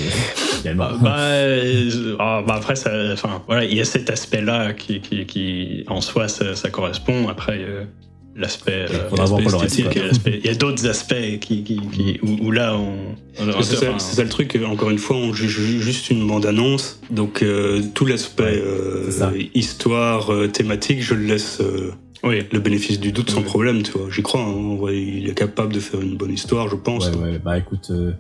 [0.75, 5.01] Bah, bah, euh, ah, bah, après, ça, enfin, voilà, il y a cet aspect-là qui,
[5.01, 7.29] qui, qui, en soi, ça, ça correspond.
[7.29, 7.67] Après,
[8.35, 12.77] l'aspect, euh, esthétique, l'aspect- il y a d'autres aspects qui, qui, qui, où, où là,
[12.77, 16.27] on, on- C'est ça, c'est ça le truc, encore une fois, on juge juste une
[16.27, 21.91] bande-annonce, donc euh, tout l'aspect Ouais, euh, histoire, euh, thématique, je le laisse euh,
[22.23, 22.43] oui.
[22.51, 23.45] le bénéfice du doute sans Oui.
[23.45, 24.09] problème, tu vois.
[24.11, 27.09] J'y crois, hein, il est capable de faire une bonne histoire, je pense.
[27.11, 28.13] Ouais, ouais, bah écoute, euh,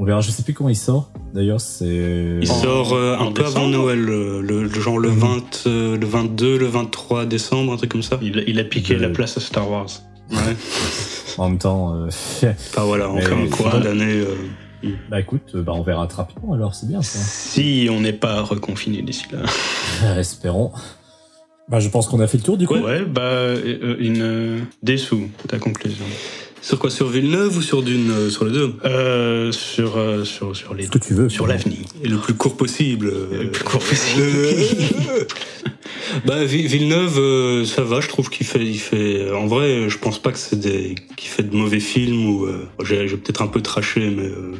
[0.00, 0.20] on verra.
[0.20, 1.10] Je sais plus comment il sort.
[1.34, 2.38] D'ailleurs, c'est.
[2.40, 5.18] Il sort euh, un peu avant Noël, euh, le, le- genre le, Mhm.
[5.18, 8.18] 20, euh, le 22, le 23 décembre, un truc comme ça.
[8.22, 9.86] Il, il a piqué De- la place à Star Wars.
[10.32, 10.38] Ouais.
[11.38, 12.08] En même temps, euh,
[12.42, 14.24] Enfin voilà, Mais fait un d'année.
[14.82, 16.52] euh, bah écoute, euh, bah on verra très rapidement.
[16.54, 17.18] Alors, c'est bien ça.
[17.20, 20.18] Si on n'est pas reconfiné d'ici là.
[20.18, 20.72] Espérons.
[21.68, 22.74] Bah, je pense qu'on a fait le tour du coup.
[22.74, 26.04] Ouais, bah, euh, une euh, des sous, ta conclusion.
[26.62, 26.90] Sur quoi?
[26.90, 28.74] Sur Villeneuve ou sur Dune euh, Sur les deux?
[28.84, 31.28] Euh, sur, euh, sur, sur les Ce que tu veux.
[31.30, 31.78] sur l'avenir.
[32.04, 33.06] Le plus court possible.
[33.08, 34.26] euh, Le plus court possible.
[36.26, 38.00] Bah Vi- Villeneuve, euh, ça va.
[38.00, 39.30] Je trouve qu'il fait, il fait.
[39.32, 42.44] En vrai, je pense pas que c'est des, qu'il fait de mauvais films ou.
[42.46, 44.24] euh, j'ai, j'ai peut-être un peu traché, mais.
[44.26, 44.52] euh,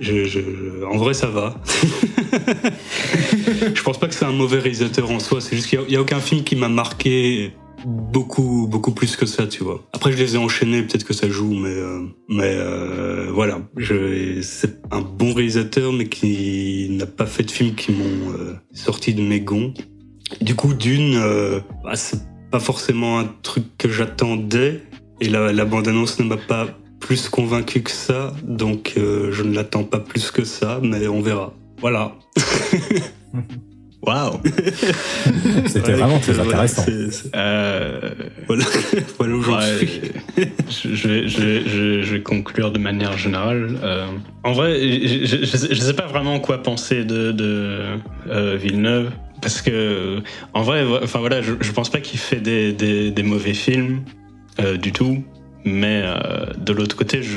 [0.00, 1.60] je, je- je- en vrai, ça va.
[3.74, 5.40] je pense pas que c'est un mauvais réalisateur en soi.
[5.40, 7.52] C'est juste qu'il y y, a aucun film qui m'a marqué
[7.84, 9.84] beaucoup, beaucoup plus que ça, tu vois.
[9.92, 10.82] Après, je les ai enchaînés.
[10.82, 13.60] Peut-être que ça joue, mais, euh, mais euh, voilà.
[14.42, 19.14] C'est un bon réalisateur, mais qui n'a pas fait de films qui m'ont euh, sorti
[19.14, 19.72] de mes gonds.
[20.40, 21.20] Du coup, Dune,
[21.84, 24.82] bah, c'est pas forcément un truc que j'attendais.
[25.20, 26.68] Et la, la bande-annonce ne m'a pas
[27.00, 31.54] plus convaincu que ça, donc je ne l'attends pas plus que ça, mais on verra.
[31.80, 32.14] Voilà.
[34.08, 34.40] Waouh.
[35.66, 36.82] C'était Ouais, vraiment très voilà, intéressant.
[36.86, 38.00] c'est- c'est- Euh,
[38.46, 38.64] Voilà,
[39.18, 40.00] voilà où j'en ouais, suis.
[40.70, 43.76] je, je vais, je, vais, je vais- je vais conclure de manière générale.
[43.82, 44.06] Euh,
[44.44, 47.80] en vrai, je, je sais, pas vraiment quoi penser de, de
[48.30, 49.10] euh, Villeneuve.
[49.42, 50.20] Parce que,
[50.54, 54.00] en vrai, enfin voilà, je, je pense pas qu'il fait des, des, des mauvais films
[54.60, 55.22] euh, du tout.
[55.64, 57.36] Mais euh, de l'autre côté, je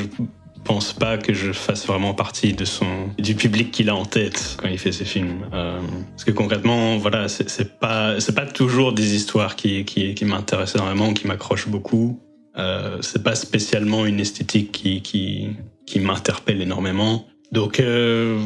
[0.64, 2.86] pense pas que je fasse vraiment partie de son
[3.18, 5.48] du public qu'il a en tête quand il fait ses films.
[5.54, 5.80] Euh,
[6.12, 10.76] parce que concrètement, voilà, c'est pas c'est pas toujours des histoires qui qui, qui m'intéressent
[10.82, 12.20] énormément, qui m'accrochent beaucoup.
[12.58, 15.50] Euh, c'est pas spécialement une esthétique qui qui
[15.86, 17.28] qui m'interpelle énormément.
[17.52, 18.40] Donc euh,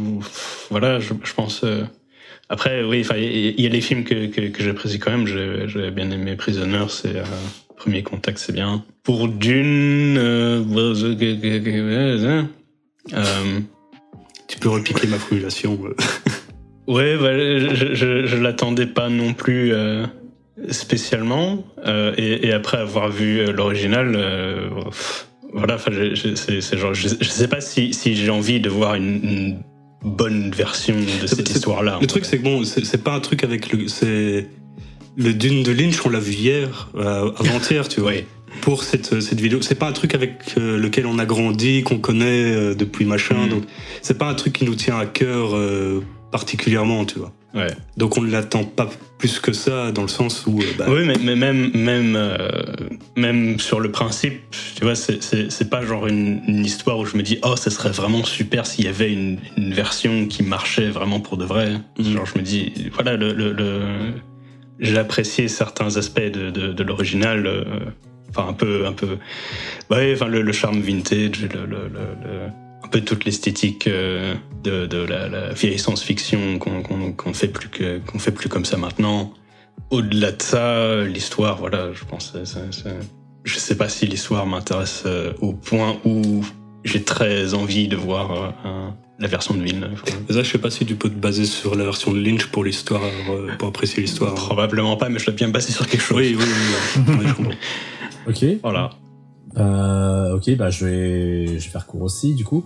[0.70, 1.64] voilà, je, je pense.
[1.64, 1.84] euh,
[2.48, 5.26] après, oui, il y a les films que, que, que j'apprécie quand même.
[5.26, 7.24] J'ai j'ai bien aimé Prisoner, c'est euh,
[7.78, 8.84] Premier Contact, c'est bien.
[9.04, 10.64] Pour Dune, euh,
[13.14, 13.60] euh,
[14.48, 15.80] Tu peux repiquer ma formulation.
[15.86, 15.96] euh.
[16.88, 20.06] ouais, bah, je, je, je l'attendais pas non plus euh,
[20.70, 21.64] spécialement.
[21.86, 24.70] Euh, et, et après avoir vu euh, l'original, euh,
[25.54, 29.60] voilà, c'est genre, je, je sais pas si, si j'ai envie de voir une, une
[30.04, 32.00] bonne version de cette histoire-là.
[32.02, 33.88] Le truc, c'est que bon, c'est c'est pas un truc avec le.
[33.88, 34.48] C'est.
[35.18, 38.12] Le Dune de Lynch, on l'a vu hier, euh, avant-hier, tu vois.
[38.62, 39.62] Pour cette, cette vidéo.
[39.62, 43.46] C'est pas un truc avec euh, lequel on a grandi, qu'on connaît euh, depuis machin.
[43.48, 43.50] Mm.
[43.50, 43.64] Donc,
[44.02, 46.02] c'est pas un truc qui nous tient à cœur euh,
[46.32, 47.34] particulièrement, tu vois.
[47.54, 47.68] Ouais.
[47.98, 50.60] Donc, on ne l'attend pas plus que ça, dans le sens où.
[50.62, 52.38] euh, bah, Oui, mais, mais même, même, euh,
[53.18, 54.40] même sur le principe,
[54.78, 57.92] tu vois, c'est- pas genre une, une histoire où je me dis, oh, ça serait
[57.92, 61.74] vraiment super s'il y avait une, une version qui marchait vraiment pour de vrai.
[62.00, 62.14] Mhm.
[62.14, 63.82] Genre, je me dis, voilà, le, le, le-
[64.80, 67.46] j'ai apprécié certains aspects de, l'original.
[67.48, 67.64] euh,
[68.30, 69.18] enfin un peu, un peu,
[69.90, 71.48] ouais, enfin le, charme vintage,
[72.84, 76.82] un peu toute l'esthétique euh, de, la, vieille science-fiction qu'on
[77.14, 77.70] qu'on fait plus
[78.06, 79.34] qu'on fait plus comme ça maintenant.
[79.92, 82.90] Au-delà de ça, l'histoire, voilà, je pense, c'est-
[83.44, 86.44] je sais pas si l'histoire m'intéresse euh, au point où
[86.84, 90.02] j'ai très envie de voir un- la version de Villeneuve.
[90.30, 92.64] Ça, je sais pas si tu peux te baser sur la version de Lynch pour
[92.64, 94.34] l'histoire, euh, pour apprécier l'histoire.
[94.36, 96.18] Probablement pas, mais je dois bien me baser sur quelque chose.
[96.18, 97.56] Oui, oui, oui.
[98.28, 98.44] Ok.
[98.64, 98.90] Voilà.
[99.58, 102.66] Euh, ok, bah je vais, je vais faire court aussi du coup.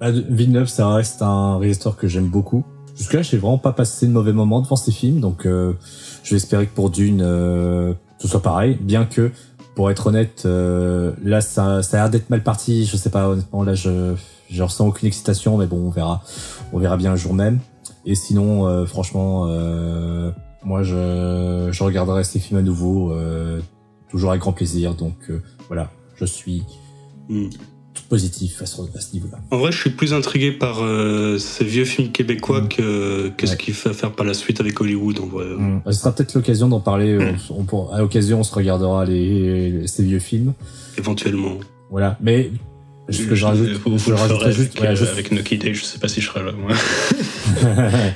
[0.00, 2.64] Bah, Villeneuve, ça reste un réalisateur que j'aime beaucoup.
[2.96, 5.72] Jusque-là, j'ai vraiment pas passé de mauvais moments devant ces films, donc euh,
[6.22, 8.76] je vais espérer que pour Dune, euh, ce soit pareil.
[8.80, 9.30] Bien que,
[9.74, 12.86] pour être honnête, euh, là, ça, ça a l'air d'être mal parti.
[12.86, 14.14] Je sais pas, honnêtement, là, je,
[14.50, 16.22] je ressens aucune excitation, mais bon, on verra,
[16.72, 17.60] on verra bien le jour même.
[18.06, 20.30] Et sinon, euh, franchement, euh,
[20.64, 23.60] moi, je, je regarderai ces films à nouveau, euh,
[24.10, 24.94] toujours avec grand plaisir.
[24.94, 26.62] Donc euh, voilà, je suis
[27.28, 27.48] Hmm.
[27.94, 29.38] tout positif à ce, à ce niveau-là.
[29.52, 32.68] En vrai, je suis plus intrigué par euh, ces vieux films québécois Mm.
[32.68, 33.56] que, que ce Ouais.
[33.58, 35.20] qu'il fait faire par la suite avec Hollywood.
[35.20, 35.44] En vrai.
[35.86, 37.36] Ce sera peut-être l'occasion d'en parler.
[37.50, 40.54] On, on pourra- à l'occasion, on se regardera les, les- ces vieux films.
[40.98, 41.52] Éventuellement.
[41.90, 42.16] Voilà.
[42.20, 42.50] Mais
[43.10, 46.08] ce que je rajoute, vous, je vous juste, avec, juste- avec Day, je sais pas
[46.08, 46.52] si je serai là.
[46.52, 46.70] Moi.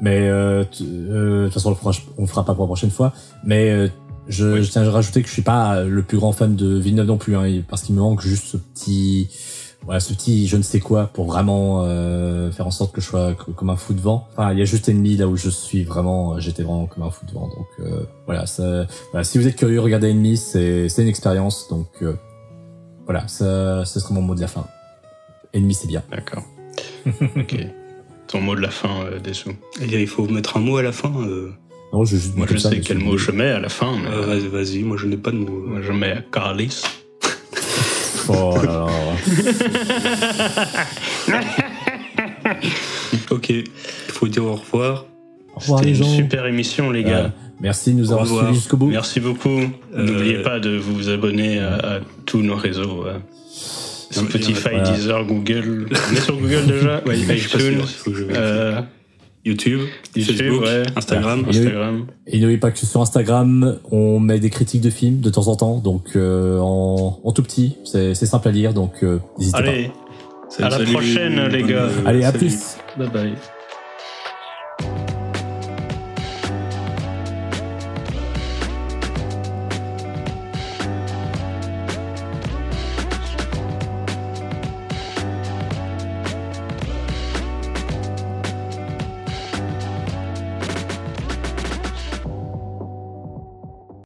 [0.00, 2.68] mais euh, euh, de toute façon, on le fera, on le fera pas pour la
[2.68, 3.12] prochaine fois.
[3.44, 3.88] Mais euh,
[4.28, 4.64] je, Oui.
[4.64, 7.18] je tiens à rajouter que je suis pas le plus grand fan de Villeneuve non
[7.18, 9.28] plus, hein, parce qu'il me manque juste ce petit,
[9.84, 13.06] voilà, ce petit je ne sais quoi pour vraiment euh, faire en sorte que je
[13.06, 14.28] sois co- comme un fou de vent.
[14.32, 17.10] Enfin, il y a juste Ennemi là où je suis vraiment, j'étais vraiment comme un
[17.10, 17.48] fou de vent.
[17.48, 21.66] Donc euh, voilà, ça, voilà, si vous êtes curieux, regardez Ennemi, c'est c'est une expérience.
[21.68, 22.14] Donc euh,
[23.04, 24.66] voilà, ça, ce serait mon mot de la fin.
[25.52, 26.02] Ennemi, c'est bien.
[26.10, 26.44] D'accord.
[27.36, 27.56] ok.
[28.28, 29.50] Ton mot de la fin, euh, Dessous.
[29.80, 31.12] Et il faut mettre un mot à la fin.
[31.26, 31.50] euh.
[31.92, 34.08] Non, je, juste Moi, je ça, sais quel mot je mets à la fin, mais
[34.08, 35.66] Euh, vas-y, vas-y, moi je n'ai pas de mot.
[35.66, 36.82] moi, je mets Carlis.
[38.28, 38.86] Oh là là.
[43.30, 43.64] Ok, il
[44.08, 45.06] faut dire au revoir.
[45.54, 46.16] Au revoir C'était les une gens.
[46.16, 47.32] super émission, les Euh, gars.
[47.62, 48.88] Merci de nous avoir suivis jusqu'au bout.
[48.88, 49.48] Merci beaucoup.
[49.48, 53.04] Euh, N'oubliez pas de vous abonner à, à tous nos réseaux.
[53.06, 54.90] mais Spotify, voilà.
[54.90, 55.86] Deezer, Google.
[56.10, 57.80] On est sur Google déjà Ouais, pas iTunes,
[58.34, 58.80] euh,
[59.44, 59.80] YouTube,
[60.14, 60.82] YouTube, Facebook, ouais.
[60.94, 61.44] Instagram.
[61.46, 62.06] Et Instagram.
[62.26, 65.56] Et n'oubliez pas que sur Instagram, on met des critiques de films de temps en
[65.56, 69.90] temps, donc euh, en, en tout petit, c'est simple à lire, donc euh, n'hésitez Allez,
[70.48, 70.92] Salut, À la salut.
[70.92, 71.88] prochaine, les gars.
[72.04, 72.10] Pas.
[72.10, 72.38] Allez, à salut.
[72.46, 73.32] plus bye bye.